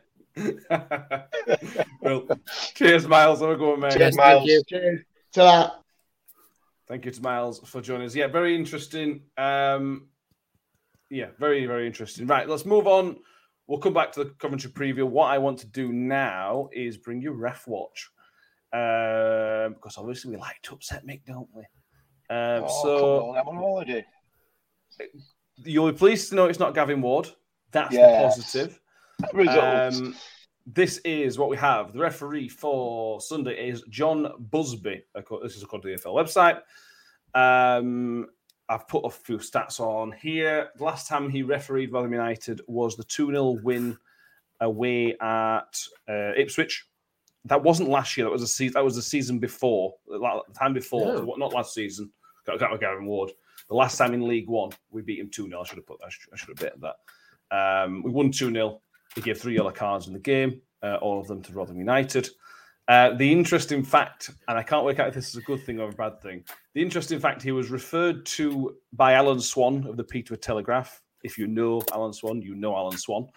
well, 2.00 2.29
cheers, 2.74 3.07
Miles. 3.07 3.40
Have 3.40 3.50
a 3.50 3.57
good 3.57 3.70
one, 3.70 3.81
mate. 3.81 3.92
Cheers, 3.92 4.16
Miles. 4.16 4.48
Cheers. 4.68 5.00
To 5.33 5.40
that. 5.40 5.72
Thank 6.88 7.05
you 7.05 7.11
to 7.12 7.22
Miles 7.22 7.61
for 7.61 7.81
joining 7.81 8.07
us. 8.07 8.14
Yeah, 8.14 8.26
very 8.26 8.55
interesting. 8.57 9.22
Um, 9.38 10.09
yeah, 11.09 11.26
very, 11.38 11.66
very 11.66 11.87
interesting. 11.87 12.26
Right, 12.26 12.48
let's 12.48 12.64
move 12.64 12.87
on. 12.87 13.18
We'll 13.66 13.79
come 13.79 13.94
back 13.94 14.12
to 14.12 14.24
the 14.24 14.31
Coventry 14.31 14.70
preview. 14.70 15.05
What 15.05 15.31
I 15.31 15.38
want 15.38 15.59
to 15.61 15.66
do 15.66 15.92
now 15.92 16.68
is 16.72 16.96
bring 16.96 17.20
you 17.20 17.31
Ref 17.33 17.66
Watch. 17.68 18.11
Um, 18.72 19.74
because 19.74 19.98
obviously 19.98 20.33
we 20.33 20.37
like 20.37 20.61
to 20.62 20.74
upset 20.74 21.07
Mick, 21.07 21.24
don't 21.26 21.48
we? 21.53 21.62
Um, 22.31 22.64
oh, 22.66 22.83
so 22.83 23.31
on, 23.31 23.38
I'm 23.38 23.48
on 23.48 23.57
holiday. 23.57 24.05
You'll 25.64 25.90
be 25.90 25.96
pleased 25.96 26.29
to 26.31 26.35
know 26.37 26.46
it's 26.46 26.59
not 26.59 26.74
Gavin 26.74 27.00
Ward. 27.00 27.29
That's 27.72 27.94
yes. 27.94 28.37
the 28.37 28.42
positive. 28.42 28.81
Results. 29.33 30.00
Um, 30.00 30.16
this 30.66 30.98
is 31.04 31.38
what 31.38 31.48
we 31.48 31.56
have. 31.56 31.92
The 31.92 31.98
referee 31.98 32.48
for 32.48 33.20
Sunday 33.20 33.68
is 33.68 33.83
John 33.88 34.33
Busby. 34.38 35.02
This 35.42 35.56
is 35.56 35.62
according 35.62 35.96
to 35.96 36.02
the 36.02 36.09
EFL 36.09 36.14
website. 36.14 36.61
Um, 37.35 38.26
I've 38.68 38.87
put 38.87 39.04
a 39.04 39.11
few 39.11 39.38
stats 39.38 39.80
on 39.80 40.12
here. 40.12 40.68
The 40.76 40.85
last 40.85 41.09
time 41.09 41.28
he 41.28 41.42
refereed 41.42 41.92
Rotherham 41.92 42.12
United 42.12 42.61
was 42.68 42.96
the 42.96 43.04
2 43.04 43.28
0 43.28 43.59
win 43.62 43.98
away 44.61 45.16
at 45.20 45.83
uh, 46.09 46.33
Ipswich. 46.37 46.87
That 47.46 47.62
wasn't 47.62 47.88
last 47.88 48.16
year. 48.16 48.26
That 48.26 48.33
was 48.33 48.42
a 48.42 48.46
season. 48.46 48.74
That 48.74 48.85
was 48.85 48.96
the 48.96 49.02
season 49.02 49.38
before. 49.38 49.94
The 50.06 50.42
time 50.56 50.74
before. 50.74 51.16
Oh. 51.16 51.35
Not 51.37 51.54
last 51.54 51.74
season. 51.74 52.12
Got, 52.46 52.61
got 52.61 52.78
Gavin 52.80 53.06
Ward. 53.06 53.33
The 53.68 53.74
last 53.74 53.96
time 53.96 54.14
in 54.14 54.26
League 54.26 54.48
One, 54.48 54.70
we 54.90 55.02
beat 55.02 55.20
him 55.20 55.30
2 55.30 55.48
0. 55.48 55.61
I 55.61 55.64
should 55.64 55.78
have 55.78 55.87
put 55.87 55.98
that. 56.00 56.12
I 56.33 56.37
should 56.37 56.48
have 56.50 56.56
bit 56.56 56.80
that. 56.80 56.96
Um, 57.85 58.02
we 58.02 58.11
won 58.11 58.30
2 58.30 58.52
0. 58.52 58.80
He 59.14 59.20
gave 59.20 59.40
three 59.40 59.55
yellow 59.55 59.73
cards 59.73 60.07
in 60.07 60.12
the 60.12 60.18
game, 60.18 60.61
uh, 60.83 60.96
all 60.96 61.20
of 61.20 61.27
them 61.27 61.42
to 61.42 61.53
Rotherham 61.53 61.79
United. 61.79 62.29
Uh, 62.88 63.14
the 63.14 63.31
interesting 63.31 63.85
fact, 63.85 64.31
and 64.49 64.59
I 64.59 64.64
can't 64.64 64.85
work 64.85 64.99
out 64.99 65.09
if 65.09 65.14
this 65.14 65.29
is 65.29 65.37
a 65.37 65.42
good 65.42 65.64
thing 65.64 65.79
or 65.79 65.90
a 65.90 65.92
bad 65.92 66.20
thing. 66.20 66.44
The 66.75 66.83
interesting 66.83 67.20
fact, 67.20 67.40
he 67.40 67.53
was 67.53 67.70
referred 67.70 68.27
to 68.27 68.77
by 68.92 69.12
Alan 69.12 69.40
Swann 69.40 69.87
of 69.87 69.96
the 69.96 70.03
Peterborough 70.03 70.38
Telegraph. 70.38 71.01
If 71.23 71.38
you 71.38 71.46
know 71.46 71.83
Alan 71.92 72.12
Swann, 72.12 72.42
you 72.42 72.55
know 72.55 72.75
Alan 72.75 72.96
Swann. 72.96 73.29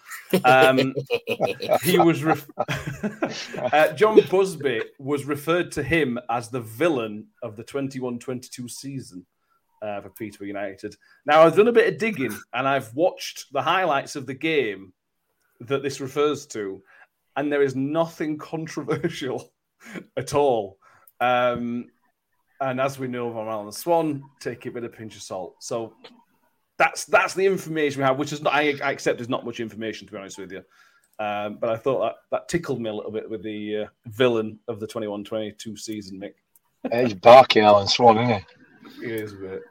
Um, 0.44 0.94
he 1.82 1.98
was 1.98 2.24
ref- 2.24 2.48
uh, 3.72 3.92
John 3.92 4.18
Busby 4.28 4.82
was 4.98 5.24
referred 5.24 5.70
to 5.72 5.82
him 5.82 6.18
as 6.30 6.48
the 6.48 6.62
villain 6.62 7.26
of 7.42 7.56
the 7.56 7.64
21-22 7.64 8.70
season 8.70 9.24
uh, 9.82 10.00
for 10.00 10.10
Peterborough 10.10 10.48
United. 10.48 10.96
Now 11.26 11.42
I've 11.42 11.56
done 11.56 11.68
a 11.68 11.72
bit 11.72 11.92
of 11.92 11.98
digging 11.98 12.36
and 12.54 12.66
I've 12.66 12.92
watched 12.94 13.52
the 13.52 13.62
highlights 13.62 14.16
of 14.16 14.26
the 14.26 14.34
game 14.34 14.94
that 15.66 15.82
this 15.82 16.00
refers 16.00 16.46
to, 16.46 16.82
and 17.36 17.52
there 17.52 17.62
is 17.62 17.76
nothing 17.76 18.38
controversial 18.52 19.52
at 20.16 20.34
all. 20.34 20.78
Um, 21.20 21.86
and 22.60 22.80
as 22.80 22.98
we 22.98 23.08
know 23.08 23.30
from 23.30 23.48
Alan 23.48 23.72
Swann, 23.72 24.22
take 24.40 24.66
it 24.66 24.74
with 24.74 24.84
a 24.84 24.88
pinch 24.88 25.16
of 25.16 25.22
salt. 25.22 25.56
So 25.60 25.94
that's 26.78 27.04
that's 27.04 27.34
the 27.34 27.46
information 27.46 28.00
we 28.00 28.06
have, 28.06 28.18
which 28.18 28.32
is 28.32 28.42
not 28.42 28.54
I, 28.54 28.74
I 28.82 28.92
accept 28.92 29.20
is 29.20 29.28
not 29.28 29.44
much 29.44 29.60
information 29.60 30.06
to 30.06 30.12
be 30.12 30.18
honest 30.18 30.38
with 30.38 30.52
you. 30.52 30.62
Um, 31.18 31.58
but 31.60 31.70
I 31.70 31.76
thought 31.76 32.00
that, 32.00 32.14
that 32.32 32.48
tickled 32.48 32.80
me 32.80 32.90
a 32.90 32.94
little 32.94 33.12
bit 33.12 33.28
with 33.30 33.42
the 33.42 33.76
uh, 33.76 33.86
villain 34.06 34.58
of 34.66 34.80
the 34.80 34.86
21-22 34.86 35.78
season, 35.78 36.20
Mick. 36.20 36.34
He's 36.92 37.14
barking, 37.14 37.62
Alan 37.62 37.86
Swann, 37.86 38.18
isn't 38.18 38.44
he? 39.00 39.06
He 39.06 39.12
is 39.12 39.32
a 39.32 39.36
bit. 39.36 39.62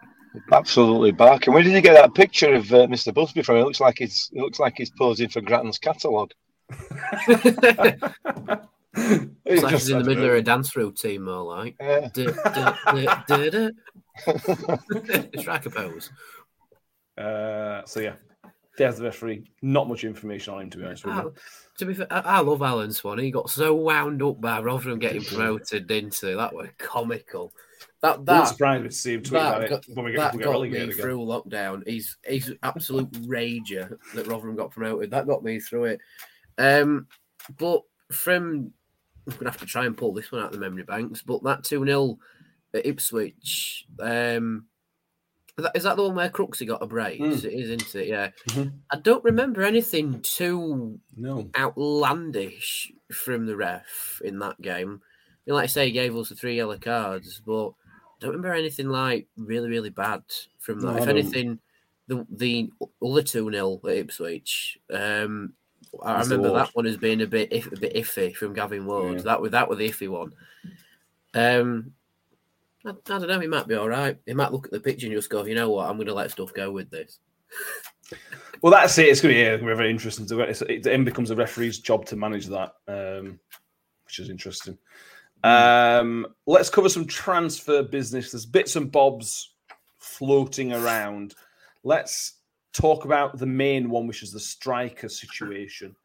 Absolutely 0.51 1.11
barking. 1.11 1.53
Where 1.53 1.63
did 1.63 1.73
you 1.73 1.81
get 1.81 1.93
that 1.93 2.15
picture 2.15 2.53
of 2.53 2.71
uh, 2.73 2.87
Mr. 2.87 3.13
Busby 3.13 3.43
from? 3.43 3.57
It 3.57 3.63
looks 3.63 3.79
like 3.79 3.99
he's 3.99 4.29
it 4.33 4.41
looks 4.41 4.59
like 4.59 4.75
he's 4.77 4.91
posing 4.91 5.29
for 5.29 5.41
Grattan's 5.41 5.77
catalogue. 5.77 6.31
It's 8.95 9.63
like 9.63 9.73
he's 9.73 9.89
in 9.89 9.99
the 9.99 10.05
middle 10.05 10.25
of 10.25 10.33
a 10.33 10.41
dance 10.41 10.75
routine, 10.75 11.21
more 11.23 11.43
like. 11.43 11.75
Yeah. 11.79 12.09
a 15.45 15.69
pose. 15.69 16.11
Uh, 17.17 17.81
so 17.85 17.99
yeah, 17.99 18.13
there's 18.77 18.97
the 18.97 19.05
referee. 19.05 19.49
Not 19.61 19.87
much 19.87 20.03
information 20.03 20.53
on 20.53 20.61
him, 20.61 20.69
to 20.69 20.77
be 20.77 20.85
honest 20.85 21.05
with 21.05 21.15
you. 21.15 21.33
To 21.79 21.85
be 21.85 21.93
fair, 21.95 22.07
I, 22.11 22.19
I 22.19 22.39
love 22.41 22.61
Alan 22.61 22.91
Swann. 22.91 23.17
He 23.17 23.31
got 23.31 23.49
so 23.49 23.73
wound 23.73 24.21
up 24.21 24.39
by 24.39 24.61
Rotherham 24.61 24.99
getting 24.99 25.23
promoted 25.23 25.89
into 25.89 26.35
that 26.35 26.53
were 26.53 26.69
comical. 26.77 27.51
That 28.03 28.25
that 28.25 28.47
surprise 28.49 28.81
me 28.83 28.89
to 28.89 28.93
see 28.93 29.13
him 29.13 29.23
tweet 29.23 29.41
about 29.41 29.59
that 29.61 29.65
it 29.65 29.69
got, 29.69 29.85
when 29.95 30.05
we 30.05 30.11
get, 30.11 30.17
that 30.19 30.33
we 30.33 30.39
get 30.43 30.51
got 30.51 30.61
me 30.61 30.67
again. 30.67 30.91
through 30.91 31.19
lockdown. 31.19 31.87
He's 31.87 32.17
he's 32.27 32.51
absolute 32.61 33.09
rager 33.27 33.97
that 34.13 34.27
Rotherham 34.27 34.55
got 34.55 34.71
promoted. 34.71 35.09
That 35.09 35.25
got 35.25 35.43
me 35.43 35.59
through 35.59 35.85
it. 35.85 36.01
Um, 36.57 37.07
but 37.57 37.81
from 38.11 38.71
I'm 39.27 39.37
gonna 39.37 39.49
have 39.51 39.59
to 39.61 39.65
try 39.65 39.85
and 39.85 39.97
pull 39.97 40.13
this 40.13 40.31
one 40.31 40.41
out 40.41 40.47
of 40.47 40.53
the 40.53 40.59
memory 40.59 40.83
banks. 40.83 41.21
But 41.21 41.43
that 41.43 41.63
two 41.63 41.83
0 41.85 42.19
at 42.75 42.85
Ipswich. 42.85 43.85
Um, 43.99 44.65
is 45.57 45.63
that, 45.63 45.75
is 45.75 45.83
that 45.83 45.95
the 45.97 46.03
one 46.03 46.15
where 46.15 46.29
Crooksy 46.29 46.67
got 46.67 46.81
a 46.81 46.87
brace? 46.87 47.21
Mm. 47.21 47.45
It 47.45 47.53
is, 47.53 47.69
isn't 47.69 47.95
it? 47.95 48.07
Yeah. 48.07 48.29
Mhm. 48.49 48.73
I 48.89 48.97
don't 48.97 49.23
remember 49.23 49.61
anything 49.61 50.19
too 50.23 50.99
No. 51.15 51.49
outlandish 51.55 52.91
from 53.11 53.45
the 53.45 53.55
ref 53.55 54.19
in 54.25 54.39
that 54.39 54.59
game. 54.61 54.99
Mean, 55.45 55.55
like 55.55 55.63
I 55.65 55.67
say, 55.67 55.85
he 55.85 55.91
gave 55.91 56.15
us 56.17 56.29
the 56.29 56.35
three 56.35 56.55
yellow 56.57 56.77
cards, 56.77 57.41
but 57.45 57.73
don't 58.23 58.35
remember 58.35 58.55
anything 58.55 58.89
like 58.89 59.27
really, 59.37 59.69
really 59.69 59.89
bad 59.89 60.23
from 60.59 60.79
that. 60.79 60.93
No, 60.93 61.01
if 61.01 61.07
anything, 61.07 61.59
the 62.07 62.25
the 62.29 62.71
other 63.03 63.21
two 63.21 63.51
0 63.51 63.81
at 63.85 63.97
Ipswich. 63.97 64.79
Um, 64.91 65.53
I 66.01 66.13
That's 66.13 66.29
remember 66.29 66.53
that 66.57 66.69
one 66.73 66.87
as 66.87 66.97
being 66.97 67.21
a 67.21 67.27
bit 67.27 67.51
if, 67.51 67.71
a 67.71 67.79
bit 67.79 67.93
iffy 67.93 68.35
from 68.35 68.53
Gavin 68.53 68.85
Ward. 68.85 69.17
Yeah. 69.17 69.23
That 69.23 69.41
was 69.41 69.51
that 69.51 69.69
was 69.69 69.77
the 69.77 69.89
iffy 69.89 70.09
one. 70.09 70.33
Um, 71.33 71.91
I, 72.85 72.89
I 72.89 72.93
don't 73.05 73.27
know. 73.27 73.39
He 73.39 73.47
might 73.47 73.67
be 73.67 73.75
all 73.75 73.89
right. 73.89 74.17
He 74.25 74.33
might 74.33 74.51
look 74.51 74.65
at 74.65 74.71
the 74.71 74.79
picture 74.79 75.07
and 75.07 75.15
just 75.15 75.29
go, 75.29 75.45
you 75.45 75.55
know 75.55 75.69
what, 75.69 75.89
I'm 75.89 75.97
going 75.97 76.07
to 76.07 76.13
let 76.13 76.31
stuff 76.31 76.53
go 76.53 76.71
with 76.71 76.89
this. 76.89 77.19
Well, 78.61 78.71
that's 78.71 78.97
it. 78.97 79.09
It's 79.09 79.19
going 79.19 79.35
to 79.35 79.37
be, 79.37 79.41
yeah, 79.41 79.53
it's 79.53 79.61
gonna 79.61 79.73
be 79.73 79.77
very 79.77 79.89
interesting. 79.89 80.25
To, 80.27 80.39
it 80.39 80.83
then 80.83 81.03
becomes 81.03 81.31
a 81.31 81.35
referee's 81.35 81.79
job 81.79 82.05
to 82.05 82.15
manage 82.15 82.45
that, 82.45 82.73
um, 82.87 83.37
which 84.05 84.19
is 84.19 84.29
interesting. 84.29 84.77
Um, 85.43 86.27
let's 86.47 86.69
cover 86.69 86.89
some 86.89 87.05
transfer 87.05 87.83
business. 87.83 88.31
There's 88.31 88.45
bits 88.45 88.75
and 88.75 88.91
bobs 88.91 89.53
floating 89.99 90.73
around. 90.73 91.35
Let's 91.83 92.39
talk 92.73 93.05
about 93.05 93.37
the 93.37 93.45
main 93.45 93.89
one, 93.89 94.07
which 94.07 94.23
is 94.23 94.31
the 94.31 94.39
striker 94.39 95.09
situation. 95.09 95.95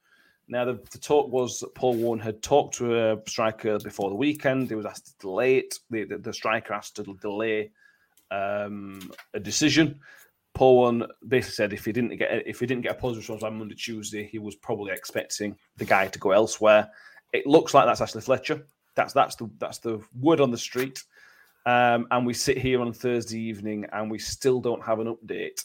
Now, 0.48 0.64
the, 0.64 0.80
the 0.90 0.98
talk 0.98 1.30
was 1.30 1.60
that 1.60 1.74
Paul 1.74 1.96
Warne 1.96 2.18
had 2.18 2.42
talked 2.42 2.76
to 2.76 3.12
a 3.12 3.18
striker 3.28 3.78
before 3.78 4.08
the 4.08 4.16
weekend. 4.16 4.68
He 4.68 4.74
was 4.74 4.86
asked 4.86 5.06
to 5.06 5.12
delay 5.20 5.58
it. 5.58 5.74
The, 5.90 6.04
the, 6.04 6.18
the 6.18 6.32
striker 6.32 6.72
asked 6.72 6.96
to 6.96 7.02
delay 7.20 7.70
um, 8.30 9.12
a 9.34 9.40
decision. 9.40 10.00
Paul 10.54 10.76
Warne 10.76 11.06
basically 11.26 11.54
said 11.54 11.72
if 11.72 11.84
he 11.84 11.92
didn't 11.92 12.16
get 12.16 12.46
if 12.46 12.58
he 12.58 12.66
didn't 12.66 12.82
get 12.82 12.92
a 12.92 12.98
positive 12.98 13.20
response 13.20 13.42
by 13.42 13.50
Monday 13.50 13.74
Tuesday, 13.74 14.26
he 14.26 14.38
was 14.38 14.56
probably 14.56 14.92
expecting 14.92 15.56
the 15.76 15.84
guy 15.84 16.08
to 16.08 16.18
go 16.18 16.32
elsewhere. 16.32 16.90
It 17.32 17.46
looks 17.46 17.74
like 17.74 17.86
that's 17.86 18.00
Ashley 18.00 18.22
Fletcher. 18.22 18.66
That's 18.98 19.12
that's 19.12 19.36
the 19.36 19.48
that's 19.58 19.78
the 19.78 20.00
word 20.18 20.40
on 20.40 20.50
the 20.50 20.58
street. 20.58 21.04
Um, 21.64 22.08
and 22.10 22.26
we 22.26 22.34
sit 22.34 22.58
here 22.58 22.80
on 22.80 22.92
Thursday 22.92 23.38
evening 23.38 23.86
and 23.92 24.10
we 24.10 24.18
still 24.18 24.60
don't 24.60 24.84
have 24.84 24.98
an 24.98 25.14
update. 25.14 25.64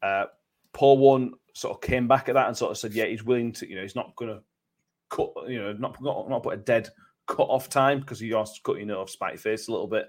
Uh, 0.00 0.26
Paul 0.72 0.98
Warne 0.98 1.32
sort 1.52 1.74
of 1.74 1.80
came 1.80 2.06
back 2.06 2.28
at 2.28 2.36
that 2.36 2.46
and 2.46 2.56
sort 2.56 2.70
of 2.70 2.78
said, 2.78 2.92
yeah, 2.92 3.06
he's 3.06 3.24
willing 3.24 3.50
to, 3.54 3.68
you 3.68 3.74
know, 3.74 3.82
he's 3.82 3.96
not 3.96 4.14
going 4.14 4.30
to 4.30 4.40
cut, 5.08 5.32
you 5.48 5.60
know, 5.60 5.72
not, 5.72 6.00
not 6.00 6.28
not 6.30 6.44
put 6.44 6.54
a 6.54 6.58
dead 6.58 6.88
cut 7.26 7.48
off 7.48 7.68
time 7.68 7.98
because 7.98 8.20
he 8.20 8.30
has 8.30 8.60
cut, 8.62 8.78
you 8.78 8.86
know, 8.86 9.00
off 9.00 9.10
spite 9.10 9.40
face 9.40 9.66
a 9.66 9.72
little 9.72 9.88
bit. 9.88 10.06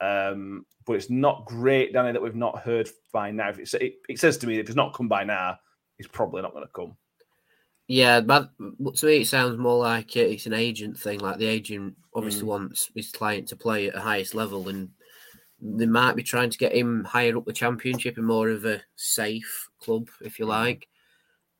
Um, 0.00 0.64
but 0.86 0.92
it's 0.92 1.10
not 1.10 1.44
great, 1.46 1.92
Danny, 1.92 2.12
that 2.12 2.22
we've 2.22 2.36
not 2.36 2.60
heard 2.60 2.88
by 3.12 3.32
now. 3.32 3.48
It, 3.48 3.94
it 4.08 4.20
says 4.20 4.36
to 4.38 4.46
me 4.46 4.60
if 4.60 4.68
it's 4.68 4.76
not 4.76 4.94
come 4.94 5.08
by 5.08 5.24
now, 5.24 5.56
he's 5.96 6.06
probably 6.06 6.42
not 6.42 6.52
going 6.52 6.66
to 6.66 6.72
come. 6.72 6.96
Yeah, 7.88 8.20
but 8.20 8.50
to 8.58 9.06
me, 9.06 9.18
it 9.18 9.28
sounds 9.28 9.56
more 9.58 9.78
like 9.78 10.16
it's 10.16 10.46
an 10.46 10.52
agent 10.52 10.98
thing. 10.98 11.20
Like 11.20 11.38
the 11.38 11.46
agent 11.46 11.96
obviously 12.14 12.42
Mm. 12.42 12.48
wants 12.48 12.90
his 12.94 13.12
client 13.12 13.48
to 13.48 13.56
play 13.56 13.86
at 13.86 13.94
the 13.94 14.00
highest 14.00 14.34
level, 14.34 14.68
and 14.68 14.90
they 15.60 15.86
might 15.86 16.16
be 16.16 16.22
trying 16.22 16.50
to 16.50 16.58
get 16.58 16.74
him 16.74 17.04
higher 17.04 17.36
up 17.36 17.44
the 17.44 17.52
championship 17.52 18.18
in 18.18 18.24
more 18.24 18.50
of 18.50 18.64
a 18.64 18.82
safe 18.96 19.68
club, 19.80 20.08
if 20.20 20.38
you 20.38 20.46
like. 20.46 20.88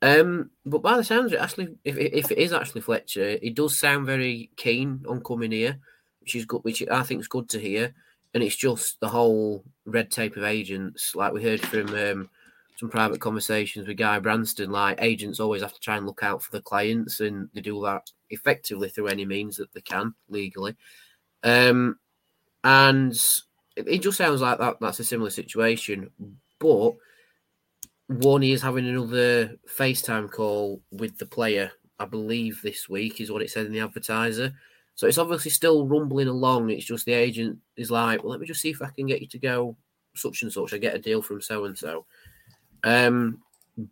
Um, 0.03 0.51
but 0.65 0.83
by 0.83 0.97
the 0.97 1.05
sounds 1.05 1.27
of 1.27 1.35
it, 1.35 1.41
Ashley, 1.41 1.69
if 1.85 1.97
if 1.97 2.31
it 2.31 2.39
is 2.39 2.53
actually 2.53 2.81
Fletcher, 2.83 3.39
he 3.41 3.51
does 3.51 3.77
sound 3.79 4.07
very 4.07 4.51
keen 4.57 5.05
on 5.09 5.23
coming 5.23 5.53
here, 5.53 5.79
which 6.21 6.35
is 6.35 6.45
good. 6.45 6.63
Which 6.65 6.83
I 6.91 7.03
think 7.05 7.21
is 7.21 7.29
good 7.29 7.49
to 7.51 7.61
hear. 7.61 7.95
And 8.35 8.43
it's 8.43 8.57
just 8.57 9.01
the 9.01 9.09
whole 9.09 9.65
red 9.87 10.11
tape 10.11 10.37
of 10.37 10.45
agents, 10.45 11.15
like 11.15 11.33
we 11.33 11.43
heard 11.43 11.61
from 11.63 11.89
um, 11.95 12.31
some 12.77 12.91
private 12.91 13.21
conversations 13.21 13.89
with 13.89 13.97
Guy 13.97 14.19
Branston. 14.19 14.71
Like 14.71 14.99
agents 15.01 15.41
always 15.41 15.63
have 15.63 15.73
to 15.73 15.81
try 15.81 15.97
and 15.97 16.07
look 16.07 16.23
out 16.23 16.43
for 16.43 16.53
the 16.53 16.63
clients, 16.63 17.21
and 17.21 17.49
they 17.55 17.61
do 17.61 17.81
that 17.83 18.11
effectively 18.31 18.89
through 18.89 19.09
any 19.09 19.25
means 19.25 19.57
that 19.57 19.73
they 19.73 19.81
can 19.81 20.15
legally. 20.29 20.77
Um, 21.43 21.99
and 22.65 23.13
it, 23.77 23.89
it 23.89 24.03
just 24.03 24.19
sounds 24.19 24.41
like 24.41 24.59
that. 24.59 24.77
That's 24.81 25.01
a 25.01 25.05
similar 25.05 25.31
situation, 25.31 26.11
but 26.59 26.93
Warney 28.11 28.53
is 28.53 28.63
having 28.63 28.87
another 28.87 29.57
FaceTime 29.79 30.31
call 30.31 30.83
with 30.93 31.19
the 31.19 31.27
player. 31.27 31.73
I 31.99 32.05
believe 32.05 32.61
this 32.63 32.89
week 32.89 33.21
is 33.21 33.31
what 33.31 33.43
it 33.43 33.51
said 33.51 33.67
in 33.67 33.73
the 33.73 33.81
advertiser. 33.81 34.53
So 34.97 35.07
it's 35.07 35.19
obviously 35.19 35.51
still 35.51 35.87
rumbling 35.87 36.29
along. 36.29 36.71
It's 36.71 36.85
just 36.85 37.05
the 37.05 37.13
agent 37.13 37.59
is 37.77 37.91
like, 37.91 38.23
well, 38.23 38.31
let 38.31 38.41
me 38.41 38.47
just 38.47 38.61
see 38.61 38.71
if 38.71 38.81
I 38.83 38.91
can 38.91 39.07
get 39.07 39.21
you 39.21 39.29
to 39.29 39.39
go 39.39 39.77
such 40.15 40.43
and 40.43 40.53
such. 40.53 40.73
I 40.73 40.79
get 40.79 40.95
a 40.95 40.99
deal 40.99 41.21
from 41.21 41.41
so 41.41 41.65
and 41.65 41.77
so. 41.77 42.07
Um, 42.85 43.43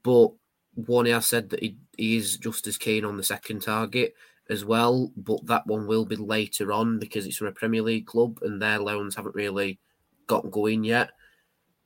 but 0.03 0.33
Warney 0.79 1.13
has 1.13 1.27
said 1.27 1.51
that 1.51 1.61
he, 1.63 1.77
he 1.97 2.17
is 2.17 2.37
just 2.37 2.67
as 2.67 2.79
keen 2.79 3.05
on 3.05 3.17
the 3.17 3.23
second 3.23 3.63
target 3.63 4.15
as 4.51 4.65
well, 4.65 5.11
but 5.17 5.47
that 5.47 5.67
one 5.67 5.87
will 5.87 6.05
be 6.05 6.17
later 6.17 6.73
on 6.73 6.99
because 6.99 7.27
it's 7.27 7.37
from 7.37 7.47
a 7.47 7.53
Premier 7.53 7.83
League 7.83 8.07
club 8.07 8.39
and 8.43 8.61
their 8.61 8.79
loans 8.79 9.15
haven't 9.15 9.35
really 9.35 9.79
got 10.27 10.51
going 10.51 10.85
yet. 10.85 11.11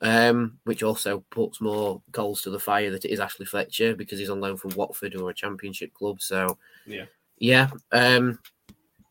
Um, 0.00 0.58
which 0.62 0.84
also 0.84 1.24
puts 1.30 1.60
more 1.60 2.00
coals 2.12 2.42
to 2.42 2.50
the 2.50 2.60
fire 2.60 2.92
that 2.92 3.04
it 3.04 3.10
is 3.10 3.18
Ashley 3.18 3.46
Fletcher 3.46 3.96
because 3.96 4.20
he's 4.20 4.30
on 4.30 4.40
loan 4.40 4.56
from 4.56 4.70
Watford 4.76 5.16
or 5.16 5.28
a 5.28 5.34
Championship 5.34 5.92
club. 5.92 6.20
So 6.22 6.56
Yeah. 6.86 7.06
yeah. 7.38 7.68
Um, 7.90 8.38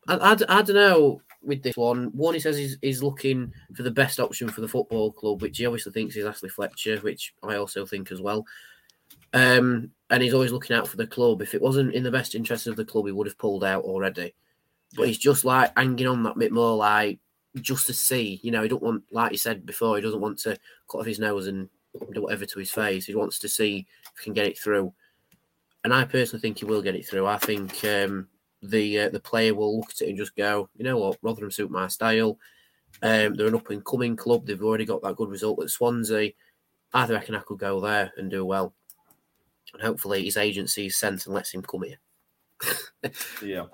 I, 0.06 0.14
I, 0.16 0.32
I 0.32 0.62
don't 0.62 0.76
know 0.76 1.20
with 1.48 1.62
this 1.62 1.76
one. 1.76 2.06
One, 2.08 2.34
he 2.34 2.40
says 2.40 2.56
he's, 2.56 2.78
he's 2.80 3.02
looking 3.02 3.52
for 3.74 3.82
the 3.82 3.90
best 3.90 4.20
option 4.20 4.48
for 4.48 4.60
the 4.60 4.68
football 4.68 5.10
club, 5.10 5.42
which 5.42 5.58
he 5.58 5.66
obviously 5.66 5.90
thinks 5.90 6.14
is 6.14 6.26
Ashley 6.26 6.50
Fletcher, 6.50 6.98
which 6.98 7.34
I 7.42 7.56
also 7.56 7.84
think 7.84 8.12
as 8.12 8.20
well. 8.20 8.46
Um, 9.32 9.90
and 10.10 10.22
he's 10.22 10.34
always 10.34 10.52
looking 10.52 10.76
out 10.76 10.86
for 10.86 10.96
the 10.96 11.06
club. 11.06 11.42
If 11.42 11.54
it 11.54 11.62
wasn't 11.62 11.94
in 11.94 12.02
the 12.04 12.10
best 12.10 12.34
interest 12.34 12.66
of 12.66 12.76
the 12.76 12.84
club, 12.84 13.06
he 13.06 13.12
would 13.12 13.26
have 13.26 13.38
pulled 13.38 13.64
out 13.64 13.84
already. 13.84 14.34
But 14.94 15.08
he's 15.08 15.18
just 15.18 15.44
like 15.44 15.76
hanging 15.76 16.06
on 16.06 16.22
that 16.22 16.38
bit 16.38 16.52
more, 16.52 16.76
like 16.76 17.18
just 17.60 17.86
to 17.86 17.94
see. 17.94 18.40
You 18.42 18.52
know, 18.52 18.62
he 18.62 18.68
don't 18.68 18.82
want, 18.82 19.04
like 19.10 19.32
he 19.32 19.36
said 19.36 19.66
before, 19.66 19.96
he 19.96 20.02
doesn't 20.02 20.20
want 20.20 20.38
to 20.40 20.58
cut 20.90 20.98
off 20.98 21.06
his 21.06 21.18
nose 21.18 21.46
and 21.46 21.68
do 22.12 22.22
whatever 22.22 22.46
to 22.46 22.58
his 22.58 22.70
face. 22.70 23.06
He 23.06 23.14
wants 23.14 23.38
to 23.40 23.48
see 23.48 23.86
if 24.14 24.18
he 24.18 24.24
can 24.24 24.34
get 24.34 24.46
it 24.46 24.58
through. 24.58 24.92
And 25.84 25.94
I 25.94 26.04
personally 26.04 26.40
think 26.40 26.58
he 26.58 26.64
will 26.64 26.82
get 26.82 26.94
it 26.94 27.06
through. 27.06 27.26
I 27.26 27.38
think 27.38 27.84
um, 27.84 28.28
the 28.62 29.00
uh, 29.00 29.08
the 29.10 29.20
player 29.20 29.54
will 29.54 29.76
look 29.76 29.90
at 29.90 30.00
it 30.02 30.08
and 30.08 30.18
just 30.18 30.36
go, 30.36 30.68
you 30.76 30.84
know 30.84 30.98
what, 30.98 31.18
Rotherham 31.22 31.50
suit 31.50 31.70
my 31.70 31.88
style. 31.88 32.38
Um, 33.02 33.34
they're 33.34 33.46
an 33.46 33.54
up 33.54 33.70
and 33.70 33.84
coming 33.84 34.16
club. 34.16 34.46
They've 34.46 34.62
already 34.62 34.84
got 34.84 35.02
that 35.02 35.16
good 35.16 35.30
result 35.30 35.62
at 35.62 35.70
Swansea. 35.70 36.32
I 36.92 37.06
reckon 37.06 37.34
I 37.34 37.40
could 37.40 37.58
go 37.58 37.80
there 37.80 38.12
and 38.16 38.30
do 38.30 38.44
well. 38.44 38.74
And 39.74 39.82
hopefully 39.82 40.24
his 40.24 40.36
agency 40.36 40.86
is 40.86 40.96
sent 40.96 41.26
and 41.26 41.34
lets 41.34 41.52
him 41.52 41.62
come 41.62 41.82
here. 41.82 41.98
Yeah. 43.42 43.66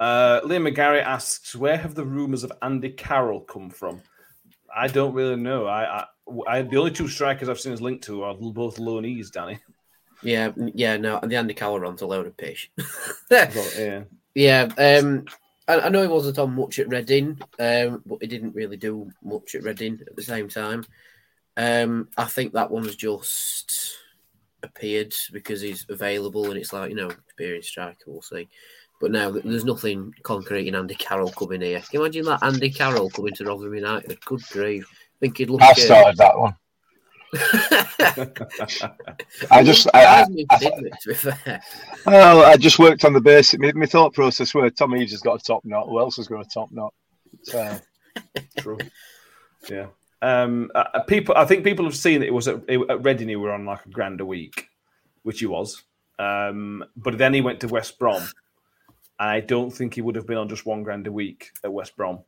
Uh, 0.00 0.40
Liam 0.42 0.68
McGarry 0.68 1.02
asks, 1.02 1.56
where 1.56 1.76
have 1.76 1.94
the 1.94 2.04
rumours 2.04 2.44
of 2.44 2.52
Andy 2.62 2.90
Carroll 2.90 3.40
come 3.40 3.68
from? 3.68 4.00
I 4.74 4.86
don't 4.86 5.14
really 5.14 5.36
know. 5.36 5.66
I, 5.66 6.00
I, 6.00 6.04
I 6.46 6.62
the 6.62 6.76
only 6.76 6.92
two 6.92 7.08
strikers 7.08 7.48
I've 7.48 7.58
seen 7.58 7.72
is 7.72 7.80
linked 7.80 8.04
to 8.04 8.22
are 8.22 8.34
both 8.34 8.76
loanees, 8.76 9.32
Danny. 9.32 9.58
Yeah, 10.22 10.52
yeah, 10.56 10.96
no, 10.96 11.20
the 11.22 11.36
Andy 11.36 11.54
Carroll 11.54 11.80
runs 11.80 12.02
a 12.02 12.06
load 12.06 12.26
of 12.26 12.36
pish. 12.36 12.70
So, 13.28 13.64
yeah. 13.78 14.02
Yeah, 14.34 14.68
um, 14.78 15.26
I, 15.66 15.80
I 15.80 15.88
know 15.88 16.02
he 16.02 16.08
wasn't 16.08 16.38
on 16.38 16.54
much 16.54 16.78
at 16.78 16.88
Reading, 16.88 17.40
um, 17.58 18.02
but 18.06 18.22
he 18.22 18.26
didn't 18.26 18.54
really 18.54 18.76
do 18.76 19.10
much 19.22 19.54
at 19.54 19.62
Reading 19.62 20.00
at 20.06 20.16
the 20.16 20.22
same 20.22 20.48
time. 20.48 20.84
Um, 21.56 22.08
I 22.16 22.24
think 22.24 22.52
that 22.52 22.70
one's 22.70 22.96
just 22.96 23.98
appeared 24.62 25.14
because 25.32 25.60
he's 25.60 25.86
available, 25.88 26.46
and 26.46 26.56
it's 26.56 26.72
like 26.72 26.90
you 26.90 26.96
know, 26.96 27.10
experienced 27.10 27.70
striker. 27.70 28.04
We'll 28.06 28.22
see. 28.22 28.48
But 29.00 29.12
now 29.12 29.30
there's 29.30 29.64
nothing 29.64 30.14
concrete 30.22 30.66
in 30.66 30.74
Andy 30.74 30.94
Carroll 30.94 31.30
coming 31.30 31.60
here. 31.60 31.80
Can 31.80 31.88
you 31.92 32.00
imagine 32.00 32.24
that 32.24 32.42
Andy 32.42 32.70
Carroll 32.70 33.10
coming 33.10 33.34
to 33.34 33.44
Rotherham 33.44 33.74
United? 33.74 34.24
Good 34.24 34.42
grief! 34.50 34.88
I 34.90 35.18
think 35.20 35.38
he'd 35.38 35.50
look. 35.50 35.62
I 35.62 35.72
started 35.74 36.16
that 36.16 36.38
one. 36.38 36.56
I 39.50 39.62
just, 39.62 39.88
I, 39.92 40.06
I, 40.06 40.24
Surprised 40.24 40.30
me 40.30 40.46
if 40.48 40.60
he 40.60 40.68
didn't, 40.68 41.00
to 41.02 41.08
be 41.08 41.14
fair. 41.14 41.62
well, 42.06 42.44
I 42.44 42.56
just 42.56 42.78
worked 42.78 43.04
on 43.04 43.12
the 43.12 43.20
basic. 43.20 43.60
My, 43.60 43.72
my 43.72 43.86
thought 43.86 44.14
process 44.14 44.54
were 44.54 44.70
Tom 44.70 44.96
Eaves 44.96 45.12
has 45.12 45.20
got 45.20 45.40
a 45.40 45.44
top 45.44 45.64
knot. 45.64 45.88
Who 45.88 45.98
else 45.98 46.16
has 46.16 46.28
got 46.28 46.46
a 46.46 46.48
top 46.48 46.72
knot? 46.72 46.94
So, 47.42 47.78
True. 48.58 48.78
Yeah. 49.68 49.86
Um, 50.20 50.70
uh, 50.74 50.84
uh, 50.94 51.02
people, 51.02 51.34
I 51.36 51.44
think 51.44 51.64
people 51.64 51.84
have 51.84 51.96
seen 51.96 52.22
it 52.22 52.32
was 52.32 52.48
at, 52.48 52.68
at 52.68 53.04
Reading. 53.04 53.28
He 53.28 53.36
were 53.36 53.52
on 53.52 53.66
like 53.66 53.84
a 53.86 53.90
grand 53.90 54.20
a 54.20 54.26
week, 54.26 54.68
which 55.22 55.40
he 55.40 55.46
was. 55.46 55.82
Um, 56.18 56.84
but 56.96 57.18
then 57.18 57.34
he 57.34 57.40
went 57.40 57.60
to 57.60 57.68
West 57.68 57.98
Brom. 57.98 58.22
And 59.20 59.30
I 59.30 59.40
don't 59.40 59.70
think 59.70 59.94
he 59.94 60.00
would 60.00 60.16
have 60.16 60.26
been 60.26 60.38
on 60.38 60.48
just 60.48 60.66
one 60.66 60.82
grand 60.82 61.06
a 61.06 61.12
week 61.12 61.50
at 61.64 61.72
West 61.72 61.96
Brom. 61.96 62.20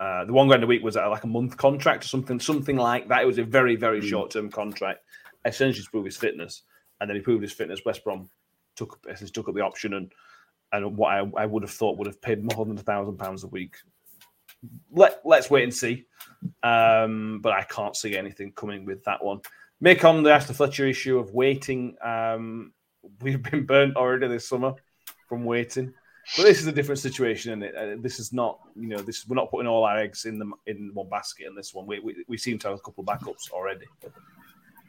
Uh, 0.00 0.24
the 0.24 0.32
one 0.32 0.48
grand 0.48 0.64
a 0.64 0.66
week 0.66 0.82
was 0.82 0.96
like 0.96 1.24
a 1.24 1.28
month 1.28 1.58
contract 1.58 2.04
or 2.04 2.08
something, 2.08 2.40
something 2.40 2.76
like 2.76 3.06
that. 3.08 3.22
It 3.22 3.26
was 3.26 3.38
a 3.38 3.44
very, 3.44 3.76
very 3.76 4.00
mm. 4.00 4.08
short 4.08 4.30
term 4.30 4.50
contract, 4.50 5.00
essentially 5.44 5.84
to 5.84 5.90
prove 5.90 6.06
his 6.06 6.16
fitness. 6.16 6.62
And 7.00 7.08
then 7.08 7.16
he 7.16 7.22
proved 7.22 7.42
his 7.42 7.52
fitness. 7.52 7.84
West 7.84 8.02
Brom 8.02 8.30
took 8.76 8.98
essentially 9.04 9.30
took 9.30 9.48
up 9.48 9.54
the 9.54 9.60
option, 9.60 9.94
and 9.94 10.10
and 10.72 10.96
what 10.96 11.12
I, 11.12 11.30
I 11.36 11.46
would 11.46 11.62
have 11.62 11.70
thought 11.70 11.98
would 11.98 12.06
have 12.06 12.22
paid 12.22 12.42
more 12.42 12.64
than 12.64 12.78
a 12.78 12.82
thousand 12.82 13.18
pounds 13.18 13.44
a 13.44 13.48
week. 13.48 13.76
Let 14.90 15.20
let's 15.24 15.50
wait 15.50 15.64
and 15.64 15.74
see. 15.74 16.06
Um, 16.62 17.40
but 17.42 17.52
I 17.52 17.62
can't 17.64 17.96
see 17.96 18.16
anything 18.16 18.52
coming 18.52 18.86
with 18.86 19.04
that 19.04 19.22
one. 19.22 19.40
Make 19.82 20.04
on 20.04 20.22
the 20.22 20.32
Ashley 20.32 20.54
Fletcher 20.54 20.86
issue 20.86 21.18
of 21.18 21.32
waiting. 21.32 21.96
Um, 22.02 22.72
we've 23.20 23.42
been 23.42 23.66
burnt 23.66 23.96
already 23.96 24.28
this 24.28 24.48
summer 24.48 24.74
from 25.28 25.44
waiting. 25.44 25.92
But 26.36 26.44
this 26.44 26.60
is 26.60 26.66
a 26.66 26.72
different 26.72 27.00
situation, 27.00 27.62
and 27.62 27.76
uh, 27.76 28.02
this 28.02 28.20
is 28.20 28.32
not, 28.32 28.60
you 28.76 28.86
know, 28.86 28.98
this 28.98 29.26
we're 29.26 29.34
not 29.34 29.50
putting 29.50 29.66
all 29.66 29.84
our 29.84 29.98
eggs 29.98 30.26
in 30.26 30.38
the 30.38 30.50
in 30.66 30.90
one 30.94 31.08
basket 31.08 31.46
in 31.46 31.56
this 31.56 31.74
one. 31.74 31.86
We, 31.86 31.98
we, 31.98 32.24
we 32.28 32.38
seem 32.38 32.58
to 32.60 32.68
have 32.68 32.76
a 32.78 32.80
couple 32.80 33.02
of 33.02 33.08
backups 33.08 33.50
already. 33.50 33.86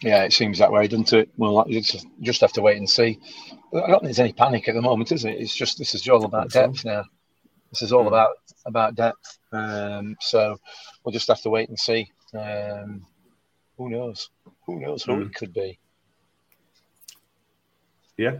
Yeah, 0.03 0.23
it 0.23 0.33
seems 0.33 0.59
that 0.59 0.71
way, 0.71 0.87
doesn't 0.87 1.13
it? 1.13 1.29
Well, 1.37 1.63
you 1.67 1.81
just 2.21 2.41
have 2.41 2.53
to 2.53 2.61
wait 2.61 2.77
and 2.77 2.89
see. 2.89 3.19
I 3.73 3.79
don't 3.79 3.89
think 3.89 4.03
there's 4.03 4.19
any 4.19 4.33
panic 4.33 4.67
at 4.67 4.75
the 4.75 4.81
moment, 4.81 5.11
is 5.11 5.25
it? 5.25 5.39
It's 5.39 5.55
just 5.55 5.77
this 5.77 5.95
is 5.95 6.07
all 6.07 6.25
about 6.25 6.51
depth 6.51 6.85
now. 6.85 7.05
This 7.71 7.81
is 7.81 7.93
all 7.93 8.01
hmm. 8.01 8.07
about 8.07 8.35
about 8.65 8.95
depth. 8.95 9.39
Um, 9.51 10.15
so 10.19 10.59
we'll 11.03 11.13
just 11.13 11.27
have 11.27 11.41
to 11.41 11.49
wait 11.49 11.69
and 11.69 11.79
see. 11.79 12.11
Um, 12.33 13.05
who 13.77 13.89
knows? 13.89 14.29
Who 14.67 14.79
knows 14.79 15.03
who 15.03 15.13
mm. 15.13 15.25
it 15.25 15.33
could 15.33 15.53
be? 15.53 15.79
Yeah, 18.17 18.37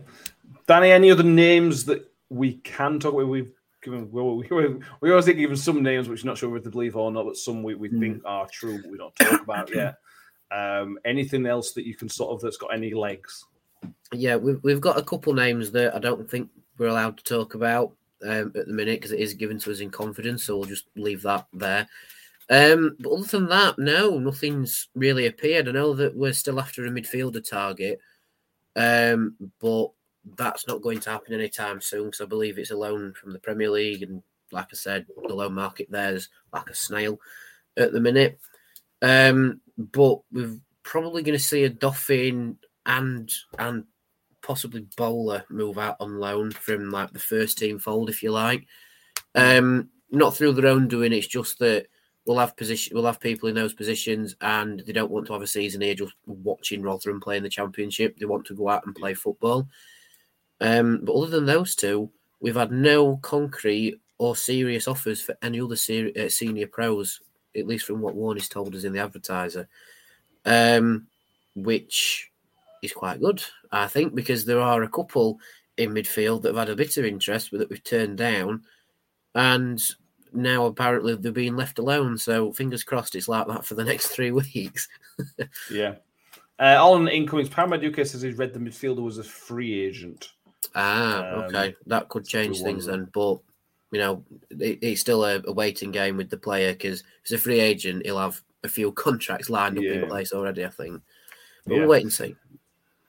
Danny. 0.68 0.92
Any 0.92 1.10
other 1.10 1.24
names 1.24 1.86
that 1.86 2.11
we 2.32 2.56
can 2.58 3.00
talk 3.00 3.14
about? 3.14 3.28
We've 3.28 3.52
given 3.84 4.12
we, 4.12 4.22
we, 4.52 4.80
we 5.02 5.10
always 5.10 5.26
think 5.26 5.40
even 5.40 5.58
some 5.58 5.84
names 5.84 6.08
which 6.08 6.24
we're 6.24 6.30
not 6.30 6.38
sure 6.38 6.50
whether 6.50 6.64
to 6.64 6.70
believe 6.72 6.96
or 6.96 7.12
not, 7.12 7.26
but 7.26 7.38
some 7.38 7.62
we, 7.62 7.76
we 7.76 7.90
mm. 7.90 8.00
think 8.00 8.22
are 8.26 8.48
true. 8.52 8.82
But 8.82 8.92
we 8.92 8.98
don't 8.98 9.16
talk 9.16 9.42
about 9.42 9.74
yet. 9.74 9.96
Um, 10.54 11.00
anything 11.06 11.46
else 11.46 11.72
that 11.72 11.88
you 11.88 11.96
can 11.96 12.10
sort 12.10 12.32
of 12.32 12.42
that's 12.42 12.58
got 12.58 12.74
any 12.74 12.94
legs? 12.94 13.46
Yeah, 14.12 14.36
we've 14.36 14.62
we've 14.64 14.82
got 14.82 14.98
a 14.98 15.02
couple 15.02 15.34
names 15.34 15.72
that 15.72 15.96
I 15.96 16.00
don't 16.00 16.30
think 16.30 16.50
we're 16.78 16.88
allowed 16.88 17.16
to 17.20 17.24
talk 17.24 17.54
about 17.54 17.94
um, 18.22 18.52
at 18.58 18.68
the 18.68 18.74
minute 18.74 19.00
because 19.00 19.14
it 19.14 19.22
is 19.22 19.34
given 19.34 19.60
to 19.60 19.72
us 19.72 19.80
in 19.80 19.90
confidence. 19.90 20.44
So 20.44 20.58
we'll 20.58 20.68
just 20.68 20.88
leave 20.98 21.22
that 21.22 21.48
there. 21.54 21.88
Um, 22.50 22.98
but 23.00 23.12
other 23.14 23.28
than 23.28 23.48
that, 23.48 23.80
no, 23.80 24.20
nothing's 24.20 24.90
really 24.94 25.28
appeared. 25.28 25.70
I 25.70 25.72
know 25.72 25.94
that 25.94 26.18
we're 26.18 26.34
still 26.34 26.60
after 26.60 26.86
a 26.86 26.90
midfielder 26.90 27.50
target, 27.50 28.02
um, 28.76 29.38
but 29.62 29.92
that's 30.38 30.68
not 30.68 30.82
going 30.82 31.00
to 31.02 31.10
happen 31.10 31.34
anytime 31.34 31.82
soon 31.82 32.06
because 32.06 32.22
I 32.22 32.26
believe 32.26 32.58
it's 32.58 32.72
a 32.72 32.78
loan 32.78 33.14
from 33.14 33.34
the 33.34 33.40
Premier 33.40 33.70
League, 33.70 34.04
and 34.04 34.22
like 34.52 34.68
I 34.72 34.76
said, 34.76 35.06
the 35.28 35.34
loan 35.34 35.54
market 35.54 35.88
there's 35.90 36.30
like 36.54 36.70
a 36.70 36.76
snail 36.76 37.20
at 37.78 37.92
the 37.92 38.00
minute. 38.00 38.40
Um, 39.02 39.62
but 39.78 40.20
we're 40.32 40.60
probably 40.84 41.24
going 41.24 41.38
to 41.38 41.44
see 41.44 41.68
Odoffin 41.68 42.58
and 42.86 43.32
and 43.58 43.86
possibly 44.42 44.88
Bowler 44.98 45.44
move 45.50 45.78
out 45.78 45.98
on 46.00 46.20
loan 46.20 46.52
from 46.52 46.90
like 46.90 47.12
the 47.12 47.20
first 47.20 47.58
team 47.58 47.80
fold, 47.80 48.10
if 48.10 48.24
you 48.24 48.32
like. 48.32 48.66
Um, 49.36 49.90
not 50.12 50.36
through 50.36 50.54
their 50.54 50.68
own 50.68 50.88
doing. 50.88 51.14
It's 51.14 51.28
just 51.28 51.60
that 51.60 51.88
we'll 52.26 52.40
have 52.40 52.58
position, 52.58 52.94
we'll 52.96 53.06
have 53.06 53.20
people 53.20 53.50
in 53.50 53.56
those 53.56 53.74
positions, 53.74 54.36
and 54.42 54.82
they 54.82 54.94
don't 54.94 55.12
want 55.12 55.26
to 55.28 55.34
have 55.34 55.42
a 55.42 55.48
season 55.48 55.82
here 55.82 55.96
just 55.96 56.14
watching 56.26 56.82
Rotherham 56.82 57.22
playing 57.22 57.44
the 57.44 57.50
Championship. 57.50 58.18
They 58.18 58.26
want 58.26 58.46
to 58.48 58.56
go 58.56 58.70
out 58.70 58.86
and 58.86 58.96
play 58.96 59.14
football. 59.14 59.68
Um, 60.62 61.02
but 61.04 61.14
other 61.14 61.32
than 61.32 61.46
those 61.46 61.76
two, 61.76 62.10
we've 62.40 62.56
had 62.56 62.72
no 62.72 63.18
concrete 63.18 64.00
or 64.20 64.36
serious 64.36 64.88
offers 64.88 65.20
for 65.20 65.36
any 65.42 65.60
other 65.60 65.76
ser- 65.76 66.12
uh, 66.18 66.30
senior 66.30 66.68
pros, 66.68 67.20
at 67.58 67.66
least 67.66 67.86
from 67.86 68.00
what 68.00 68.16
Warney's 68.16 68.48
told 68.48 68.76
us 68.76 68.84
in 68.84 68.94
the 68.94 69.00
advertiser, 69.00 69.68
um, 70.46 71.08
which 71.56 72.32
is 72.84 72.94
quite 72.94 73.20
good, 73.20 73.44
I 73.72 73.88
think, 73.88 74.14
because 74.14 74.46
there 74.46 74.62
are 74.62 74.84
a 74.84 74.90
couple 74.90 75.40
in 75.78 75.92
midfield 75.92 76.44
that 76.44 76.50
have 76.50 76.68
had 76.68 76.70
a 76.70 76.76
bit 76.76 76.98
of 76.98 77.06
interest, 77.06 77.50
but 77.50 77.60
that 77.60 77.70
we've 77.70 77.84
turned 77.84 78.20
down, 78.20 78.62
and 79.34 79.82
now 80.32 80.68
apparently 80.68 81.16
they're 81.16 81.32
being 81.32 81.56
left 81.56 81.80
alone. 81.80 82.20
So 82.20 82.52
fingers 82.52 82.84
crossed, 82.84 83.16
it's 83.16 83.28
like 83.28 83.48
that 83.48 83.66
for 83.66 83.74
the 83.74 83.84
next 83.92 84.08
three 84.08 84.32
weeks. 84.32 84.88
yeah. 85.72 85.96
Uh, 86.60 86.78
on 86.80 87.08
incomings, 87.08 87.50
Paramaduke 87.50 88.06
says 88.06 88.22
he's 88.22 88.38
read 88.38 88.54
the 88.54 88.60
midfielder 88.60 89.02
was 89.02 89.18
a 89.18 89.24
free 89.24 89.82
agent. 89.82 90.30
Ah, 90.76 91.20
um, 91.20 91.40
okay, 91.44 91.76
that 91.88 92.10
could 92.10 92.26
change 92.26 92.62
things 92.62 92.86
then. 92.86 93.10
But 93.14 93.40
you 93.92 94.00
know, 94.00 94.24
it, 94.52 94.80
it's 94.82 95.02
still 95.02 95.26
a, 95.26 95.42
a, 95.46 95.52
waiting 95.52 95.92
game 95.92 96.18
with 96.18 96.30
the 96.30 96.38
player 96.38 96.72
because 96.74 97.04
he's 97.24 97.34
a 97.34 97.38
free 97.38 97.60
agent. 97.60 98.06
He'll 98.06 98.18
have 98.18 98.42
a 98.64 98.70
few 98.70 98.92
contracts 98.94 99.50
lined 99.50 99.78
up 99.78 99.84
yeah. 99.84 99.94
in 99.94 100.08
place 100.08 100.32
already, 100.32 100.66
I 100.66 100.70
think. 100.70 101.02
But 101.66 101.74
yeah. 101.74 101.80
we'll 101.80 101.90
wait 101.90 102.04
and 102.04 102.14
see. 102.14 102.36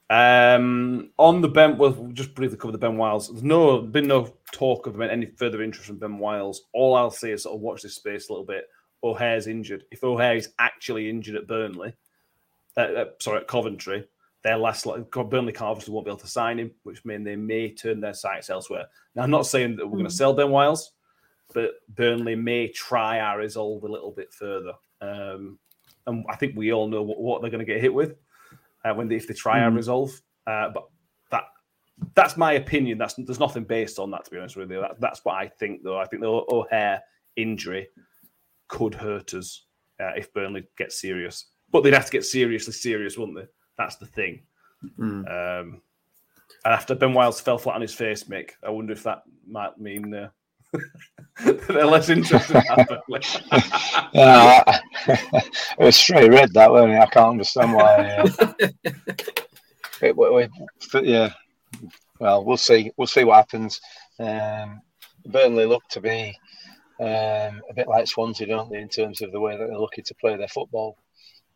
Um, 0.09 1.09
on 1.17 1.41
the 1.41 1.47
Ben, 1.47 1.77
we'll 1.77 2.09
just 2.13 2.35
briefly 2.35 2.57
cover 2.57 2.73
the 2.73 2.77
Ben 2.77 2.97
Wiles. 2.97 3.29
There's 3.29 3.43
no 3.43 3.81
been 3.81 4.07
no 4.07 4.33
talk 4.51 4.85
of 4.85 4.99
any 5.01 5.25
further 5.25 5.63
interest 5.63 5.87
from 5.87 5.97
Ben 5.97 6.17
Wiles. 6.17 6.63
All 6.73 6.95
I'll 6.95 7.09
say 7.09 7.31
is 7.31 7.43
sort 7.43 7.55
of 7.55 7.61
watch 7.61 7.81
this 7.81 7.95
space 7.95 8.29
a 8.29 8.33
little 8.33 8.45
bit. 8.45 8.69
O'Hare's 9.03 9.47
injured. 9.47 9.85
If 9.91 10.03
O'Hare 10.03 10.35
is 10.35 10.49
actually 10.59 11.09
injured 11.09 11.35
at 11.35 11.47
Burnley, 11.47 11.93
uh, 12.77 12.81
uh, 12.81 13.05
sorry, 13.19 13.39
at 13.39 13.47
Coventry, 13.47 14.07
their 14.43 14.57
last 14.57 14.85
Burnley 14.85 15.53
can't 15.53 15.69
obviously 15.69 15.93
won't 15.93 16.05
be 16.05 16.11
able 16.11 16.19
to 16.19 16.27
sign 16.27 16.59
him, 16.59 16.71
which 16.83 17.03
means 17.05 17.23
they 17.23 17.37
may 17.37 17.73
turn 17.73 18.01
their 18.01 18.13
sights 18.13 18.49
elsewhere. 18.49 18.85
Now, 19.15 19.23
I'm 19.23 19.31
not 19.31 19.45
saying 19.45 19.77
that 19.77 19.85
we're 19.85 19.93
going 19.93 20.05
to 20.05 20.09
hmm. 20.11 20.17
sell 20.17 20.33
Ben 20.33 20.49
Wiles, 20.49 20.91
but 21.53 21.75
Burnley 21.89 22.35
may 22.35 22.67
try 22.67 23.19
our 23.19 23.39
resolve 23.39 23.83
a 23.83 23.87
little 23.87 24.11
bit 24.11 24.33
further. 24.33 24.73
Um, 25.01 25.59
and 26.07 26.25
I 26.29 26.35
think 26.35 26.55
we 26.57 26.73
all 26.73 26.87
know 26.87 27.03
what, 27.03 27.19
what 27.19 27.41
they're 27.41 27.51
going 27.51 27.65
to 27.65 27.71
get 27.71 27.81
hit 27.81 27.93
with 27.93 28.15
uh, 28.83 28.93
when 28.93 29.07
they, 29.07 29.15
if 29.15 29.27
they 29.27 29.33
try 29.33 29.59
mm. 29.59 29.67
and 29.67 29.75
resolve. 29.75 30.11
Uh, 30.45 30.69
but 30.73 30.87
that 31.31 31.43
that's 32.15 32.35
my 32.35 32.53
opinion. 32.53 32.97
That's 32.97 33.13
there's 33.13 33.39
nothing 33.39 33.63
based 33.63 33.99
on 33.99 34.11
that 34.11 34.25
to 34.25 34.31
be 34.31 34.37
honest 34.37 34.57
with 34.57 34.71
you. 34.71 34.81
That, 34.81 34.99
that's 34.99 35.23
what 35.23 35.35
I 35.35 35.47
think 35.47 35.83
though. 35.83 35.97
I 35.97 36.05
think 36.05 36.21
the 36.21 36.27
O'Hare 36.27 37.01
injury 37.37 37.87
could 38.67 38.93
hurt 38.93 39.33
us 39.33 39.65
uh, 40.01 40.11
if 40.17 40.33
Burnley 40.33 40.65
gets 40.77 40.99
serious. 40.99 41.45
But 41.71 41.83
they'd 41.83 41.93
have 41.93 42.05
to 42.05 42.11
get 42.11 42.25
seriously 42.25 42.73
serious, 42.73 43.17
wouldn't 43.17 43.37
they? 43.37 43.47
That's 43.77 43.95
the 43.97 44.05
thing. 44.05 44.41
Mm. 44.99 45.27
Um, 45.27 45.81
and 46.65 46.73
after 46.73 46.95
Ben 46.95 47.13
Wiles 47.13 47.41
fell 47.41 47.57
flat 47.57 47.75
on 47.75 47.81
his 47.81 47.93
face, 47.93 48.25
Mick, 48.25 48.51
I 48.65 48.69
wonder 48.69 48.93
if 48.93 49.03
that 49.03 49.23
might 49.47 49.77
mean 49.79 50.13
uh, 50.13 50.29
they're 51.67 51.85
less 51.85 52.09
interested. 52.09 52.63
yeah, 54.13 54.79
it 55.07 55.79
was 55.79 55.95
straight 55.95 56.29
red 56.29 56.53
that, 56.53 56.71
wasn't 56.71 56.93
it? 56.93 56.99
I 56.99 57.05
can't 57.07 57.31
understand 57.31 57.73
why. 57.73 57.95
Uh, 57.95 58.53
it, 58.59 58.75
it, 60.01 60.51
it, 60.93 61.05
yeah, 61.05 61.29
well, 62.19 62.43
we'll 62.43 62.57
see. 62.57 62.91
We'll 62.97 63.07
see 63.07 63.23
what 63.23 63.35
happens. 63.35 63.81
Um, 64.19 64.81
Burnley 65.25 65.65
look 65.65 65.83
to 65.89 66.01
be 66.01 66.37
um, 66.99 67.61
a 67.69 67.73
bit 67.75 67.87
like 67.87 68.07
Swansea, 68.07 68.47
don't 68.47 68.69
they, 68.71 68.79
in 68.79 68.89
terms 68.89 69.21
of 69.21 69.31
the 69.31 69.39
way 69.39 69.57
that 69.57 69.67
they're 69.67 69.77
looking 69.77 70.03
to 70.05 70.15
play 70.15 70.37
their 70.37 70.47
football 70.47 70.97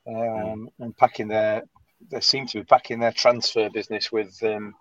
um, 0.08 0.16
mm. 0.16 0.68
and 0.80 0.98
packing 0.98 1.28
their. 1.28 1.64
They 2.10 2.22
seem 2.22 2.48
to 2.48 2.60
be 2.60 2.64
packing 2.64 3.00
their 3.00 3.12
transfer 3.12 3.70
business 3.70 4.12
with 4.12 4.38
um, 4.44 4.76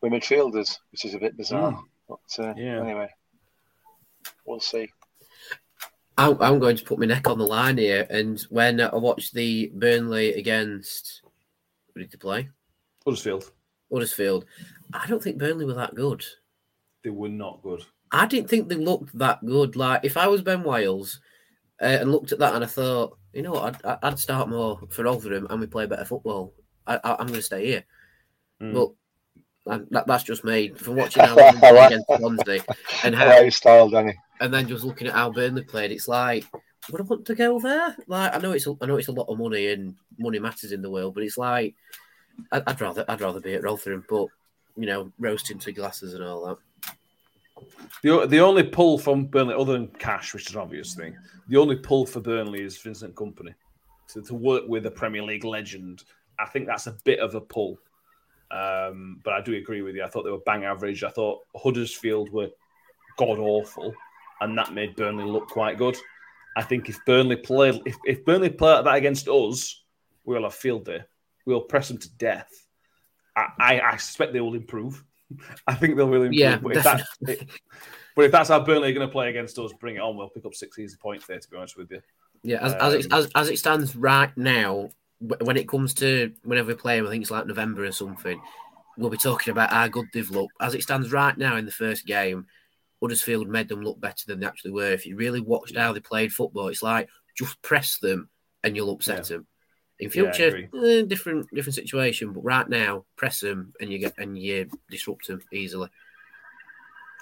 with 0.00 0.12
midfielders, 0.12 0.78
which 0.92 1.04
is 1.04 1.14
a 1.14 1.18
bit 1.18 1.36
bizarre. 1.36 1.72
Mm. 1.72 1.82
But 2.08 2.44
uh, 2.44 2.54
yeah. 2.56 2.80
anyway, 2.80 3.08
we'll 4.46 4.60
see. 4.60 4.88
I'm 6.18 6.58
going 6.58 6.76
to 6.76 6.84
put 6.84 6.98
my 6.98 7.06
neck 7.06 7.28
on 7.28 7.38
the 7.38 7.46
line 7.46 7.78
here. 7.78 8.06
And 8.10 8.38
when 8.50 8.78
I 8.80 8.94
watched 8.94 9.32
the 9.32 9.72
Burnley 9.74 10.34
against, 10.34 11.22
who 11.94 12.00
did 12.00 12.10
they 12.10 12.18
play? 12.18 12.50
Huddersfield. 13.06 13.50
Huddersfield. 13.90 14.44
I 14.92 15.06
don't 15.06 15.22
think 15.22 15.38
Burnley 15.38 15.64
were 15.64 15.74
that 15.74 15.94
good. 15.94 16.22
They 17.02 17.10
were 17.10 17.30
not 17.30 17.62
good. 17.62 17.84
I 18.12 18.26
didn't 18.26 18.50
think 18.50 18.68
they 18.68 18.74
looked 18.74 19.16
that 19.18 19.44
good. 19.46 19.76
Like 19.76 20.04
if 20.04 20.18
I 20.18 20.26
was 20.26 20.42
Ben 20.42 20.62
Wiles 20.62 21.20
uh, 21.80 21.86
and 21.86 22.12
looked 22.12 22.32
at 22.32 22.38
that 22.40 22.54
and 22.54 22.64
I 22.64 22.66
thought, 22.66 23.16
you 23.32 23.42
know 23.42 23.52
what, 23.52 23.76
I'd, 23.84 23.98
I'd 24.02 24.18
start 24.18 24.48
more 24.48 24.80
for 24.90 25.04
Rotherham 25.04 25.46
and 25.50 25.60
we 25.60 25.66
play 25.66 25.86
better 25.86 26.04
football. 26.04 26.52
I, 26.86 26.98
am 27.04 27.26
going 27.26 27.34
to 27.34 27.42
stay 27.42 27.66
here. 27.66 27.84
Mm. 28.60 28.74
But 29.66 29.88
that, 29.90 30.06
that's 30.06 30.24
just 30.24 30.44
me 30.44 30.70
from 30.70 30.96
watching 30.96 31.24
how 31.24 31.36
against 31.36 32.06
Swansea 32.16 32.64
and 33.04 33.14
how 33.14 33.40
you 33.40 33.50
style, 33.50 33.88
Danny. 33.88 34.14
And 34.40 34.52
then 34.52 34.66
just 34.66 34.84
looking 34.84 35.06
at 35.06 35.14
how 35.14 35.30
Burnley 35.30 35.62
played, 35.62 35.92
it's 35.92 36.08
like, 36.08 36.44
would 36.90 37.00
I 37.00 37.04
want 37.04 37.26
to 37.26 37.34
go 37.34 37.60
there? 37.60 37.96
Like, 38.06 38.34
I 38.34 38.38
know 38.38 38.52
it's 38.52 38.66
a, 38.66 38.74
I 38.80 38.86
know 38.86 38.96
it's 38.96 39.08
a 39.08 39.12
lot 39.12 39.28
of 39.28 39.38
money 39.38 39.68
and 39.68 39.94
money 40.18 40.38
matters 40.38 40.72
in 40.72 40.82
the 40.82 40.90
world, 40.90 41.14
but 41.14 41.22
it's 41.22 41.38
like, 41.38 41.74
I'd, 42.50 42.62
I'd 42.66 42.80
rather 42.80 43.04
I'd 43.06 43.20
rather 43.20 43.40
be 43.40 43.54
at 43.54 43.62
Rotherham, 43.62 44.04
but 44.08 44.28
you 44.76 44.86
know, 44.86 45.12
roasting 45.18 45.58
to 45.58 45.72
glasses 45.72 46.14
and 46.14 46.24
all 46.24 46.46
that. 46.46 46.56
The, 48.02 48.26
the 48.26 48.40
only 48.40 48.62
pull 48.62 48.98
from 48.98 49.26
Burnley, 49.26 49.54
other 49.54 49.72
than 49.72 49.88
cash, 49.88 50.34
which 50.34 50.48
is 50.48 50.54
an 50.54 50.60
obvious 50.60 50.94
thing, 50.94 51.16
the 51.48 51.56
only 51.56 51.76
pull 51.76 52.06
for 52.06 52.20
Burnley 52.20 52.62
is 52.62 52.78
Vincent 52.78 53.14
Kompany. 53.14 53.54
To, 54.08 54.22
to 54.22 54.34
work 54.34 54.64
with 54.66 54.86
a 54.86 54.90
Premier 54.90 55.22
League 55.22 55.44
legend, 55.44 56.04
I 56.38 56.46
think 56.46 56.66
that's 56.66 56.86
a 56.86 56.96
bit 57.04 57.20
of 57.20 57.34
a 57.34 57.40
pull. 57.40 57.78
Um, 58.50 59.20
but 59.22 59.34
I 59.34 59.40
do 59.40 59.54
agree 59.54 59.82
with 59.82 59.94
you. 59.94 60.02
I 60.02 60.08
thought 60.08 60.24
they 60.24 60.30
were 60.30 60.38
bang 60.38 60.64
average. 60.64 61.04
I 61.04 61.10
thought 61.10 61.40
Huddersfield 61.54 62.32
were 62.32 62.50
god 63.16 63.38
awful. 63.38 63.94
and 64.40 64.56
that 64.56 64.72
made 64.72 64.96
Burnley 64.96 65.24
look 65.24 65.48
quite 65.48 65.78
good. 65.78 65.96
I 66.56 66.62
think 66.62 66.88
if 66.88 66.98
Burnley 67.04 67.36
play 67.36 67.80
if, 67.86 67.96
if 68.04 68.24
Burnley 68.24 68.50
play 68.50 68.72
like 68.72 68.84
that 68.84 68.96
against 68.96 69.28
us, 69.28 69.84
we'll 70.24 70.42
have 70.42 70.54
field 70.54 70.86
day. 70.86 71.00
We'll 71.46 71.60
press 71.60 71.88
them 71.88 71.98
to 71.98 72.16
death. 72.16 72.50
I, 73.36 73.46
I, 73.58 73.80
I 73.80 73.96
suspect 73.96 74.32
they 74.32 74.40
will 74.40 74.54
improve. 74.54 75.04
I 75.66 75.74
think 75.74 75.96
they 75.96 76.02
will 76.02 76.10
really 76.10 76.26
improve. 76.26 76.40
Yeah, 76.40 76.56
but, 76.58 76.76
if 76.76 76.84
that, 76.84 77.06
but 78.16 78.24
if 78.24 78.32
that's 78.32 78.48
how 78.48 78.60
Burnley 78.60 78.90
are 78.90 78.94
going 78.94 79.06
to 79.06 79.12
play 79.12 79.30
against 79.30 79.58
us, 79.58 79.72
bring 79.80 79.96
it 79.96 80.00
on. 80.00 80.16
We'll 80.16 80.28
pick 80.28 80.44
up 80.44 80.54
six 80.54 80.78
easy 80.78 80.96
points 81.00 81.26
there. 81.26 81.38
To 81.38 81.50
be 81.50 81.56
honest 81.56 81.76
with 81.76 81.90
you. 81.90 82.00
Yeah, 82.42 82.64
as, 82.64 82.74
as, 82.74 82.94
it, 82.94 83.12
um, 83.12 83.18
as, 83.18 83.30
as 83.34 83.48
it 83.50 83.58
stands 83.58 83.94
right 83.94 84.34
now, 84.36 84.90
when 85.20 85.56
it 85.56 85.68
comes 85.68 85.94
to 85.94 86.32
whenever 86.42 86.68
we 86.68 86.74
play 86.74 86.96
them, 86.96 87.06
I 87.06 87.10
think 87.10 87.22
it's 87.22 87.30
like 87.30 87.46
November 87.46 87.84
or 87.84 87.92
something, 87.92 88.40
we'll 88.96 89.10
be 89.10 89.16
talking 89.16 89.52
about 89.52 89.70
how 89.70 89.86
good 89.88 90.06
they've 90.12 90.30
looked. 90.30 90.54
As 90.60 90.74
it 90.74 90.82
stands 90.82 91.12
right 91.12 91.36
now 91.36 91.56
in 91.56 91.66
the 91.66 91.72
first 91.72 92.06
game, 92.06 92.46
Huddersfield 93.02 93.48
made 93.48 93.68
them 93.68 93.82
look 93.82 94.00
better 94.00 94.24
than 94.26 94.40
they 94.40 94.46
actually 94.46 94.72
were. 94.72 94.92
If 94.92 95.06
you 95.06 95.16
really 95.16 95.40
watched 95.40 95.76
how 95.76 95.92
they 95.92 96.00
played 96.00 96.32
football, 96.32 96.68
it's 96.68 96.82
like 96.82 97.08
just 97.36 97.60
press 97.62 97.98
them 97.98 98.28
and 98.62 98.76
you'll 98.76 98.90
upset 98.90 99.30
yeah. 99.30 99.36
them. 99.36 99.46
In 100.00 100.10
future, 100.10 100.68
yeah, 100.72 100.82
eh, 100.82 101.02
different 101.02 101.48
different 101.52 101.74
situation, 101.74 102.32
but 102.32 102.42
right 102.42 102.68
now, 102.68 103.04
press 103.16 103.40
them 103.40 103.74
and 103.80 103.90
you 103.90 103.98
get 103.98 104.14
and 104.18 104.36
you 104.36 104.68
disrupt 104.88 105.26
them 105.26 105.40
easily. 105.52 105.88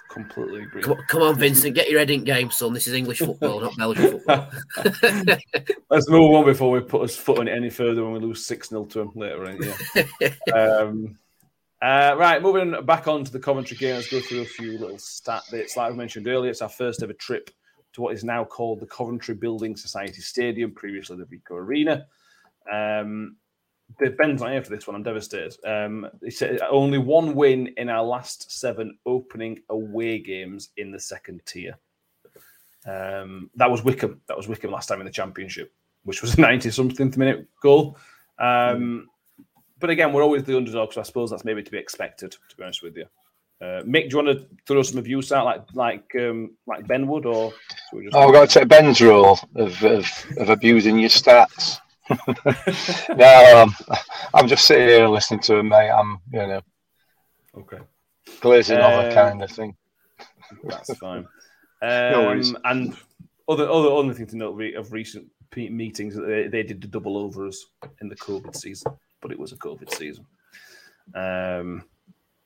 Completely 0.09 0.62
agree. 0.62 0.83
Come, 0.83 0.97
come, 1.07 1.22
on, 1.22 1.39
Vincent, 1.39 1.74
get 1.74 1.91
your 1.91 1.99
head 1.99 2.09
in 2.09 2.24
game, 2.24 2.51
son. 2.51 2.72
This 2.72 2.87
is 2.87 2.95
English 2.95 3.18
football, 3.18 3.61
not 3.61 3.76
Belgian 3.76 4.12
football. 4.12 4.49
Let's 5.91 6.09
move 6.09 6.35
on 6.35 6.47
before 6.47 6.70
we 6.70 6.81
put 6.81 7.03
us 7.03 7.14
foot 7.14 7.41
on 7.41 7.49
it 7.49 7.55
any 7.55 7.68
further 7.68 8.03
when 8.05 8.14
we 8.14 8.20
lose 8.20 8.47
6 8.47 8.70
0 8.70 8.87
to 8.87 8.99
them 9.01 9.12
later 9.14 9.45
on. 9.45 9.61
Yeah. 10.20 10.35
um, 10.55 11.18
uh, 11.83 12.16
right, 12.18 12.41
moving 12.41 12.74
back 12.87 13.07
on 13.07 13.22
to 13.22 13.31
the 13.31 13.39
Coventry 13.39 13.76
game, 13.76 13.97
let's 13.97 14.09
go 14.09 14.20
through 14.20 14.41
a 14.41 14.47
few 14.47 14.79
little 14.79 14.99
stat 14.99 15.43
bits. 15.51 15.76
Like 15.76 15.93
I 15.93 15.95
mentioned 15.95 16.26
earlier, 16.26 16.51
it's 16.51 16.62
our 16.62 16.68
first 16.70 17.03
ever 17.03 17.12
trip 17.12 17.51
to 17.93 18.01
what 18.01 18.14
is 18.14 18.24
now 18.24 18.45
called 18.45 18.81
the 18.81 18.87
Coventry 18.87 19.35
Building 19.35 19.76
Society 19.76 20.20
Stadium, 20.20 20.72
previously 20.72 21.18
the 21.18 21.24
Ricoh 21.24 21.59
Arena. 21.59 22.07
Um, 22.73 23.37
Ben's 23.99 24.41
not 24.41 24.53
here 24.53 24.62
for 24.62 24.71
this 24.71 24.87
one. 24.87 24.97
I'm 24.97 25.03
devastated. 25.03 25.57
Um, 25.64 26.09
he 26.23 26.31
said 26.31 26.61
only 26.71 26.99
one 26.99 27.35
win 27.35 27.69
in 27.77 27.89
our 27.89 28.05
last 28.05 28.53
seven 28.59 28.99
opening 29.07 29.61
away 29.71 30.19
games 30.19 30.71
in 30.77 30.91
the 30.91 31.01
second 31.01 31.41
tier. 31.47 31.75
Um, 32.87 33.51
that 33.57 33.71
was 33.71 33.83
Wycombe. 33.83 34.21
That 34.29 34.37
was 34.37 34.47
Wycombe 34.47 34.71
last 34.71 34.87
time 34.87 35.01
in 35.01 35.07
the 35.07 35.12
championship, 35.12 35.73
which 36.05 36.23
was 36.23 36.37
a 36.37 36.41
90 36.41 36.71
something 36.71 37.12
minute 37.16 37.47
goal. 37.62 37.97
Um, 38.39 39.09
but 39.81 39.91
again, 39.91 40.12
we're 40.12 40.23
always 40.23 40.45
the 40.45 40.57
underdog, 40.57 40.93
so 40.93 41.01
I 41.01 41.05
suppose 41.05 41.31
that's 41.31 41.45
maybe 41.45 41.62
to 41.62 41.71
be 41.71 41.79
expected. 41.79 42.33
To 42.33 42.57
be 42.57 42.62
honest 42.62 42.83
with 42.83 42.97
you, 42.97 43.05
uh, 43.61 43.83
Mick, 43.83 44.11
do 44.11 44.16
you 44.16 44.25
want 44.25 44.39
to 44.39 44.47
throw 44.66 44.83
some 44.83 44.99
abuse 44.99 45.33
out 45.33 45.45
like 45.45 45.62
like 45.75 46.11
um, 46.19 46.57
like 46.66 46.87
Ben 46.87 47.07
would, 47.07 47.27
or? 47.27 47.53
Just... 47.93 48.14
Oh, 48.14 48.29
I've 48.29 48.33
got 48.33 48.49
to 48.49 48.59
take 48.61 48.69
Ben's 48.69 49.01
role 49.01 49.39
of, 49.57 49.83
of, 49.83 50.27
of 50.37 50.49
abusing 50.49 50.99
your 50.99 51.11
stats. 51.11 51.79
no, 53.17 53.63
um, 53.63 53.75
I'm 54.35 54.49
just 54.49 54.65
sitting 54.65 54.89
here 54.89 55.09
listening 55.09 55.41
to 55.41 55.57
him, 55.57 55.69
mate. 55.69 55.91
I'm, 55.91 56.19
you 56.33 56.39
know, 56.39 56.61
okay, 57.57 57.79
glazing 58.41 58.79
uh, 58.79 58.89
over 58.89 59.15
kind 59.15 59.43
of 59.43 59.51
thing. 59.51 59.77
That's 60.65 60.95
fine. 60.99 61.27
Um, 61.81 62.13
no 62.13 62.31
and 62.65 62.97
other 63.49 63.71
other 63.71 63.93
other 63.93 64.15
thing 64.15 64.27
to 64.27 64.37
note 64.37 64.75
of 64.75 64.93
recent 64.93 65.27
meetings, 65.57 66.17
they, 66.17 66.49
they 66.49 66.63
did 66.63 66.81
the 66.81 66.89
double 66.89 67.17
overs 67.17 67.67
in 68.01 68.09
the 68.09 68.17
COVID 68.17 68.55
season 68.55 68.93
but 69.21 69.33
it 69.33 69.39
was 69.39 69.53
a 69.53 69.57
COVID 69.57 69.93
season. 69.95 70.27
Um, 71.15 71.85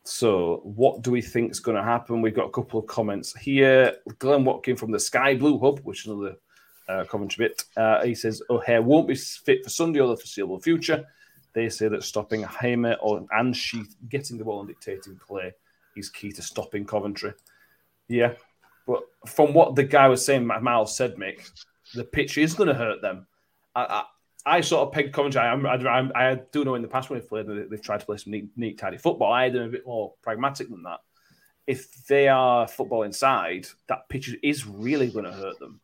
so, 0.05 0.61
what 0.65 1.03
do 1.03 1.11
we 1.11 1.23
think 1.23 1.53
is 1.53 1.61
going 1.61 1.77
to 1.77 1.83
happen? 1.83 2.23
We've 2.23 2.35
got 2.35 2.47
a 2.47 2.51
couple 2.51 2.81
of 2.81 2.87
comments 2.87 3.37
here. 3.39 3.97
Glenn 4.19 4.45
Watkin 4.45 4.77
from 4.77 4.91
the 4.91 4.99
Sky 4.99 5.37
Blue 5.37 5.59
Hub, 5.61 5.81
which 5.81 6.01
is 6.01 6.13
another 6.13 6.37
uh, 6.93 7.05
commentary 7.05 7.49
bit. 7.49 7.65
Uh, 7.77 8.05
he 8.05 8.15
says 8.15 8.43
O'Hare 8.51 8.83
won't 8.83 9.09
be 9.09 9.15
fit 9.15 9.65
for 9.65 9.71
Sunday 9.71 10.01
or 10.01 10.09
the 10.09 10.17
foreseeable 10.17 10.61
future. 10.61 11.05
They 11.55 11.69
say 11.69 11.89
that 11.89 12.03
stopping 12.03 12.45
Hamer 12.45 12.95
or 13.01 13.27
and 13.31 13.57
Sheaf 13.57 13.89
getting 14.09 14.39
the 14.39 14.45
ball 14.45 14.61
and 14.61 14.69
dictating 14.69 15.17
play 15.17 15.53
is 15.97 16.09
key 16.09 16.33
to 16.33 16.43
stopping 16.43 16.87
Coventry. 16.87 17.35
Yeah, 18.09 18.35
but 18.87 19.03
from 19.27 19.53
what 19.53 19.75
the 19.75 19.85
guy 19.85 20.09
was 20.09 20.25
saying, 20.25 20.47
Miles 20.47 20.97
said, 20.97 21.17
Mick, 21.17 21.51
the 21.95 22.05
pitch 22.05 22.39
is 22.39 22.55
going 22.55 22.69
to 22.69 22.75
hurt 22.75 23.01
them. 23.03 23.27
I, 23.75 24.05
I 24.45 24.61
sort 24.61 24.89
of 24.89 24.93
pegged 24.93 25.13
Coventry. 25.13 25.41
I, 25.41 25.55
I, 25.55 26.31
I, 26.31 26.41
do 26.51 26.65
know 26.65 26.75
in 26.75 26.83
the 26.83 26.89
past 26.89 27.09
when 27.09 27.19
they've 27.19 27.29
played, 27.29 27.47
they've 27.71 27.81
tried 27.81 28.01
to 28.01 28.07
play 28.07 28.17
some 28.17 28.33
neat, 28.33 28.49
neat, 28.57 28.79
tidy 28.79 28.99
football. 28.99 29.33
I 29.33 29.45
had 29.45 29.53
them 29.53 29.65
a 29.65 29.69
bit 29.69 29.87
more 29.87 30.15
pragmatic 30.23 30.69
than 30.69 30.83
that. 30.83 31.01
If 31.67 32.07
they 32.07 32.29
are 32.29 32.67
football 32.67 33.05
inside, 33.05 33.69
that 33.87 34.09
pitch 34.09 34.35
is 34.43 34.67
really 34.67 35.11
going 35.11 35.27
to 35.27 35.33
hurt 35.33 35.59
them. 35.61 35.81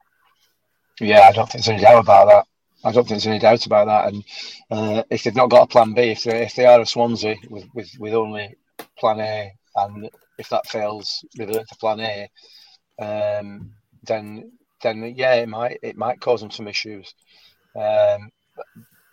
Yeah, 1.01 1.20
I 1.28 1.32
don't 1.32 1.51
think 1.51 1.64
there's 1.64 1.68
any 1.68 1.82
doubt 1.82 2.03
about 2.03 2.28
that. 2.28 2.46
I 2.84 2.92
don't 2.92 3.05
think 3.07 3.20
there's 3.20 3.26
any 3.26 3.38
doubt 3.38 3.66
about 3.66 3.86
that. 3.86 4.12
And 4.12 4.24
uh, 4.70 5.03
if 5.11 5.22
they've 5.22 5.34
not 5.34 5.51
got 5.51 5.64
a 5.64 5.66
plan 5.66 5.94
B, 5.94 6.03
if 6.03 6.24
they 6.24 6.42
if 6.44 6.55
they 6.55 6.66
are 6.66 6.80
a 6.80 6.86
Swansea 6.86 7.36
with, 7.51 7.66
with, 7.74 7.90
with 7.99 8.14
only 8.14 8.55
plan 8.99 9.20
A, 9.20 9.53
and 9.76 10.11
if 10.38 10.49
that 10.51 10.66
fails, 10.66 11.24
revert 11.38 11.68
to 11.68 11.76
plan 11.76 12.01
A, 12.01 12.28
um, 13.03 13.72
then 14.05 14.53
then 14.82 15.14
yeah, 15.16 15.34
it 15.34 15.49
might 15.49 15.78
it 15.82 15.96
might 15.96 16.20
cause 16.20 16.40
them 16.40 16.51
some 16.51 16.68
issues. 16.68 17.14
Um, 17.76 18.30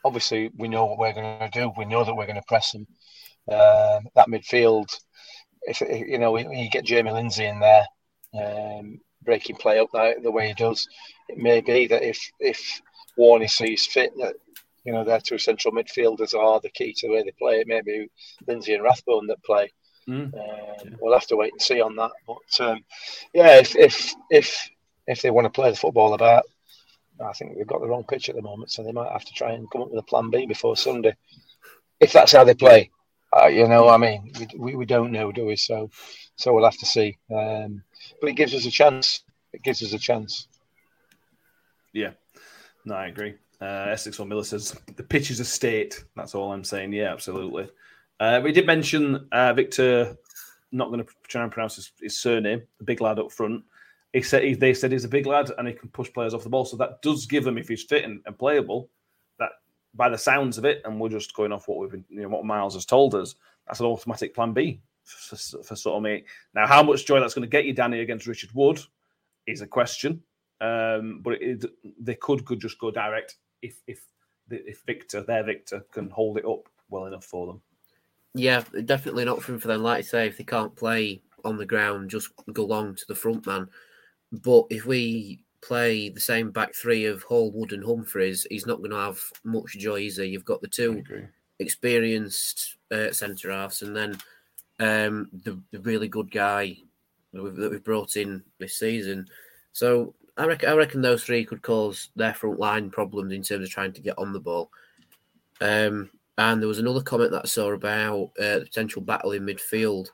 obviously 0.06 0.52
we 0.58 0.68
know 0.68 0.86
what 0.86 1.00
we're 1.00 1.14
going 1.14 1.40
to 1.40 1.60
do. 1.60 1.72
We 1.76 1.86
know 1.86 2.04
that 2.04 2.16
we're 2.16 2.28
going 2.28 2.36
to 2.36 2.44
press 2.48 2.72
them. 2.72 2.88
Um, 3.52 4.08
that 4.16 4.30
midfield, 4.30 4.88
if 5.64 5.82
you 5.82 6.20
know, 6.20 6.38
you 6.38 6.70
get 6.70 6.86
Jamie 6.86 7.12
Lindsay 7.12 7.46
in 7.46 7.60
there, 7.60 7.86
um, 8.34 9.00
breaking 9.24 9.56
play 9.58 9.80
up 9.80 9.90
the, 9.92 10.16
the 10.22 10.32
way 10.32 10.48
he 10.48 10.54
does, 10.54 10.88
it 11.30 11.38
may 11.38 11.62
be 11.62 11.88
that 11.88 12.04
if 12.04 12.32
if 12.40 12.82
Warney 13.18 13.50
sees 13.50 13.86
fit 13.86 14.12
that 14.18 14.36
you 14.84 14.94
know 14.94 15.04
their 15.04 15.20
two 15.20 15.38
central 15.38 15.74
midfielders 15.74 16.34
are 16.34 16.60
the 16.60 16.70
key 16.70 16.94
to 16.94 17.08
the 17.08 17.14
way 17.14 17.24
they 17.24 17.32
play. 17.32 17.60
It 17.60 17.68
may 17.68 17.82
be 17.82 18.08
Lindsay 18.48 18.74
and 18.74 18.84
Rathbone 18.84 19.28
that 19.28 19.44
play. 19.44 19.72
Mm. 20.08 20.34
Um, 20.34 20.98
we'll 21.02 21.14
have 21.14 21.28
to 21.28 21.36
wait 21.36 21.52
and 21.52 21.62
see 21.62 21.82
on 21.82 21.96
that. 21.96 22.12
But 22.28 22.66
um, 22.66 22.84
yeah, 23.34 23.58
if 23.58 23.76
if 23.76 24.14
if 24.30 24.70
if 25.08 25.22
they 25.22 25.32
want 25.32 25.46
to 25.46 25.50
play 25.50 25.72
the 25.72 25.76
football 25.76 26.14
about, 26.14 26.44
I 27.20 27.34
think 27.34 27.58
they've 27.58 27.68
got 27.68 27.82
the 27.82 27.88
wrong 27.88 28.04
pitch 28.04 28.30
at 28.30 28.36
the 28.36 28.42
moment, 28.42 28.72
so 28.72 28.84
they 28.84 28.92
might 28.92 29.12
have 29.12 29.26
to 29.26 29.34
try 29.34 29.54
and 29.54 29.70
come 29.72 29.82
up 29.82 29.90
with 29.90 30.00
a 30.00 30.04
plan 30.04 30.30
B 30.30 30.46
before 30.46 30.76
Sunday, 30.76 31.16
if 32.00 32.12
that's 32.14 32.32
how 32.32 32.44
they 32.44 32.54
play. 32.54 32.92
Uh, 33.36 33.48
you 33.48 33.68
know, 33.68 33.90
I 33.90 33.98
mean, 33.98 34.32
we, 34.58 34.76
we 34.76 34.86
don't 34.86 35.12
know, 35.12 35.32
do 35.32 35.46
we? 35.46 35.58
So, 35.58 35.90
so 36.38 36.54
we'll 36.54 36.64
have 36.64 36.78
to 36.78 36.86
see. 36.86 37.18
Um, 37.34 37.84
but 38.22 38.30
it 38.30 38.36
gives 38.36 38.54
us 38.54 38.66
a 38.66 38.72
chance. 38.72 39.24
It 39.52 39.62
gives 39.64 39.84
us 39.84 39.94
a 39.94 40.00
chance. 40.00 40.48
Yeah, 41.96 42.12
no, 42.86 42.96
I 42.96 43.08
agree. 43.08 43.36
Uh, 43.60 43.88
Essex 43.90 44.20
or 44.20 44.28
Miller 44.28 44.44
says 44.44 44.80
the 44.96 45.04
pitch 45.04 45.32
is 45.32 45.40
a 45.40 45.46
state. 45.46 46.04
That's 46.16 46.36
all 46.36 46.52
I'm 46.52 46.64
saying. 46.64 46.94
Yeah, 46.94 47.12
absolutely. 47.12 47.70
Uh, 48.20 48.42
we 48.44 48.52
did 48.52 48.68
mention 48.68 49.28
uh, 49.32 49.54
Viktor. 49.54 50.16
Not 50.72 50.90
going 50.90 51.04
to 51.04 51.12
try 51.28 51.42
and 51.42 51.52
pronounce 51.52 51.78
his, 51.78 51.92
his 52.02 52.20
surname. 52.20 52.62
The 52.80 52.84
big 52.84 53.00
lad 53.00 53.18
up 53.18 53.32
front 53.32 53.64
he 54.16 54.22
said 54.22 54.44
he, 54.44 54.54
they 54.54 54.74
said 54.74 54.94
he's 54.94 55.04
a 55.04 55.10
big 55.10 55.26
lad 55.26 55.52
and 55.58 55.68
he 55.68 55.74
can 55.74 55.90
push 55.90 56.12
players 56.12 56.34
off 56.34 56.44
the 56.44 56.50
ball. 56.50 56.64
So 56.64 56.78
that 56.78 57.02
does 57.02 57.26
give 57.26 57.46
him, 57.46 57.58
if 57.58 57.68
he's 57.68 57.84
fit 57.84 58.06
and, 58.06 58.22
and 58.26 58.40
playable, 58.40 58.90
that 59.40 59.50
by 59.94 60.08
the 60.08 60.18
sounds 60.18 60.58
of 60.58 60.64
it, 60.64 60.82
and 60.86 60.98
we're 60.98 61.10
just 61.10 61.36
going 61.36 61.52
off 61.52 61.68
what 61.68 61.80
we've 61.80 61.92
been, 61.92 62.06
you 62.08 62.22
know, 62.22 62.30
what 62.30 62.46
Miles 62.46 62.76
has 62.76 62.86
told 62.86 63.14
us, 63.14 63.36
that's 63.68 63.82
an 63.82 63.88
automatic 63.88 64.34
plan 64.34 64.54
B 64.54 64.80
for, 65.04 65.36
for 65.36 65.76
sort 65.76 65.98
of 65.98 66.04
me. 66.04 66.24
Now, 66.54 66.66
how 66.66 66.82
much 66.82 67.06
joy 67.06 67.20
that's 67.20 67.34
going 67.34 67.44
to 67.44 67.50
get 67.50 67.66
you, 67.66 67.74
Danny, 67.74 68.00
against 68.00 68.26
Richard 68.26 68.52
Wood 68.54 68.80
is 69.48 69.60
a 69.60 69.68
question. 69.68 70.24
Um, 70.62 71.22
but 71.22 71.42
it, 71.42 71.66
they 72.00 72.16
could 72.16 72.46
could 72.46 72.60
just 72.60 72.80
go 72.80 72.92
direct 72.92 73.36
if 73.62 73.82
if 73.88 74.02
if 74.50 74.82
Viktor, 74.86 75.24
their 75.24 75.44
Viktor, 75.44 75.86
can 75.92 76.10
hold 76.10 76.38
it 76.38 76.46
up 76.46 76.70
well 76.90 77.06
enough 77.06 77.26
for 77.26 77.48
them. 77.48 77.62
Yeah, 78.34 78.64
definitely 78.86 79.24
an 79.24 79.30
option 79.30 79.60
for 79.60 79.68
them. 79.68 79.82
Like 79.82 80.00
I 80.00 80.02
say, 80.02 80.28
if 80.28 80.38
they 80.38 80.44
can't 80.44 80.76
play 80.76 81.22
on 81.44 81.58
the 81.58 81.66
ground, 81.66 82.10
just 82.10 82.30
go 82.52 82.66
long 82.66 82.96
to 82.96 83.06
the 83.08 83.16
front 83.16 83.48
man. 83.48 83.68
But 84.32 84.66
if 84.70 84.86
we 84.86 85.40
play 85.62 86.10
the 86.10 86.20
same 86.20 86.52
back 86.52 86.76
three 86.76 87.06
of 87.06 87.24
Hall, 87.24 87.52
Wood, 87.52 87.72
and 87.72 87.84
Humphreys, 87.84 88.46
he's 88.50 88.66
not 88.66 88.80
going 88.80 88.92
to 88.92 88.98
have 88.98 89.20
much 89.44 89.78
joy, 89.78 90.02
is 90.02 90.18
he? 90.18 90.26
You've 90.26 90.46
got 90.46 90.62
the 90.62 90.68
two 90.68 91.04
experienced 91.60 92.78
uh, 92.92 93.12
centre 93.12 93.52
halves, 93.52 93.82
and 93.82 93.96
then 93.96 94.18
um, 94.80 95.30
the, 95.44 95.60
the, 95.72 95.80
really 95.80 96.08
good 96.08 96.30
guy 96.30 96.78
that 97.32 97.42
we've, 97.42 97.56
that 97.56 97.72
we've, 97.72 97.84
brought 97.84 98.18
in 98.18 98.44
this 98.60 98.76
season. 98.76 99.28
So 99.72 100.14
I 100.38 100.46
reckon, 100.46 100.70
I 100.70 100.74
reckon 100.74 101.02
those 101.02 101.24
three 101.24 101.46
could 101.46 101.62
cause 101.62 102.10
their 102.16 102.34
front 102.34 102.60
line 102.60 102.90
problems 102.90 103.32
in 103.34 103.42
terms 103.42 103.66
of 103.66 103.70
trying 103.70 103.94
to 103.94 104.02
get 104.02 104.18
on 104.18 104.34
the 104.34 104.40
ball. 104.40 104.70
Um, 105.62 106.10
and 106.38 106.62
there 106.62 106.68
was 106.68 106.80
another 106.80 107.02
comment 107.02 107.32
that 107.32 107.44
I 107.46 107.48
saw 107.48 107.72
about 107.72 108.32
uh, 108.40 108.60
the 108.60 108.66
potential 108.66 109.02
battle 109.02 109.32
in 109.32 109.46
midfield 109.46 110.10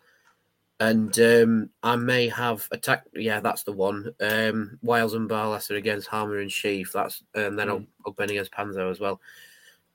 and 0.82 1.18
um, 1.20 1.70
I 1.84 1.96
may 1.96 2.28
have 2.30 2.68
attacked. 2.72 3.10
Yeah, 3.14 3.40
that's 3.40 3.62
the 3.62 3.72
one. 3.72 4.16
Um, 4.20 4.80
Wiles 4.82 5.14
and 5.14 5.30
Barlaser 5.30 5.78
against 5.78 6.10
Hamer 6.10 6.40
and 6.40 6.52
Sheaf. 6.52 6.92
That's 6.92 7.24
and 7.36 7.58
then 7.58 7.68
mm. 7.68 7.88
Ogbene 8.04 8.32
against 8.32 8.52
Panzo 8.52 8.90
as 8.90 9.00
well. 9.00 9.22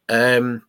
Um, 0.08 0.62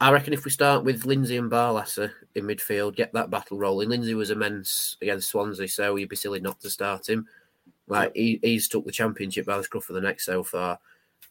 I 0.00 0.10
reckon 0.10 0.32
if 0.32 0.44
we 0.44 0.50
start 0.50 0.82
with 0.82 1.06
Lindsay 1.06 1.36
and 1.36 1.48
Barlaser 1.48 2.10
in 2.34 2.44
midfield, 2.44 2.96
get 2.96 3.12
that 3.12 3.30
battle 3.30 3.56
rolling. 3.56 3.88
Lindsay 3.88 4.14
was 4.14 4.32
immense 4.32 4.96
against 5.00 5.28
Swansea, 5.28 5.68
so 5.68 5.94
you'd 5.94 6.08
be 6.08 6.16
silly 6.16 6.40
not 6.40 6.60
to 6.62 6.68
start 6.68 7.08
him. 7.08 7.28
Like 7.88 8.12
he, 8.14 8.38
he's 8.42 8.68
took 8.68 8.84
the 8.84 8.92
championship 8.92 9.46
by 9.46 9.56
the 9.58 9.64
scruff 9.64 9.88
of 9.88 9.94
the 9.94 10.00
neck 10.00 10.20
so 10.20 10.42
far. 10.42 10.78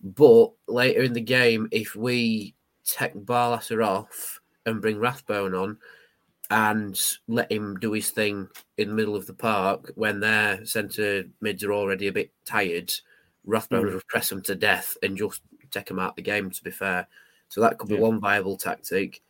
But 0.03 0.51
later 0.67 1.01
in 1.01 1.13
the 1.13 1.21
game, 1.21 1.67
if 1.71 1.95
we 1.95 2.55
take 2.83 3.13
Barlaser 3.13 3.85
off 3.85 4.39
and 4.65 4.81
bring 4.81 4.99
Rathbone 4.99 5.53
on 5.55 5.77
and 6.49 6.99
let 7.27 7.51
him 7.51 7.77
do 7.79 7.93
his 7.93 8.09
thing 8.11 8.47
in 8.77 8.89
the 8.89 8.93
middle 8.93 9.15
of 9.15 9.25
the 9.25 9.33
park 9.33 9.91
when 9.95 10.19
their 10.19 10.65
centre 10.65 11.23
mids 11.39 11.63
are 11.63 11.73
already 11.73 12.07
a 12.07 12.11
bit 12.11 12.31
tired, 12.45 12.91
Rathbone 13.45 13.85
Mm. 13.85 13.93
will 13.93 14.01
press 14.07 14.29
them 14.29 14.41
to 14.43 14.55
death 14.55 14.97
and 15.01 15.17
just 15.17 15.41
take 15.71 15.85
them 15.85 15.99
out 15.99 16.09
of 16.11 16.15
the 16.17 16.21
game, 16.21 16.51
to 16.51 16.63
be 16.63 16.71
fair. 16.71 17.07
So 17.47 17.61
that 17.61 17.77
could 17.77 17.89
be 17.89 17.95
Yeah. 17.95 18.01
one 18.01 18.19
viable 18.19 18.57
tactic. 18.57 19.21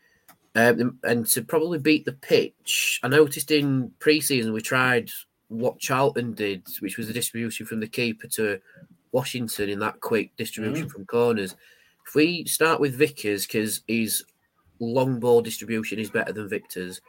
Um, 0.56 1.00
and 1.04 1.26
to 1.28 1.44
probably 1.44 1.80
beat 1.80 2.06
the 2.06 2.14
pitch, 2.14 3.00
I 3.04 3.08
noticed 3.08 3.52
in 3.52 3.92
pre-season 4.00 4.52
we 4.52 4.62
tried 4.62 5.12
what 5.52 5.80
Charlton 5.80 6.34
did, 6.34 6.64
which 6.80 6.98
was 6.98 7.10
a 7.10 7.14
distribution 7.14 7.66
from 7.66 7.82
the 7.82 7.88
keeper 7.88 8.28
to 8.28 8.60
Washington 9.12 9.70
in 9.70 9.80
that 9.80 10.00
quick 10.00 10.36
distribution 10.38 10.88
from 10.90 11.06
corners. 11.06 11.56
If 12.08 12.16
we 12.16 12.46
start 12.46 12.80
with 12.80 12.96
Vickers, 12.96 13.46
because 13.46 13.82
his 13.88 14.24
long 14.80 15.20
ball 15.20 15.42
distribution 15.42 16.00
is 16.00 16.10
better 16.10 16.32
than 16.32 16.50
Viktor's, 16.50 17.02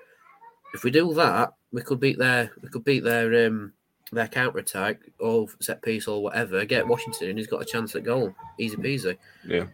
if 0.74 0.82
we 0.82 0.90
do 0.90 1.14
that, 1.14 1.52
we 1.72 1.82
could 1.82 2.00
beat 2.00 2.18
their 2.18 2.50
we 2.62 2.68
could 2.68 2.84
beat 2.84 3.04
their 3.04 3.46
um 3.46 3.72
their 4.10 4.28
counter 4.28 4.58
attack 4.58 5.00
or 5.20 5.46
set 5.60 5.80
piece 5.82 6.08
or 6.08 6.22
whatever. 6.22 6.64
Get 6.64 6.86
Washington, 6.86 7.30
and 7.30 7.38
he's 7.38 7.46
got 7.46 7.62
a 7.62 7.66
chance 7.66 7.94
at 7.94 8.02
goal, 8.02 8.34
easy 8.58 8.76
peasy. 8.76 9.16
Yeah. 9.46 9.66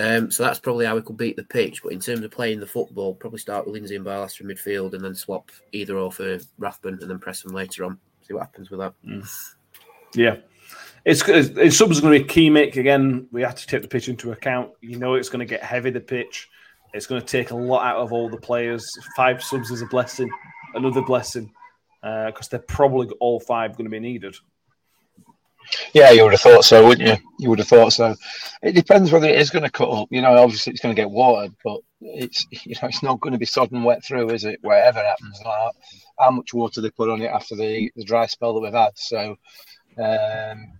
Um, 0.00 0.30
so 0.30 0.44
that's 0.44 0.60
probably 0.60 0.86
how 0.86 0.94
we 0.94 1.02
could 1.02 1.16
beat 1.16 1.36
the 1.36 1.44
pitch. 1.44 1.82
But 1.82 1.92
in 1.92 2.00
terms 2.00 2.22
of 2.22 2.30
playing 2.30 2.60
the 2.60 2.66
football, 2.66 3.14
probably 3.14 3.40
start 3.40 3.66
with 3.66 3.74
Lindsay 3.74 3.96
and 3.96 4.06
Barlaser 4.06 4.42
in 4.42 4.46
midfield 4.46 4.94
and 4.94 5.04
then 5.04 5.14
swap 5.14 5.50
either 5.72 5.96
or 5.96 6.12
for 6.12 6.38
Rathbone 6.58 6.98
and 7.00 7.10
then 7.10 7.18
press 7.18 7.42
them 7.42 7.52
later 7.52 7.84
on. 7.84 7.98
See 8.22 8.34
what 8.34 8.44
happens 8.44 8.70
with 8.70 8.80
that. 8.80 8.94
Yeah. 10.14 10.36
It's, 11.04 11.22
it's, 11.26 11.76
subs 11.76 12.00
going 12.00 12.12
to 12.12 12.24
be 12.24 12.28
key, 12.28 12.50
Mick. 12.50 12.76
Again, 12.76 13.26
we 13.32 13.42
have 13.42 13.54
to 13.54 13.66
take 13.66 13.82
the 13.82 13.88
pitch 13.88 14.08
into 14.08 14.32
account. 14.32 14.70
You 14.80 14.98
know, 14.98 15.14
it's 15.14 15.28
going 15.28 15.40
to 15.40 15.46
get 15.46 15.62
heavy, 15.62 15.90
the 15.90 16.00
pitch. 16.00 16.48
It's 16.94 17.06
going 17.06 17.20
to 17.20 17.26
take 17.26 17.50
a 17.50 17.56
lot 17.56 17.84
out 17.84 17.96
of 17.96 18.12
all 18.12 18.28
the 18.28 18.36
players. 18.36 18.86
Five 19.16 19.42
subs 19.42 19.70
is 19.70 19.82
a 19.82 19.86
blessing, 19.86 20.30
another 20.74 21.02
blessing, 21.02 21.50
because 22.02 22.48
they're 22.48 22.60
probably 22.60 23.08
all 23.20 23.40
five 23.40 23.76
going 23.76 23.84
to 23.86 23.90
be 23.90 24.00
needed. 24.00 24.36
Yeah, 25.92 26.10
you 26.10 26.22
would 26.22 26.32
have 26.32 26.40
thought 26.40 26.64
so, 26.64 26.86
wouldn't 26.86 27.08
you? 27.08 27.28
You 27.38 27.50
would 27.50 27.58
have 27.58 27.68
thought 27.68 27.92
so. 27.92 28.14
It 28.62 28.72
depends 28.72 29.12
whether 29.12 29.28
it 29.28 29.38
is 29.38 29.50
going 29.50 29.64
to 29.64 29.70
cut 29.70 29.90
up. 29.90 30.08
You 30.10 30.22
know, 30.22 30.36
obviously 30.36 30.72
it's 30.72 30.82
going 30.82 30.94
to 30.94 31.00
get 31.00 31.10
watered, 31.10 31.54
but 31.64 31.80
it's 32.00 32.46
you 32.50 32.74
know 32.80 32.88
it's 32.88 33.02
not 33.02 33.20
going 33.20 33.32
to 33.32 33.38
be 33.38 33.46
sodden 33.46 33.84
wet 33.84 34.04
through, 34.04 34.30
is 34.30 34.44
it? 34.44 34.58
Whatever 34.62 35.00
happens, 35.00 35.40
like 35.44 35.72
how 36.18 36.30
much 36.30 36.54
water 36.54 36.80
they 36.80 36.90
put 36.90 37.10
on 37.10 37.22
it 37.22 37.28
after 37.28 37.54
the, 37.54 37.90
the 37.96 38.04
dry 38.04 38.26
spell 38.26 38.54
that 38.54 38.60
we've 38.60 38.72
had. 38.72 38.96
So 38.96 39.36
um, 39.98 40.72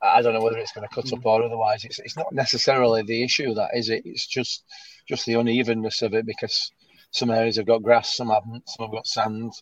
I 0.00 0.22
don't 0.22 0.34
know 0.34 0.42
whether 0.42 0.58
it's 0.58 0.72
going 0.72 0.88
to 0.88 0.94
cut 0.94 1.12
up 1.12 1.24
or 1.24 1.42
otherwise. 1.42 1.84
It's 1.84 1.98
it's 1.98 2.16
not 2.16 2.32
necessarily 2.32 3.02
the 3.02 3.22
issue 3.22 3.54
that 3.54 3.70
is 3.74 3.88
it. 3.88 4.02
It's 4.04 4.26
just 4.26 4.64
just 5.06 5.26
the 5.26 5.34
unevenness 5.34 6.02
of 6.02 6.14
it 6.14 6.26
because 6.26 6.72
some 7.10 7.30
areas 7.30 7.56
have 7.56 7.66
got 7.66 7.82
grass, 7.82 8.16
some 8.16 8.30
haven't, 8.30 8.68
some 8.68 8.86
have 8.86 8.92
got 8.92 9.06
sand. 9.06 9.52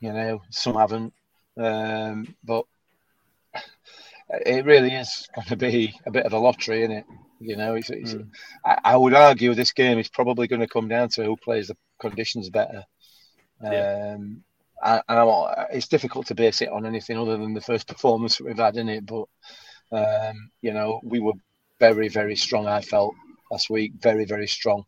You 0.00 0.12
know, 0.12 0.42
some 0.50 0.74
haven't. 0.76 1.12
Um, 1.56 2.34
but 2.44 2.64
it 4.32 4.64
really 4.64 4.92
is 4.94 5.28
going 5.34 5.46
to 5.48 5.56
be 5.56 5.94
a 6.06 6.10
bit 6.10 6.26
of 6.26 6.32
a 6.32 6.38
lottery, 6.38 6.82
isn't 6.82 6.96
it? 6.96 7.04
You 7.40 7.56
know, 7.56 7.74
it's, 7.74 7.90
it's, 7.90 8.14
I, 8.64 8.78
I 8.84 8.96
would 8.96 9.14
argue 9.14 9.54
this 9.54 9.72
game 9.72 9.98
is 9.98 10.08
probably 10.08 10.46
going 10.46 10.60
to 10.60 10.68
come 10.68 10.88
down 10.88 11.08
to 11.10 11.24
who 11.24 11.36
plays 11.36 11.68
the 11.68 11.76
conditions 11.98 12.50
better. 12.50 12.84
Yeah. 13.62 14.14
Um, 14.16 14.42
I, 14.82 15.02
and 15.08 15.66
it's 15.72 15.88
difficult 15.88 16.26
to 16.26 16.34
base 16.34 16.62
it 16.62 16.70
on 16.70 16.86
anything 16.86 17.18
other 17.18 17.36
than 17.36 17.54
the 17.54 17.60
first 17.60 17.86
performance 17.86 18.38
that 18.38 18.44
we've 18.44 18.56
had 18.56 18.76
in 18.76 18.88
it. 18.88 19.04
But 19.06 19.24
um, 19.92 20.50
you 20.62 20.72
know, 20.72 21.00
we 21.02 21.20
were 21.20 21.34
very, 21.78 22.08
very 22.08 22.36
strong. 22.36 22.66
I 22.66 22.80
felt 22.80 23.14
last 23.50 23.68
week, 23.68 23.92
very, 24.00 24.24
very 24.24 24.46
strong. 24.46 24.84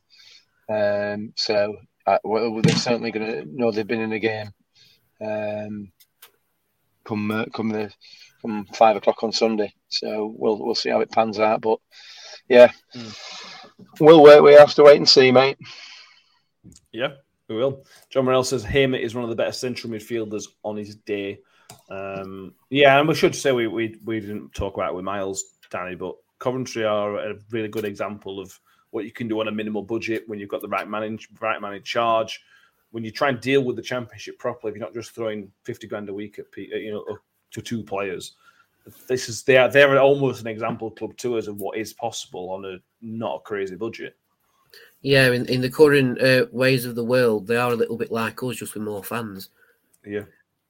Um, 0.69 1.33
so 1.37 1.77
uh, 2.07 2.19
well, 2.25 2.61
they're 2.63 2.77
certainly 2.77 3.11
going 3.11 3.27
to 3.27 3.45
know 3.47 3.71
they've 3.71 3.87
been 3.87 4.01
in 4.01 4.11
the 4.11 4.19
game. 4.19 4.51
Um, 5.21 5.93
come, 7.05 7.31
uh, 7.31 7.45
come 7.55 7.69
the 7.69 7.93
come 8.43 8.67
five 8.75 8.97
o'clock 8.97 9.23
on 9.23 9.33
Sunday. 9.33 9.73
So 9.89 10.35
we'll 10.37 10.59
we'll 10.59 10.75
see 10.75 10.91
how 10.91 11.01
it 11.01 11.11
pans 11.11 11.39
out. 11.39 11.63
But 11.63 11.79
yeah, 12.49 12.71
we'll 14.01 14.23
wait. 14.23 14.43
We 14.43 14.53
have 14.55 14.75
to 14.75 14.83
wait 14.83 14.99
and 14.99 15.09
see, 15.09 15.33
mate. 15.33 15.57
Yeah, 16.93 17.15
we 17.49 17.57
will. 17.57 17.85
John 18.11 18.27
Morell 18.27 18.45
says 18.45 18.65
Hamer 18.65 18.99
is 18.99 19.15
one 19.15 19.25
of 19.25 19.31
the 19.31 19.37
best 19.37 19.61
central 19.61 19.93
midfielders 19.93 20.45
on 20.63 20.77
his 20.77 20.97
day. 20.97 21.39
Um, 21.89 22.55
yeah, 22.71 22.99
and 22.99 23.09
we 23.09 23.15
should 23.15 23.35
say 23.35 23.53
we, 23.53 23.67
we 23.67 23.97
we 24.05 24.21
didn't 24.21 24.55
talk 24.55 24.77
about 24.77 24.91
it 24.91 24.95
with 24.97 25.05
Miles, 25.05 25.57
Danny, 25.71 25.95
but 25.95 26.17
Coventry 26.39 26.85
are 26.85 27.17
a 27.17 27.35
really 27.51 27.69
good 27.69 27.85
example 27.85 28.41
of 28.41 28.59
what 28.91 29.05
you 29.05 29.13
can 29.13 29.29
do 29.29 29.41
on 29.41 29.49
a 29.49 29.53
minimal 29.53 29.83
budget 29.83 30.25
when 30.27 30.39
you've 30.39 30.51
got 30.51 30.61
the 30.61 30.69
right 30.69 30.89
man 30.89 31.19
right 31.41 31.61
man 31.61 31.75
in 31.75 31.83
charge. 31.83 32.43
When 32.91 33.05
you 33.05 33.11
try 33.11 33.31
and 33.31 33.41
deal 33.41 33.65
with 33.65 33.77
the 33.77 33.83
championship 33.83 34.39
properly, 34.39 34.71
if 34.71 34.77
you're 34.77 34.85
not 34.85 34.93
just 34.93 35.13
throwing 35.13 35.51
fifty 35.65 35.87
grand 35.87 36.09
a 36.11 36.15
week 36.15 36.39
at 36.39 36.47
you 36.57 36.93
know 36.93 37.19
to 37.53 37.63
two 37.63 37.83
players, 37.83 38.35
this 39.07 39.29
is 39.29 39.43
they 39.43 39.57
are 39.57 39.69
they're 39.69 39.99
almost 40.01 40.41
an 40.41 40.49
example 40.49 40.91
club 40.91 41.17
to 41.19 41.39
us 41.39 41.47
of 41.47 41.61
what 41.61 41.79
is 41.79 41.93
possible 41.93 42.51
on 42.51 42.65
a 42.65 42.79
not 43.01 43.37
a 43.37 43.41
crazy 43.41 43.77
budget. 43.77 44.17
Yeah, 45.03 45.33
in, 45.33 45.47
in 45.47 45.61
the 45.61 45.71
current 45.71 46.21
uh, 46.23 46.47
ways 46.53 46.85
of 46.87 46.95
the 46.95 47.05
world, 47.05 47.47
they 47.47 47.57
are 47.57 47.73
a 47.73 47.77
little 47.77 47.97
bit 47.97 48.13
like 48.13 48.43
us, 48.43 48.57
just 48.57 48.75
with 48.75 48.83
more 48.85 49.03
fans. 49.05 49.51
Yeah. 50.05 50.23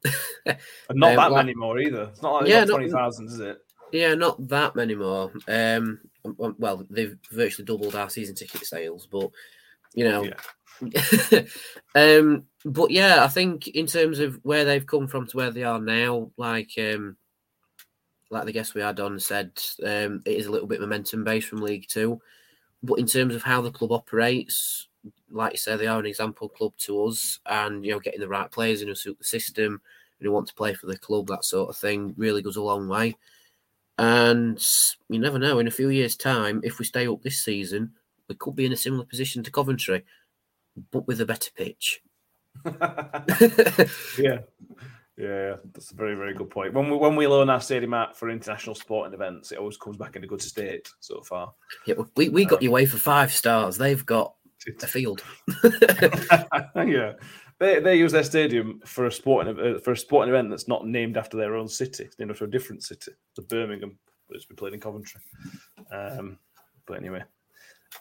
And 0.46 0.98
not 0.98 1.10
Um, 1.10 1.16
that 1.16 1.32
like- 1.32 1.46
many 1.46 1.54
more 1.54 1.78
either. 1.78 2.04
It's 2.10 2.22
not 2.22 2.40
like 2.42 2.48
Yeah, 2.50 2.64
twenty 2.64 2.90
thousand, 2.90 3.26
is 3.28 3.38
it? 3.40 3.62
Yeah, 3.92 4.14
not 4.14 4.48
that 4.48 4.74
many 4.74 4.94
more. 4.94 5.30
Um, 5.46 6.00
um, 6.24 6.56
well, 6.58 6.86
they've 6.90 7.16
virtually 7.30 7.64
doubled 7.66 7.94
our 7.94 8.08
season 8.10 8.34
ticket 8.34 8.64
sales, 8.64 9.06
but 9.06 9.30
you 9.94 10.04
know, 10.04 10.30
um, 11.94 12.44
but 12.64 12.90
yeah, 12.90 13.24
I 13.24 13.28
think 13.28 13.68
in 13.68 13.86
terms 13.86 14.18
of 14.18 14.40
where 14.42 14.64
they've 14.64 14.86
come 14.86 15.06
from 15.06 15.26
to 15.26 15.36
where 15.36 15.50
they 15.50 15.64
are 15.64 15.80
now, 15.80 16.30
like 16.36 16.70
um, 16.78 17.16
like 18.30 18.44
the 18.44 18.52
guest 18.52 18.74
we 18.74 18.80
had 18.80 19.00
on 19.00 19.20
said, 19.20 19.52
um, 19.84 20.22
it 20.24 20.36
is 20.36 20.46
a 20.46 20.50
little 20.50 20.66
bit 20.66 20.80
momentum 20.80 21.24
based 21.24 21.48
from 21.48 21.62
League 21.62 21.86
Two. 21.88 22.20
But 22.82 22.98
in 22.98 23.06
terms 23.06 23.34
of 23.34 23.42
how 23.42 23.60
the 23.60 23.70
club 23.70 23.92
operates, 23.92 24.88
like 25.30 25.52
you 25.52 25.58
say, 25.58 25.76
they 25.76 25.86
are 25.86 26.00
an 26.00 26.06
example 26.06 26.48
club 26.48 26.72
to 26.78 27.04
us, 27.04 27.38
and 27.46 27.84
you 27.84 27.92
know, 27.92 28.00
getting 28.00 28.20
the 28.20 28.28
right 28.28 28.50
players 28.50 28.82
in 28.82 28.88
who 28.88 28.94
suit 28.94 29.18
the 29.18 29.24
system 29.24 29.80
and 30.18 30.26
who 30.26 30.32
want 30.32 30.48
to 30.48 30.54
play 30.54 30.74
for 30.74 30.86
the 30.86 30.98
club, 30.98 31.28
that 31.28 31.44
sort 31.44 31.68
of 31.68 31.76
thing, 31.76 32.14
really 32.16 32.42
goes 32.42 32.56
a 32.56 32.62
long 32.62 32.88
way. 32.88 33.14
And 33.98 34.60
you 35.08 35.18
never 35.18 35.38
know, 35.38 35.58
in 35.58 35.68
a 35.68 35.72
few 35.72 35.90
years' 35.90 36.16
time, 36.16 36.60
if 36.64 36.78
we 36.78 36.84
stay 36.84 37.06
up 37.06 37.22
this 37.22 37.44
season, 37.44 37.92
we 38.32 38.36
could 38.36 38.56
be 38.56 38.66
in 38.66 38.72
a 38.72 38.76
similar 38.76 39.04
position 39.04 39.42
to 39.42 39.50
Coventry, 39.50 40.04
but 40.90 41.06
with 41.06 41.20
a 41.20 41.26
better 41.26 41.50
pitch. 41.54 42.00
yeah. 44.18 44.38
Yeah, 45.18 45.56
that's 45.74 45.92
a 45.92 45.94
very, 45.94 46.14
very 46.14 46.32
good 46.32 46.48
point. 46.48 46.72
When 46.72 46.90
we 46.90 46.96
when 46.96 47.16
we 47.16 47.26
loan 47.26 47.50
our 47.50 47.60
stadium 47.60 47.92
out 47.92 48.16
for 48.16 48.30
international 48.30 48.74
sporting 48.74 49.12
events, 49.12 49.52
it 49.52 49.58
always 49.58 49.76
comes 49.76 49.98
back 49.98 50.16
in 50.16 50.24
a 50.24 50.26
good 50.26 50.40
state 50.40 50.88
so 51.00 51.20
far. 51.20 51.52
Yeah, 51.86 51.96
we, 52.16 52.30
we 52.30 52.46
got 52.46 52.62
you 52.62 52.70
away 52.70 52.86
for 52.86 52.96
five 52.96 53.30
stars. 53.30 53.76
They've 53.76 54.04
got 54.06 54.34
a 54.82 54.86
field. 54.86 55.22
yeah, 56.74 57.12
they, 57.58 57.78
they 57.80 57.96
use 57.96 58.12
their 58.12 58.24
stadium 58.24 58.80
for 58.86 59.06
a 59.06 59.12
sporting 59.12 59.58
uh, 59.58 59.78
for 59.80 59.92
a 59.92 59.96
sporting 59.96 60.32
event 60.32 60.48
that's 60.48 60.66
not 60.66 60.86
named 60.86 61.18
after 61.18 61.36
their 61.36 61.56
own 61.56 61.68
city. 61.68 62.04
It's 62.04 62.18
named 62.18 62.30
after 62.30 62.46
a 62.46 62.50
different 62.50 62.82
city, 62.82 63.12
the 63.36 63.42
Birmingham, 63.42 63.98
but 64.28 64.36
it's 64.36 64.46
been 64.46 64.56
played 64.56 64.72
in 64.72 64.80
Coventry. 64.80 65.20
Um, 65.92 66.38
but 66.86 66.98
anyway, 66.98 67.22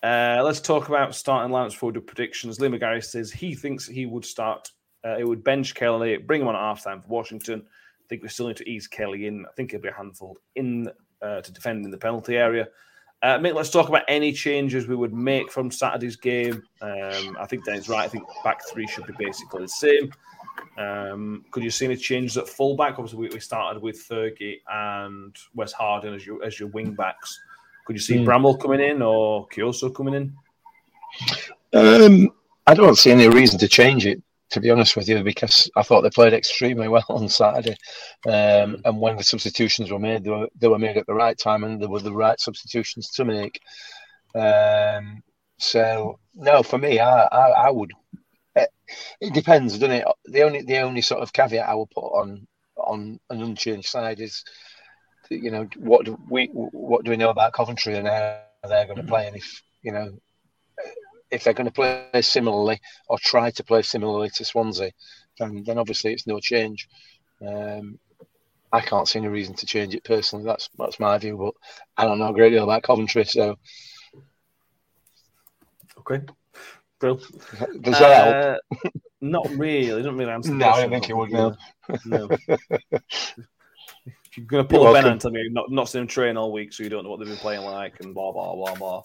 uh, 0.03 0.41
let's 0.43 0.61
talk 0.61 0.89
about 0.89 1.13
starting 1.15 1.51
before 1.51 1.91
we 1.91 1.99
predictions. 1.99 2.59
Lee 2.59 2.69
McGarry 2.69 3.03
says 3.03 3.31
he 3.31 3.55
thinks 3.55 3.87
he 3.87 4.05
would 4.05 4.25
start. 4.25 4.69
Uh, 5.03 5.17
he 5.17 5.23
would 5.23 5.43
bench 5.43 5.73
Kelly, 5.73 6.17
bring 6.17 6.41
him 6.41 6.47
on 6.47 6.55
at 6.55 6.61
halftime 6.61 7.01
for 7.01 7.09
Washington. 7.09 7.63
I 7.65 8.03
think 8.07 8.23
we 8.23 8.29
still 8.29 8.47
need 8.47 8.57
to 8.57 8.69
ease 8.69 8.87
Kelly 8.87 9.27
in. 9.27 9.45
I 9.45 9.51
think 9.55 9.71
he'll 9.71 9.81
be 9.81 9.89
a 9.89 9.93
handful 9.93 10.37
in 10.55 10.89
uh, 11.21 11.41
to 11.41 11.51
defend 11.51 11.85
in 11.85 11.91
the 11.91 11.97
penalty 11.97 12.37
area. 12.37 12.67
Uh, 13.23 13.37
Mick, 13.37 13.53
let's 13.53 13.69
talk 13.69 13.87
about 13.87 14.03
any 14.07 14.33
changes 14.33 14.87
we 14.87 14.95
would 14.95 15.13
make 15.13 15.51
from 15.51 15.69
Saturday's 15.69 16.15
game. 16.15 16.63
Um, 16.81 17.37
I 17.39 17.45
think 17.47 17.65
Danny's 17.65 17.87
right. 17.87 18.03
I 18.03 18.07
think 18.07 18.23
back 18.43 18.67
three 18.67 18.87
should 18.87 19.05
be 19.05 19.13
basically 19.17 19.61
the 19.61 19.67
same. 19.67 20.11
Um, 20.77 21.45
could 21.51 21.63
you 21.63 21.69
see 21.69 21.85
any 21.85 21.97
changes 21.97 22.37
at 22.37 22.49
fullback? 22.49 22.93
Obviously, 22.97 23.19
we, 23.19 23.29
we 23.29 23.39
started 23.39 23.81
with 23.81 24.07
Fergie 24.07 24.61
and 24.67 25.35
Wes 25.53 25.71
Harding 25.71 26.15
as 26.15 26.25
your 26.25 26.43
as 26.43 26.59
your 26.59 26.69
wing 26.69 26.93
backs. 26.93 27.39
Could 27.85 27.95
you 27.95 28.01
see 28.01 28.17
Hmm. 28.17 28.27
Bramall 28.29 28.59
coming 28.59 28.81
in 28.81 29.01
or 29.01 29.47
Kioso 29.47 29.93
coming 29.93 30.13
in? 30.13 30.33
Um, 31.73 32.31
I 32.67 32.73
don't 32.73 32.97
see 32.97 33.11
any 33.11 33.27
reason 33.27 33.59
to 33.59 33.67
change 33.67 34.05
it, 34.05 34.21
to 34.51 34.59
be 34.59 34.69
honest 34.69 34.95
with 34.95 35.09
you, 35.09 35.23
because 35.23 35.69
I 35.75 35.81
thought 35.83 36.01
they 36.01 36.09
played 36.09 36.33
extremely 36.33 36.87
well 36.93 37.05
on 37.09 37.27
Saturday. 37.29 37.75
Um, 38.25 38.81
and 38.85 38.99
when 38.99 39.17
the 39.17 39.23
substitutions 39.23 39.91
were 39.91 39.99
made, 39.99 40.23
they 40.23 40.29
were, 40.29 40.47
they 40.59 40.67
were 40.67 40.79
made 40.79 40.97
at 40.97 41.07
the 41.07 41.13
right 41.13 41.37
time 41.37 41.63
and 41.63 41.81
they 41.81 41.87
were 41.87 41.99
the 41.99 42.13
right 42.13 42.39
substitutions 42.39 43.09
to 43.11 43.25
make. 43.25 43.59
Um, 44.35 45.23
so, 45.57 46.19
no, 46.33 46.63
for 46.63 46.77
me, 46.77 46.99
I, 46.99 47.23
I, 47.23 47.49
I 47.67 47.71
would. 47.71 47.91
It, 48.55 48.69
it 49.19 49.33
depends, 49.33 49.77
doesn't 49.77 49.91
it? 49.91 50.05
The 50.25 50.41
only 50.41 50.61
the 50.63 50.79
only 50.79 51.01
sort 51.01 51.21
of 51.21 51.31
caveat 51.31 51.69
I 51.69 51.75
would 51.75 51.89
put 51.91 52.01
on 52.01 52.47
on 52.75 53.19
an 53.29 53.41
unchanged 53.41 53.87
side 53.87 54.19
is, 54.19 54.43
you 55.31 55.51
know, 55.51 55.67
what 55.77 56.05
do 56.05 56.19
we 56.29 56.47
what 56.47 57.03
do 57.03 57.11
we 57.11 57.17
know 57.17 57.29
about 57.29 57.53
Coventry 57.53 57.95
and 57.95 58.07
how 58.07 58.41
they're 58.67 58.85
going 58.85 58.97
to 58.97 59.03
play, 59.03 59.27
and 59.27 59.35
if 59.35 59.63
you 59.81 59.91
know 59.91 60.11
if 61.31 61.43
they're 61.43 61.53
going 61.53 61.67
to 61.67 61.73
play 61.73 62.21
similarly 62.21 62.79
or 63.07 63.17
try 63.17 63.49
to 63.51 63.63
play 63.63 63.81
similarly 63.81 64.29
to 64.29 64.45
Swansea, 64.45 64.91
then 65.39 65.63
then 65.65 65.77
obviously 65.77 66.13
it's 66.13 66.27
no 66.27 66.39
change. 66.39 66.89
Um, 67.45 67.97
I 68.73 68.81
can't 68.81 69.07
see 69.07 69.19
any 69.19 69.27
reason 69.27 69.55
to 69.55 69.65
change 69.65 69.95
it 69.95 70.03
personally. 70.03 70.45
That's 70.45 70.69
that's 70.77 70.99
my 70.99 71.17
view, 71.17 71.37
but 71.37 71.53
I 71.97 72.05
don't 72.05 72.19
know 72.19 72.29
a 72.29 72.33
great 72.33 72.51
deal 72.51 72.63
about 72.63 72.83
Coventry, 72.83 73.25
so 73.25 73.57
okay. 75.99 76.21
Bill, 76.99 77.19
does 77.81 77.97
that 77.97 78.27
uh, 78.27 78.57
help? 78.83 78.93
not 79.21 79.49
really. 79.49 80.03
Don't 80.03 80.17
really 80.17 80.31
answer. 80.31 80.53
No, 80.53 80.69
I 80.69 80.81
don't 80.81 80.91
think 80.91 81.09
it 81.09 81.17
would. 81.17 81.31
No. 81.31 81.55
no. 82.05 82.29
You're 84.35 84.45
going 84.45 84.63
to 84.63 84.69
pull 84.69 84.83
You're 84.83 84.91
a 84.91 84.93
Ben 84.93 85.11
and 85.11 85.19
tell 85.19 85.31
me 85.31 85.49
not 85.49 85.69
not 85.71 85.89
seen 85.89 86.03
him 86.03 86.07
train 86.07 86.37
all 86.37 86.51
week, 86.51 86.71
so 86.71 86.83
you 86.83 86.89
don't 86.89 87.03
know 87.03 87.09
what 87.09 87.19
they've 87.19 87.27
been 87.27 87.37
playing 87.37 87.63
like, 87.63 87.99
and 87.99 88.13
blah 88.13 88.31
blah 88.31 88.55
blah 88.55 88.75
blah. 88.75 89.01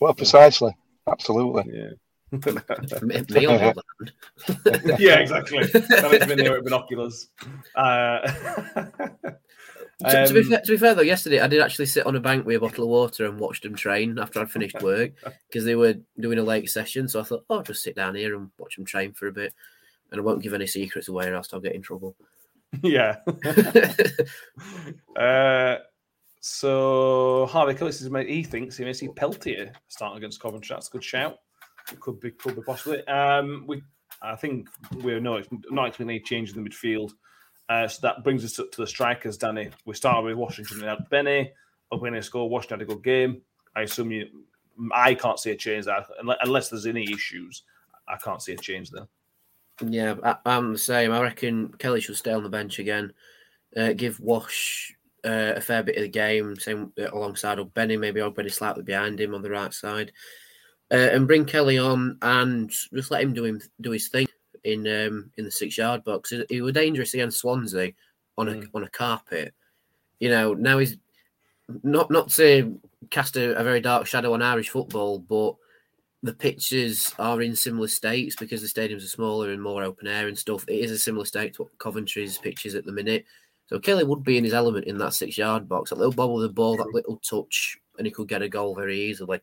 Well, 0.00 0.14
precisely, 0.14 0.76
absolutely. 1.08 1.72
Yeah. 1.72 1.90
me 2.32 2.38
on 2.40 3.24
the 3.28 3.74
other 3.76 4.98
yeah, 4.98 5.18
exactly. 5.18 5.68
Having 5.90 6.28
been 6.28 6.38
there 6.38 6.52
with 6.52 6.64
binoculars. 6.64 7.28
Uh, 7.74 8.20
to, 10.10 10.26
to, 10.26 10.32
be 10.32 10.40
um, 10.40 10.48
fair, 10.48 10.60
to 10.60 10.72
be 10.72 10.78
fair, 10.78 10.94
though, 10.94 11.02
yesterday 11.02 11.40
I 11.40 11.46
did 11.46 11.60
actually 11.60 11.86
sit 11.86 12.06
on 12.06 12.16
a 12.16 12.20
bank 12.20 12.46
with 12.46 12.56
a 12.56 12.60
bottle 12.60 12.84
of 12.84 12.90
water 12.90 13.26
and 13.26 13.38
watched 13.38 13.64
them 13.64 13.74
train 13.74 14.18
after 14.18 14.40
I'd 14.40 14.50
finished 14.50 14.80
work 14.80 15.12
because 15.48 15.64
they 15.64 15.74
were 15.74 15.94
doing 16.18 16.38
a 16.38 16.42
late 16.42 16.70
session. 16.70 17.06
So 17.06 17.20
I 17.20 17.24
thought, 17.24 17.44
oh, 17.50 17.58
I'll 17.58 17.62
just 17.62 17.82
sit 17.82 17.96
down 17.96 18.14
here 18.14 18.34
and 18.34 18.50
watch 18.58 18.76
them 18.76 18.86
train 18.86 19.12
for 19.12 19.28
a 19.28 19.32
bit, 19.32 19.52
and 20.10 20.18
I 20.18 20.24
won't 20.24 20.42
give 20.42 20.54
any 20.54 20.66
secrets 20.66 21.08
away, 21.08 21.28
or 21.28 21.34
else 21.34 21.50
I'll 21.52 21.60
get 21.60 21.74
in 21.74 21.82
trouble. 21.82 22.16
Yeah. 22.82 23.16
uh, 25.16 25.76
so 26.40 27.46
Harvey 27.46 27.74
Killis 27.74 28.00
is 28.00 28.10
made. 28.10 28.28
He 28.28 28.42
thinks 28.42 28.76
he 28.76 28.84
may 28.84 28.92
see 28.92 29.08
Peltier 29.08 29.72
starting 29.88 30.18
against 30.18 30.40
Coventry. 30.40 30.74
That's 30.74 30.88
a 30.88 30.90
good 30.90 31.04
shout. 31.04 31.38
It 31.92 32.00
could 32.00 32.18
be, 32.18 32.30
could 32.32 32.56
be 32.56 32.62
possibly. 32.62 33.06
Um, 33.06 33.64
we, 33.66 33.82
I 34.22 34.36
think 34.36 34.68
we 35.02 35.20
know 35.20 35.36
it's 35.36 35.48
not 35.70 35.88
expecting 35.88 36.10
any 36.10 36.20
change 36.20 36.52
in 36.54 36.62
the 36.62 36.68
midfield. 36.68 37.12
Uh, 37.68 37.86
so 37.88 38.00
that 38.02 38.24
brings 38.24 38.44
us 38.44 38.54
to, 38.54 38.68
to, 38.72 38.80
the 38.80 38.86
strikers, 38.86 39.36
Danny. 39.36 39.70
We 39.84 39.94
started 39.94 40.26
with 40.26 40.36
Washington 40.36 40.80
and 40.80 40.88
had 40.88 41.08
Benny. 41.10 41.52
Opening 41.90 42.22
score, 42.22 42.48
Washington 42.48 42.80
had 42.80 42.88
a 42.88 42.94
good 42.94 43.04
game. 43.04 43.42
I 43.76 43.82
assume 43.82 44.10
you. 44.10 44.26
I 44.94 45.14
can't 45.14 45.38
see 45.38 45.50
a 45.50 45.56
change 45.56 45.84
there 45.84 46.04
unless 46.42 46.70
there's 46.70 46.86
any 46.86 47.04
issues. 47.12 47.62
I 48.08 48.16
can't 48.16 48.42
see 48.42 48.54
a 48.54 48.56
change 48.56 48.90
there. 48.90 49.06
Yeah, 49.80 50.14
I, 50.22 50.56
am 50.56 50.72
the 50.72 50.78
same. 50.78 51.12
I 51.12 51.20
reckon 51.22 51.72
Kelly 51.78 52.00
should 52.00 52.16
stay 52.16 52.32
on 52.32 52.42
the 52.42 52.48
bench 52.48 52.78
again. 52.78 53.12
Uh, 53.76 53.92
give 53.94 54.20
Wash 54.20 54.94
uh, 55.24 55.54
a 55.56 55.60
fair 55.60 55.82
bit 55.82 55.96
of 55.96 56.02
the 56.02 56.08
game, 56.08 56.56
same 56.56 56.92
uh, 57.00 57.10
alongside 57.12 57.58
of 57.58 57.72
Benny, 57.74 57.96
maybe 57.96 58.20
Benny 58.30 58.48
slightly 58.48 58.82
behind 58.82 59.20
him 59.20 59.34
on 59.34 59.42
the 59.42 59.50
right 59.50 59.72
side, 59.72 60.12
uh, 60.90 60.96
and 61.12 61.26
bring 61.26 61.44
Kelly 61.44 61.78
on 61.78 62.18
and 62.22 62.70
just 62.70 63.10
let 63.10 63.22
him 63.22 63.32
do 63.32 63.44
him 63.44 63.60
do 63.80 63.90
his 63.90 64.08
thing 64.08 64.26
in 64.64 64.86
um, 64.86 65.30
in 65.36 65.44
the 65.44 65.50
six 65.50 65.78
yard 65.78 66.04
box. 66.04 66.32
He 66.48 66.60
was 66.60 66.74
dangerous 66.74 67.14
against 67.14 67.40
Swansea 67.40 67.92
on 68.36 68.48
a 68.48 68.52
mm. 68.52 68.68
on 68.74 68.84
a 68.84 68.90
carpet. 68.90 69.54
You 70.20 70.28
know, 70.28 70.54
now 70.54 70.78
he's 70.78 70.96
not 71.82 72.10
not 72.10 72.28
to 72.30 72.78
cast 73.10 73.36
a, 73.36 73.58
a 73.58 73.64
very 73.64 73.80
dark 73.80 74.06
shadow 74.06 74.34
on 74.34 74.42
Irish 74.42 74.70
football, 74.70 75.18
but 75.18 75.54
the 76.22 76.32
pitches 76.32 77.12
are 77.18 77.42
in 77.42 77.56
similar 77.56 77.88
states 77.88 78.36
because 78.36 78.62
the 78.62 78.68
stadiums 78.68 79.04
are 79.04 79.08
smaller 79.08 79.50
and 79.50 79.60
more 79.60 79.82
open 79.82 80.06
air 80.06 80.28
and 80.28 80.38
stuff. 80.38 80.64
It 80.68 80.80
is 80.80 80.92
a 80.92 80.98
similar 80.98 81.24
state 81.24 81.54
to 81.54 81.62
what 81.62 81.78
Coventry's 81.78 82.38
pitches 82.38 82.74
at 82.74 82.84
the 82.84 82.92
minute. 82.92 83.24
So 83.66 83.80
Kelly 83.80 84.04
would 84.04 84.22
be 84.22 84.38
in 84.38 84.44
his 84.44 84.54
element 84.54 84.86
in 84.86 84.98
that 84.98 85.14
six 85.14 85.36
yard 85.36 85.68
box. 85.68 85.90
A 85.90 85.96
little 85.96 86.12
bobble 86.12 86.36
of 86.36 86.42
the 86.42 86.48
ball, 86.54 86.76
that 86.76 86.94
little 86.94 87.16
touch, 87.16 87.78
and 87.98 88.06
he 88.06 88.12
could 88.12 88.28
get 88.28 88.42
a 88.42 88.48
goal 88.48 88.74
very 88.74 89.00
easily. 89.00 89.40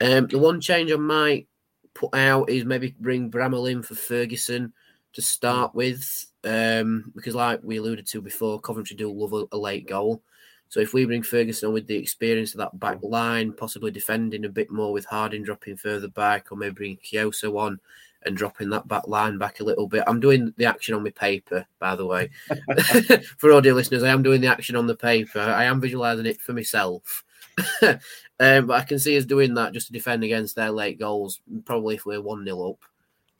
Um, 0.00 0.28
the 0.28 0.38
one 0.38 0.60
change 0.60 0.92
I 0.92 0.96
might 0.96 1.48
put 1.94 2.14
out 2.14 2.48
is 2.48 2.64
maybe 2.64 2.94
bring 3.00 3.30
Bramall 3.30 3.70
in 3.70 3.82
for 3.82 3.96
Ferguson 3.96 4.72
to 5.14 5.22
start 5.22 5.74
with, 5.74 6.26
um, 6.44 7.12
because 7.16 7.34
like 7.34 7.60
we 7.64 7.78
alluded 7.78 8.06
to 8.08 8.20
before, 8.20 8.60
Coventry 8.60 8.96
do 8.96 9.10
love 9.10 9.32
a, 9.32 9.46
a 9.50 9.58
late 9.58 9.88
goal. 9.88 10.22
So 10.68 10.80
if 10.80 10.92
we 10.92 11.06
bring 11.06 11.22
Ferguson 11.22 11.68
on 11.68 11.74
with 11.74 11.86
the 11.86 11.96
experience 11.96 12.52
of 12.52 12.58
that 12.58 12.78
back 12.78 12.98
line, 13.02 13.52
possibly 13.52 13.90
defending 13.90 14.44
a 14.44 14.50
bit 14.50 14.70
more 14.70 14.92
with 14.92 15.06
Harding 15.06 15.42
dropping 15.42 15.76
further 15.76 16.08
back, 16.08 16.52
or 16.52 16.58
maybe 16.58 16.74
bringing 16.74 16.98
Kioso 16.98 17.58
on 17.58 17.80
and 18.22 18.36
dropping 18.36 18.68
that 18.70 18.86
back 18.88 19.06
line 19.06 19.38
back 19.38 19.60
a 19.60 19.64
little 19.64 19.86
bit. 19.86 20.04
I'm 20.06 20.20
doing 20.20 20.52
the 20.56 20.66
action 20.66 20.94
on 20.94 21.04
my 21.04 21.10
paper, 21.10 21.66
by 21.78 21.96
the 21.96 22.06
way. 22.06 22.30
for 23.38 23.52
audio 23.52 23.74
listeners, 23.74 24.02
I 24.02 24.08
am 24.08 24.22
doing 24.22 24.40
the 24.40 24.48
action 24.48 24.76
on 24.76 24.86
the 24.86 24.96
paper. 24.96 25.40
I 25.40 25.64
am 25.64 25.80
visualizing 25.80 26.26
it 26.26 26.40
for 26.40 26.52
myself. 26.52 27.24
um, 27.82 28.66
but 28.66 28.70
I 28.70 28.82
can 28.82 28.98
see 28.98 29.16
us 29.16 29.24
doing 29.24 29.54
that 29.54 29.72
just 29.72 29.86
to 29.86 29.92
defend 29.92 30.24
against 30.24 30.56
their 30.56 30.70
late 30.70 30.98
goals, 30.98 31.40
probably 31.64 31.94
if 31.94 32.06
we're 32.06 32.20
1 32.20 32.44
0 32.44 32.70
up. 32.70 32.84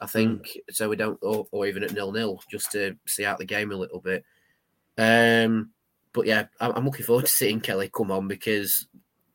I 0.01 0.07
think 0.07 0.47
mm. 0.47 0.61
so. 0.71 0.89
We 0.89 0.97
don't, 0.97 1.19
or, 1.23 1.47
or 1.51 1.67
even 1.67 1.83
at 1.83 1.93
nil 1.93 2.13
nil, 2.13 2.41
just 2.51 2.73
to 2.73 2.97
see 3.07 3.25
out 3.25 3.39
the 3.39 3.45
game 3.45 3.73
a 3.73 3.77
little 3.77 4.01
bit. 4.01 4.25
Um, 4.97 5.71
but 6.13 6.27
yeah, 6.27 6.47
I'm 6.61 6.85
looking 6.85 7.05
forward 7.05 7.27
to 7.27 7.33
seeing 7.33 7.61
Kelly 7.61 7.91
come 7.95 8.11
on 8.11 8.29
because 8.29 8.87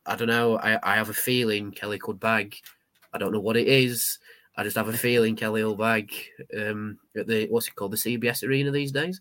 I 0.06 0.16
don't 0.16 0.28
know. 0.28 0.58
I, 0.58 0.78
I 0.82 0.96
have 0.96 1.08
a 1.08 1.14
feeling 1.14 1.70
Kelly 1.70 1.98
could 1.98 2.20
bag. 2.20 2.56
I 3.12 3.18
don't 3.18 3.32
know 3.32 3.40
what 3.40 3.56
it 3.56 3.68
is. 3.68 4.18
I 4.56 4.62
just 4.62 4.76
have 4.76 4.88
a 4.88 4.92
feeling 4.92 5.36
Kelly 5.36 5.64
will 5.64 5.76
bag 5.76 6.12
um, 6.56 6.98
at 7.16 7.26
the 7.26 7.46
what's 7.48 7.68
it 7.68 7.74
called 7.74 7.92
the 7.92 7.96
CBS 7.96 8.46
Arena 8.46 8.70
these 8.70 8.92
days. 8.92 9.20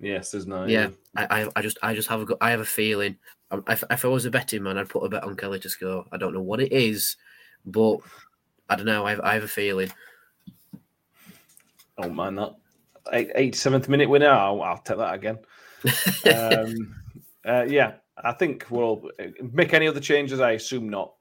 Yes, 0.00 0.30
there's 0.30 0.46
no. 0.46 0.66
Yeah, 0.66 0.90
I, 1.16 1.48
I 1.56 1.62
just 1.62 1.78
I 1.82 1.94
just 1.94 2.08
have 2.08 2.28
a 2.28 2.36
I 2.40 2.50
have 2.50 2.60
a 2.60 2.66
feeling. 2.66 3.16
Um, 3.50 3.64
if, 3.68 3.84
if 3.90 4.04
I 4.04 4.08
was 4.08 4.24
a 4.24 4.30
betting 4.30 4.62
man, 4.62 4.76
I'd 4.76 4.88
put 4.88 5.04
a 5.04 5.08
bet 5.08 5.24
on 5.24 5.36
Kelly 5.36 5.60
to 5.60 5.68
score. 5.68 6.04
I 6.12 6.16
don't 6.16 6.34
know 6.34 6.42
what 6.42 6.60
it 6.60 6.72
is, 6.72 7.16
but 7.64 7.98
I 8.68 8.76
don't 8.76 8.86
know. 8.86 9.06
I 9.06 9.10
have, 9.10 9.20
I 9.20 9.34
have 9.34 9.44
a 9.44 9.48
feeling. 9.48 9.90
Oh 11.98 12.10
man, 12.10 12.34
that 12.34 12.54
87th 13.12 13.88
minute 13.88 14.08
winner. 14.08 14.30
I'll, 14.30 14.60
I'll 14.62 14.78
take 14.78 14.98
that 14.98 15.14
again. 15.14 15.38
Um, 16.34 16.94
uh, 17.46 17.64
yeah, 17.68 17.94
I 18.22 18.32
think 18.32 18.66
we'll 18.70 19.08
make 19.52 19.74
any 19.74 19.88
other 19.88 20.00
changes. 20.00 20.40
I 20.40 20.52
assume 20.52 20.88
not. 20.88 21.14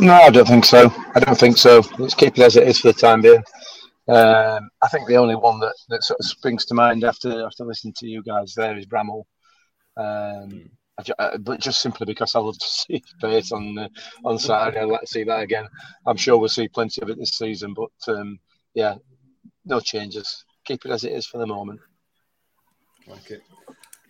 No, 0.00 0.14
I 0.14 0.30
don't 0.30 0.48
think 0.48 0.64
so. 0.64 0.92
I 1.14 1.20
don't 1.20 1.38
think 1.38 1.56
so. 1.56 1.82
Let's 1.98 2.14
keep 2.14 2.38
it 2.38 2.42
as 2.42 2.56
it 2.56 2.66
is 2.66 2.80
for 2.80 2.92
the 2.92 2.98
time 2.98 3.22
being. 3.22 3.42
Um, 4.08 4.70
I 4.82 4.88
think 4.88 5.06
the 5.06 5.16
only 5.16 5.36
one 5.36 5.60
that, 5.60 5.74
that 5.88 6.02
sort 6.02 6.18
of 6.18 6.26
springs 6.26 6.64
to 6.66 6.74
mind 6.74 7.04
after 7.04 7.46
after 7.46 7.64
listening 7.64 7.94
to 7.98 8.08
you 8.08 8.22
guys 8.22 8.54
there 8.54 8.76
is 8.76 8.86
Bramall. 8.86 9.24
Um, 9.96 10.70
uh, 11.18 11.38
but 11.38 11.60
just 11.60 11.80
simply 11.80 12.06
because 12.06 12.34
I 12.34 12.40
love 12.40 12.58
to 12.58 12.66
see 12.68 13.02
face 13.20 13.52
on 13.52 13.78
uh, 13.78 13.88
on 14.24 14.38
Saturday, 14.38 14.80
I'd 14.80 14.88
like 14.88 15.02
to 15.02 15.06
see 15.06 15.24
that 15.24 15.42
again. 15.42 15.68
I'm 16.06 16.16
sure 16.16 16.38
we'll 16.38 16.48
see 16.48 16.68
plenty 16.68 17.02
of 17.02 17.10
it 17.10 17.18
this 17.18 17.38
season, 17.38 17.74
but 17.74 18.14
um, 18.14 18.38
yeah, 18.74 18.96
no 19.64 19.80
changes. 19.80 20.44
Keep 20.64 20.86
it 20.86 20.90
as 20.90 21.04
it 21.04 21.12
is 21.12 21.26
for 21.26 21.38
the 21.38 21.46
moment. 21.46 21.80
Like 23.10 23.30
it. 23.30 23.42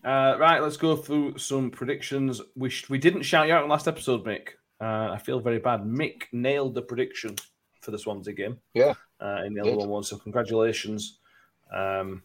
Uh, 0.05 0.36
right, 0.38 0.62
let's 0.62 0.76
go 0.76 0.96
through 0.96 1.38
some 1.38 1.70
predictions. 1.70 2.40
We 2.57 2.70
sh- 2.70 2.88
we 2.88 2.98
didn't 2.98 3.22
shout 3.22 3.48
you 3.48 3.55
out 3.55 3.64
in 3.64 3.70
last 3.70 3.88
episode, 3.88 4.24
Mick. 4.24 4.51
Uh, 4.80 5.12
I 5.12 5.18
feel 5.18 5.40
very 5.40 5.59
bad. 5.59 5.82
Mick 5.82 6.22
nailed 6.32 6.74
the 6.74 6.82
prediction 6.82 7.36
for 7.80 7.90
the 7.90 7.98
Swansea 7.98 8.32
game. 8.32 8.59
Yeah. 8.72 8.94
Uh, 9.20 9.42
in 9.44 9.53
the 9.53 9.61
other 9.61 9.86
one, 9.86 10.03
so 10.03 10.16
congratulations. 10.16 11.18
Um, 11.70 12.22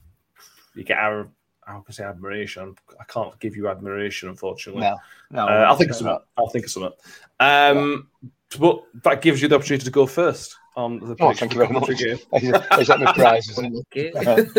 you 0.74 0.84
get 0.84 0.98
our, 0.98 1.28
how 1.66 1.80
can 1.80 1.86
I 1.90 1.92
say 1.92 2.04
admiration? 2.06 2.76
I 3.00 3.04
can't 3.06 3.38
give 3.40 3.58
you 3.58 3.68
admiration, 3.68 4.30
unfortunately. 4.30 4.82
No, 4.82 4.98
no. 5.32 5.48
Uh, 5.48 5.66
I'll 5.68 5.76
think 5.76 5.90
of 5.90 5.98
something. 5.98 6.18
I'll 6.38 6.50
think 6.50 6.66
of 6.66 6.72
something. 6.72 6.94
Um, 7.42 8.08
yeah. 8.24 8.30
But 8.58 8.84
that 9.04 9.22
gives 9.22 9.42
you 9.42 9.50
the 9.50 9.56
opportunity 9.56 9.84
to 9.84 9.92
go 9.92 10.06
first 10.06 10.56
on 10.76 11.00
the 11.00 11.16
oh, 11.20 11.34
thank 11.34 11.54
you 11.54 11.60
very 11.60 11.74
much. 11.74 11.88
Game. 11.98 12.18
is 12.34 12.88
that 12.88 13.00
my 13.00 13.12
prize? 13.16 13.50
Isn't 13.50 13.90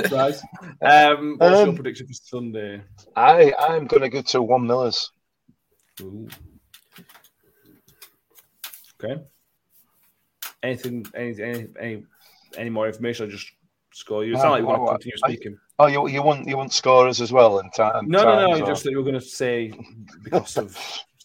prize. 0.09 0.43
Um, 0.83 1.37
what's 1.39 1.57
um, 1.59 1.67
your 1.67 1.75
prediction 1.75 2.07
for 2.07 2.13
Sunday? 2.13 2.83
I 3.15 3.53
I'm 3.59 3.87
going 3.87 4.03
to 4.03 4.09
go 4.09 4.23
to 4.23 4.43
one 4.43 4.67
Millers. 4.67 5.11
Ooh. 6.01 6.29
Okay. 9.03 9.23
Anything? 10.63 11.07
Any, 11.15 11.43
any 11.43 11.67
any 11.81 12.03
any 12.57 12.71
more 12.71 12.87
information? 12.87 13.27
Or 13.27 13.31
just 13.31 13.51
score 13.93 14.25
you. 14.25 14.35
It's 14.35 14.43
not 14.43 14.53
like 14.53 14.61
you 14.61 14.67
want 14.67 14.87
to 14.87 14.93
continue 14.93 15.17
speaking. 15.19 15.59
Oh, 15.79 15.87
you 15.87 16.09
you 16.09 16.23
want 16.23 16.47
you 16.47 16.57
want 16.57 16.73
scorers 16.73 17.21
as 17.21 17.33
well 17.33 17.59
in 17.59 17.71
time? 17.71 18.09
No, 18.09 18.25
no, 18.25 18.59
no. 18.59 18.67
Just 18.67 18.85
that 18.85 18.91
you 18.91 18.99
were 18.99 19.03
going 19.03 19.15
to 19.15 19.21
say 19.21 19.73
because 20.23 20.57
of. 20.57 20.77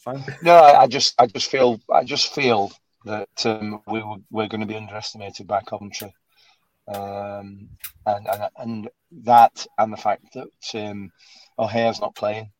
Fine. 0.04 0.24
No, 0.42 0.56
I, 0.56 0.82
I 0.82 0.88
just 0.88 1.14
I 1.20 1.28
just 1.28 1.52
feel 1.52 1.80
I 1.94 2.04
just 2.04 2.34
feel 2.34 2.72
that 3.06 3.46
um, 3.46 3.82
we 3.88 4.02
were, 4.02 4.18
we're 4.30 4.48
going 4.48 4.62
to 4.62 4.68
be 4.68 4.76
underestimated 4.76 5.48
by 5.48 5.62
Coventry. 5.62 6.14
Um, 6.88 7.70
and, 8.06 8.28
and 8.28 8.50
and 8.58 8.90
that 9.24 9.66
and 9.78 9.94
the 9.94 9.98
fact 9.98 10.34
that 10.34 10.50
um, 10.74 11.12
O'Hare's 11.58 12.02
not 12.02 12.16
playing, 12.16 12.52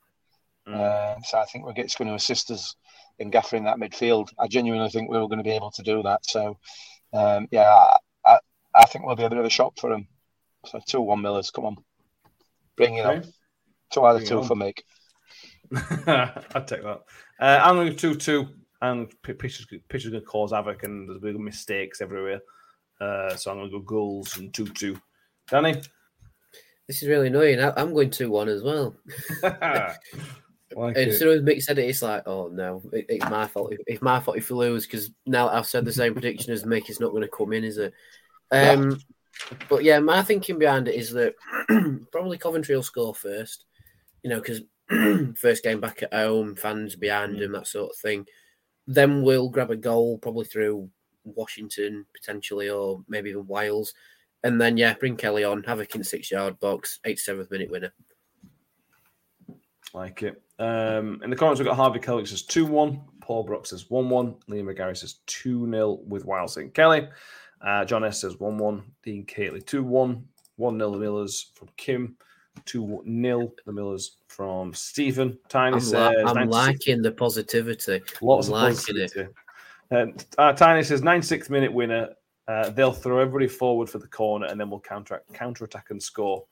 mm. 0.68 0.76
uh, 0.76 1.20
so 1.24 1.40
I 1.40 1.46
think 1.46 1.66
we're 1.66 1.74
it's 1.76 1.96
going 1.96 2.08
to 2.08 2.16
assist 2.16 2.52
us 2.52 2.76
in 3.20 3.30
gaffering 3.30 3.66
that 3.66 3.78
midfield. 3.78 4.30
I 4.40 4.48
genuinely 4.48 4.90
think 4.90 5.10
we 5.10 5.18
are 5.18 5.28
going 5.28 5.40
to 5.40 5.44
be 5.44 5.56
able 5.56 5.72
to 5.72 5.84
do 5.84 6.04
that. 6.04 6.26
So 6.26 6.58
um, 7.14 7.48
yeah, 7.52 7.74
I, 8.26 8.40
I, 8.74 8.86
think 8.86 9.06
we'll 9.06 9.16
be 9.16 9.24
a 9.24 9.30
bit 9.30 9.40
of 9.40 9.46
a 9.46 9.50
shock 9.50 9.74
for 9.80 9.90
them. 9.90 10.08
So 10.66 10.80
two 10.86 11.02
one 11.02 11.22
Millers, 11.22 11.52
come 11.52 11.66
on. 11.66 11.78
Bring 12.78 12.96
it 12.96 13.06
on. 13.06 13.24
Two 13.92 14.06
out 14.06 14.16
of 14.16 14.26
two 14.26 14.44
for 14.44 14.56
me. 14.56 14.74
I'd 15.76 16.68
take 16.68 16.84
that. 16.84 17.02
Uh, 17.40 17.60
I'm 17.64 17.76
going 17.76 17.90
to 17.90 17.96
2 17.96 18.16
2, 18.16 18.48
and 18.82 19.10
pitcher's, 19.22 19.68
pitcher's 19.90 20.12
going 20.12 20.24
to 20.24 20.28
cause 20.28 20.52
havoc, 20.52 20.84
and 20.84 21.08
there's 21.08 21.20
big 21.20 21.40
mistakes 21.40 22.02
everywhere. 22.02 22.42
Uh, 23.00 23.36
so 23.36 23.52
I'm 23.52 23.58
going 23.58 23.70
to 23.70 23.80
go 23.80 23.84
goals 23.84 24.38
and 24.38 24.54
2 24.54 24.68
2. 24.68 24.98
Danny? 25.50 25.82
This 26.88 27.02
is 27.02 27.10
really 27.10 27.28
annoying. 27.28 27.60
I, 27.60 27.80
am 27.82 27.94
going 27.94 28.10
2 28.10 28.30
1 28.30 28.50
as 28.50 28.64
well. 28.64 28.96
like 29.44 30.98
as 30.98 31.18
soon 31.18 31.38
as 31.38 31.42
Mick 31.42 31.62
said 31.62 31.80
it, 31.80 31.90
it's 31.90 32.02
like, 32.02 32.24
oh 32.28 32.50
no, 32.50 32.82
it, 32.92 33.06
it's 33.10 33.30
my 33.30 33.48
fault. 33.48 33.74
It's 33.88 34.02
my 34.02 34.20
fault 34.20 34.38
if 34.38 34.50
we 34.50 34.58
lose 34.58 34.86
because 34.86 35.12
now 35.26 35.50
I've 35.50 35.68
said 35.68 35.86
the 35.86 35.94
same 35.94 36.14
prediction 36.14 36.54
as 36.54 36.64
Mick. 36.64 36.90
It's 36.90 37.00
not 37.00 37.12
going 37.12 37.24
to 37.24 37.30
come 37.30 37.54
in, 37.54 37.64
is 37.64 37.78
it? 37.78 37.94
Um, 38.52 39.00
but 39.70 39.84
yeah, 39.84 40.00
my 40.00 40.22
thinking 40.22 40.60
behind 40.60 40.88
it 40.88 40.96
is 40.96 41.12
that 41.12 41.36
probably 42.12 42.38
Coventry 42.38 42.76
will 42.76 42.84
score 42.84 43.16
first, 43.16 43.66
you 44.24 44.30
know, 44.30 44.42
because 44.42 44.62
first 45.38 45.64
game 45.64 45.80
back 45.80 46.04
at 46.04 46.14
home, 46.14 46.56
fans 46.56 46.96
behind 46.96 47.40
them, 47.40 47.54
that 47.54 47.68
sort 47.68 47.92
of 47.92 47.98
thing. 47.98 48.26
Then 48.88 49.22
we'll 49.22 49.50
grab 49.50 49.72
a 49.72 49.76
goal 49.76 50.18
probably 50.18 50.46
through 50.46 50.90
Washington 51.24 52.06
potentially, 52.14 52.70
or 52.70 53.04
maybe 53.08 53.30
even 53.30 53.48
Wales, 53.48 53.94
and 54.44 54.60
then 54.60 54.78
yeah, 54.78 54.96
bring 54.96 55.16
Kelly 55.16 55.44
on, 55.44 55.64
have 55.64 55.80
a 55.80 55.88
in 55.96 56.04
six 56.04 56.32
yard 56.32 56.60
box, 56.60 57.00
87th 57.06 57.52
minute 57.52 57.70
winner. 57.70 57.94
Like 59.94 60.24
it. 60.24 60.42
Um, 60.58 61.20
in 61.24 61.30
the 61.30 61.36
comments, 61.36 61.60
we've 61.60 61.68
got 61.68 61.76
Harvey 61.76 62.00
Kelly 62.00 62.26
says 62.26 62.44
2 62.44 62.66
1. 62.66 63.02
Paul 63.22 63.44
Brock 63.44 63.66
says 63.66 63.90
1 63.90 64.10
1. 64.10 64.36
Liam 64.50 64.74
McGarry 64.74 64.98
says 64.98 65.16
2 65.28 65.70
0 65.70 66.00
with 66.08 66.26
Wild 66.26 66.50
St. 66.50 66.74
Kelly. 66.74 67.08
Uh, 67.62 67.86
John 67.86 68.04
S 68.04 68.22
says 68.22 68.40
1 68.40 68.58
1. 68.58 68.84
Dean 69.04 69.26
Cately 69.26 69.66
2 69.66 69.84
1. 69.84 70.26
1 70.58 70.78
0 70.78 70.92
the 70.92 70.98
Millers 70.98 71.52
from 71.56 71.70
Kim. 71.78 72.16
2 72.66 73.04
0 73.06 73.54
the 73.66 73.72
Millers 73.72 74.18
from 74.28 74.74
Stephen. 74.74 75.38
Tiny 75.50 75.76
I'm 75.76 75.82
says. 75.82 75.94
La- 75.94 76.32
I'm 76.32 76.50
liking 76.50 77.02
the 77.02 77.12
positivity. 77.12 78.02
Lots 78.22 78.48
I'm 78.48 78.54
of 78.54 78.60
positivity. 78.62 79.22
It. 79.22 79.34
And 79.92 80.26
uh, 80.38 80.54
Tiny 80.54 80.84
says 80.84 81.02
96th 81.02 81.50
minute 81.50 81.72
winner. 81.72 82.10
Uh, 82.48 82.70
they'll 82.72 82.94
throw 82.94 83.20
everybody 83.20 83.48
forward 83.48 83.90
for 83.90 84.00
the 84.00 84.08
corner 84.08 84.48
and 84.48 84.60
then 84.60 84.70
we'll 84.70 84.80
counter 84.80 85.22
counter 85.34 85.66
attack 85.66 85.88
and 85.90 86.02
score. 86.02 86.44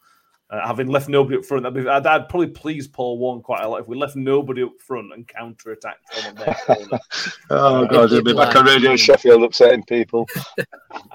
Uh, 0.52 0.66
having 0.66 0.88
left 0.88 1.10
nobody 1.10 1.38
up 1.38 1.46
front, 1.46 1.72
be, 1.76 1.88
I'd, 1.88 2.08
I'd, 2.08 2.28
probably 2.28 2.48
please 2.48 2.88
Paul 2.88 3.20
Warne 3.20 3.42
quite 3.42 3.62
a 3.62 3.68
lot 3.68 3.82
if 3.82 3.88
we 3.88 3.96
left 3.96 4.16
nobody 4.16 4.64
up 4.64 4.72
front 4.80 5.14
and 5.14 5.28
counter 5.28 5.74
attacked 5.74 6.04
on 6.26 6.34
their 6.36 6.56
corner. 6.66 7.00
oh 7.52 7.86
god, 7.86 8.06
it'd 8.12 8.26
be 8.26 8.34
like 8.34 8.56
a 8.56 8.64
Radio 8.64 8.96
Sheffield 8.96 9.44
upsetting 9.44 9.84
people. 9.84 10.28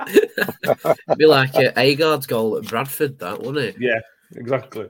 it'd 0.07 1.19
be 1.19 1.27
like 1.27 1.53
uh, 1.57 1.73
Agard's 1.75 2.27
goal 2.27 2.57
at 2.57 2.65
Bradford, 2.65 3.19
that 3.19 3.41
wouldn't 3.41 3.59
it? 3.59 3.77
Yeah, 3.81 3.99
exactly. 4.37 4.89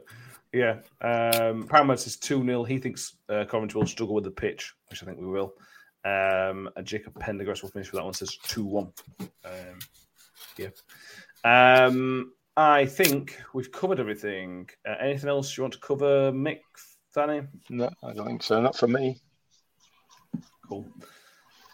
Yeah, 0.53 0.79
um, 1.01 1.67
Paramount 1.67 1.99
says 1.99 2.17
2 2.17 2.45
0. 2.45 2.65
He 2.65 2.79
thinks 2.79 3.17
uh, 3.29 3.45
Coventry 3.45 3.81
will 3.81 3.89
struggle 3.89 4.15
with 4.15 4.25
the 4.25 4.31
pitch, 4.31 4.73
which 4.89 5.03
I 5.03 5.07
think 5.07 5.19
we 5.19 5.27
will. 5.27 5.55
Um, 6.05 6.71
and 6.77 6.87
Jacob 6.87 7.15
Pendergrass 7.15 7.63
will 7.63 7.71
finish 7.71 7.91
with 7.91 7.99
that 7.99 8.05
one, 8.05 8.15
says 8.15 8.37
2 8.37 8.65
1. 8.65 8.93
Um, 9.45 9.79
yeah. 10.57 10.69
Um, 11.45 12.33
I 12.57 12.87
think 12.87 13.41
we've 13.53 13.73
covered 13.73 13.99
everything. 13.99 14.69
Uh, 14.89 14.95
anything 15.01 15.29
else 15.29 15.57
you 15.57 15.65
want 15.65 15.75
to 15.75 15.81
cover, 15.81 16.31
Mick, 16.31 16.61
Danny? 17.15 17.43
No, 17.69 17.91
I 18.03 18.13
don't 18.13 18.27
think 18.27 18.43
so. 18.43 18.61
Not 18.61 18.77
for 18.77 18.87
me. 18.87 19.21
Cool. 20.69 20.87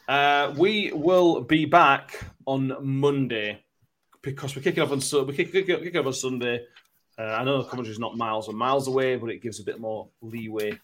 Uh, 0.08 0.54
we 0.56 0.90
will 0.92 1.42
be 1.42 1.66
back 1.66 2.18
on 2.46 2.74
Monday 2.80 3.62
because 4.22 4.56
we're 4.56 4.62
kicking 4.62 4.82
off 4.82 4.90
on 4.90 5.26
we're 5.26 5.34
kicking, 5.34 5.64
kicking 5.64 5.96
off 5.96 6.06
on 6.06 6.12
Sunday. 6.12 6.64
Uh, 7.20 7.36
I 7.38 7.44
know 7.44 7.58
the 7.58 7.68
commentary 7.68 7.92
is 7.92 7.98
not 7.98 8.16
miles 8.16 8.48
and 8.48 8.56
miles 8.56 8.88
away, 8.88 9.16
but 9.16 9.30
it 9.30 9.42
gives 9.42 9.60
a 9.60 9.64
bit 9.64 9.78
more 9.78 10.08
leeway 10.22 10.78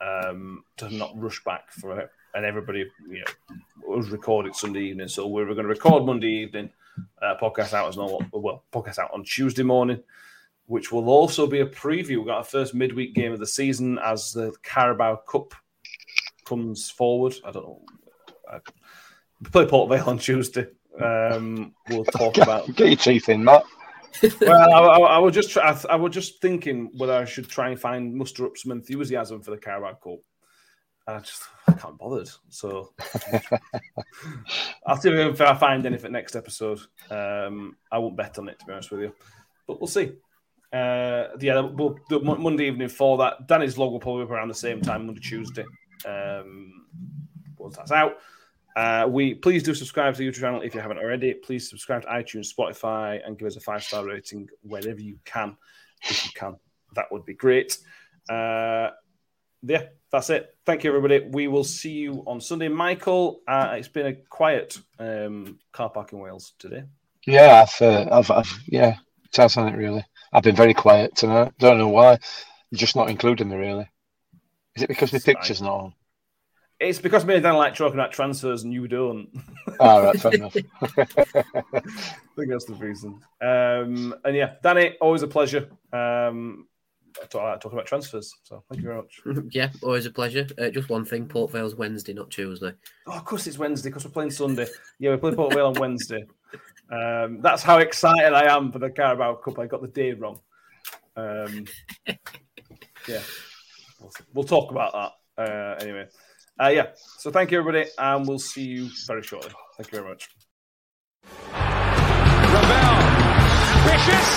um, 0.00 0.62
to 0.76 0.88
not 0.94 1.12
rush 1.16 1.42
back 1.44 1.72
for 1.72 1.98
it. 1.98 2.10
And 2.34 2.44
everybody, 2.44 2.86
you 3.08 3.18
know, 3.18 3.56
was 3.84 4.10
recorded 4.10 4.54
Sunday 4.54 4.82
evening, 4.82 5.08
so 5.08 5.26
we 5.26 5.44
were 5.44 5.54
going 5.54 5.66
to 5.66 5.68
record 5.68 6.04
Monday 6.04 6.28
evening 6.28 6.70
uh, 7.20 7.34
podcast 7.40 7.72
out 7.72 7.88
as 7.88 7.96
normal. 7.96 8.24
Well, 8.32 8.62
podcast 8.72 8.98
out 8.98 9.10
on 9.12 9.24
Tuesday 9.24 9.64
morning, 9.64 10.00
which 10.66 10.92
will 10.92 11.10
also 11.10 11.48
be 11.48 11.60
a 11.60 11.66
preview. 11.66 12.18
We've 12.18 12.26
got 12.26 12.38
our 12.38 12.44
first 12.44 12.74
midweek 12.74 13.14
game 13.14 13.32
of 13.32 13.40
the 13.40 13.46
season 13.46 13.98
as 13.98 14.32
the 14.32 14.52
Carabao 14.62 15.16
Cup 15.28 15.52
comes 16.44 16.90
forward. 16.90 17.34
I 17.44 17.50
don't 17.50 17.64
know. 17.64 17.82
I 18.50 18.60
play 19.50 19.66
Port 19.66 19.90
Vale 19.90 20.08
on 20.08 20.18
Tuesday. 20.18 20.68
Um, 21.00 21.74
we'll 21.90 22.04
talk 22.16 22.38
about. 22.38 22.72
Get 22.76 22.86
your 22.86 22.96
teeth 22.96 23.28
in, 23.28 23.42
Matt. 23.42 23.64
Well, 24.40 24.72
I, 24.72 24.78
I, 24.78 24.98
I 24.98 25.18
was 25.18 25.34
just 25.34 25.56
I, 25.56 25.78
I 25.90 25.96
was 25.96 26.12
just 26.12 26.40
thinking 26.40 26.90
whether 26.96 27.14
I 27.14 27.24
should 27.24 27.48
try 27.48 27.70
and 27.70 27.80
find 27.80 28.14
muster 28.14 28.46
up 28.46 28.56
some 28.56 28.72
enthusiasm 28.72 29.42
for 29.42 29.50
the 29.50 29.58
Carabao 29.58 29.94
Cup. 29.94 30.20
I 31.06 31.18
just 31.18 31.42
I 31.66 31.72
can't 31.72 31.98
bothered. 31.98 32.30
So 32.48 32.92
I'll 34.86 34.96
see 34.96 35.10
if 35.10 35.40
I 35.40 35.54
find 35.54 35.84
anything 35.84 36.12
next 36.12 36.36
episode. 36.36 36.80
Um, 37.10 37.76
I 37.90 37.98
won't 37.98 38.16
bet 38.16 38.38
on 38.38 38.48
it 38.48 38.58
to 38.60 38.66
be 38.66 38.72
honest 38.72 38.90
with 38.90 39.00
you, 39.00 39.14
but 39.66 39.80
we'll 39.80 39.88
see. 39.88 40.12
Uh, 40.72 41.28
yeah, 41.38 41.60
we'll 41.60 41.98
do 42.08 42.20
Monday 42.20 42.66
evening 42.68 42.88
for 42.88 43.18
that. 43.18 43.46
Danny's 43.46 43.76
log 43.76 43.92
will 43.92 44.00
probably 44.00 44.24
be 44.24 44.32
around 44.32 44.48
the 44.48 44.54
same 44.54 44.80
time, 44.80 45.04
Monday, 45.06 45.20
Tuesday. 45.20 45.66
Um, 46.06 46.86
once 47.58 47.76
that's 47.76 47.92
out. 47.92 48.16
Uh, 48.74 49.06
we 49.08 49.34
please 49.34 49.62
do 49.62 49.74
subscribe 49.74 50.14
to 50.14 50.18
the 50.18 50.28
YouTube 50.28 50.40
channel 50.40 50.62
if 50.62 50.74
you 50.74 50.80
haven't 50.80 50.98
already. 50.98 51.34
Please 51.34 51.68
subscribe 51.68 52.02
to 52.02 52.08
iTunes, 52.08 52.52
Spotify, 52.52 53.20
and 53.24 53.38
give 53.38 53.46
us 53.46 53.56
a 53.56 53.60
five 53.60 53.82
star 53.82 54.04
rating 54.04 54.48
wherever 54.62 55.00
you 55.00 55.18
can. 55.24 55.56
If 56.02 56.24
you 56.24 56.32
can, 56.34 56.56
that 56.94 57.12
would 57.12 57.24
be 57.24 57.34
great. 57.34 57.78
Uh, 58.28 58.90
yeah, 59.62 59.84
that's 60.10 60.30
it. 60.30 60.56
Thank 60.66 60.84
you, 60.84 60.90
everybody. 60.90 61.28
We 61.30 61.48
will 61.48 61.64
see 61.64 61.92
you 61.92 62.24
on 62.26 62.40
Sunday. 62.40 62.68
Michael, 62.68 63.40
uh, 63.46 63.74
it's 63.76 63.88
been 63.88 64.06
a 64.06 64.14
quiet 64.14 64.78
um, 64.98 65.58
car 65.72 65.90
park 65.90 66.12
in 66.12 66.18
Wales 66.18 66.54
today. 66.58 66.84
Yeah, 67.26 67.64
I've, 67.66 67.82
uh, 67.82 68.08
I've, 68.10 68.30
I've 68.30 68.60
yeah, 68.66 68.96
it 69.24 69.36
has 69.36 69.56
on 69.56 69.68
it 69.68 69.76
really. 69.76 70.04
I've 70.32 70.42
been 70.42 70.56
very 70.56 70.74
quiet 70.74 71.14
tonight. 71.14 71.52
Don't 71.58 71.78
know 71.78 71.88
why. 71.88 72.18
You're 72.70 72.78
just 72.78 72.96
not 72.96 73.10
including 73.10 73.50
me 73.50 73.56
really. 73.56 73.88
Is 74.74 74.82
it 74.82 74.88
because 74.88 75.10
the 75.10 75.20
picture's 75.20 75.62
not 75.62 75.74
on? 75.74 75.94
It's 76.82 76.98
because 76.98 77.24
me 77.24 77.34
and 77.34 77.42
Dan 77.42 77.54
like 77.54 77.76
talking 77.76 77.94
about 77.94 78.10
transfers 78.10 78.64
and 78.64 78.72
you 78.72 78.88
don't. 78.88 79.28
All 79.78 80.06
oh, 80.06 80.12
fair 80.14 80.34
enough. 80.34 80.56
I 80.82 81.80
think 82.36 82.50
that's 82.50 82.64
the 82.64 82.76
reason. 82.78 83.20
Um, 83.40 84.14
and 84.24 84.36
yeah, 84.36 84.54
Danny, 84.62 84.96
always 85.00 85.22
a 85.22 85.28
pleasure. 85.28 85.70
Um, 85.92 86.66
talk, 87.30 87.60
talk 87.60 87.72
about 87.72 87.86
transfers. 87.86 88.34
So 88.42 88.64
thank 88.68 88.82
you 88.82 88.88
very 88.88 88.96
much. 88.96 89.20
yeah, 89.54 89.70
always 89.82 90.06
a 90.06 90.10
pleasure. 90.10 90.46
Uh, 90.58 90.70
just 90.70 90.88
one 90.88 91.04
thing: 91.04 91.26
Port 91.26 91.52
Vale's 91.52 91.76
Wednesday, 91.76 92.12
not 92.12 92.30
Tuesday. 92.30 92.72
Oh, 93.06 93.12
of 93.12 93.24
course 93.24 93.46
it's 93.46 93.58
Wednesday 93.58 93.90
because 93.90 94.04
we're 94.04 94.10
playing 94.10 94.32
Sunday. 94.32 94.66
Yeah, 94.98 95.12
we 95.12 95.18
play 95.18 95.34
Port 95.34 95.54
Vale 95.54 95.66
on 95.66 95.74
Wednesday. 95.74 96.24
Um, 96.90 97.40
that's 97.40 97.62
how 97.62 97.78
excited 97.78 98.32
I 98.32 98.54
am 98.54 98.72
for 98.72 98.80
the 98.80 98.90
Carabao 98.90 99.36
Cup. 99.36 99.58
I 99.58 99.66
got 99.66 99.82
the 99.82 99.88
day 99.88 100.12
wrong. 100.12 100.40
Um, 101.16 101.64
yeah, 103.06 103.20
we'll, 104.00 104.12
we'll, 104.34 104.44
talk 104.44 104.70
about 104.70 105.14
that 105.36 105.42
uh, 105.42 105.76
anyway. 105.80 106.06
Uh, 106.62 106.68
yeah, 106.68 106.94
so 107.18 107.26
thank 107.32 107.50
you 107.50 107.58
everybody, 107.58 107.90
and 107.98 108.22
we'll 108.22 108.38
see 108.38 108.62
you 108.62 108.88
very 109.08 109.22
shortly. 109.24 109.50
Thank 109.76 109.90
you 109.90 109.98
very 109.98 110.08
much. 110.08 110.30
Ravel, 111.50 112.94
ambitious, 113.82 114.30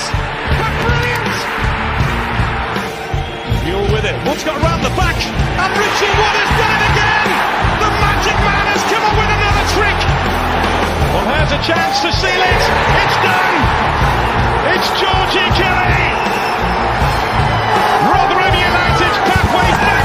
Mule 3.62 3.86
with 3.94 4.10
it. 4.10 4.18
Wood's 4.26 4.42
got 4.42 4.58
around 4.58 4.82
the 4.82 4.90
back. 4.98 5.14
And 5.22 5.70
Richie 5.78 6.14
Wood 6.18 6.34
has 6.42 6.50
done 6.58 6.74
it 6.74 6.84
again. 6.98 7.30
The 7.78 7.92
magic 7.94 8.38
man 8.42 8.66
has 8.74 8.82
come 8.90 9.06
up 9.06 9.16
with 9.22 9.30
another 9.30 9.66
trick. 9.78 10.00
Well, 11.14 11.30
here's 11.30 11.54
a 11.54 11.62
chance 11.62 12.02
to 12.02 12.10
seal 12.10 12.42
it. 12.42 12.62
It's 13.06 13.18
done. 13.22 13.54
It's 14.74 14.90
Georgie 14.98 15.52
Kelly. 15.62 16.10
Rotherham 18.10 18.56
United's 18.58 19.20
pathway 19.30 19.70
back 19.78 20.05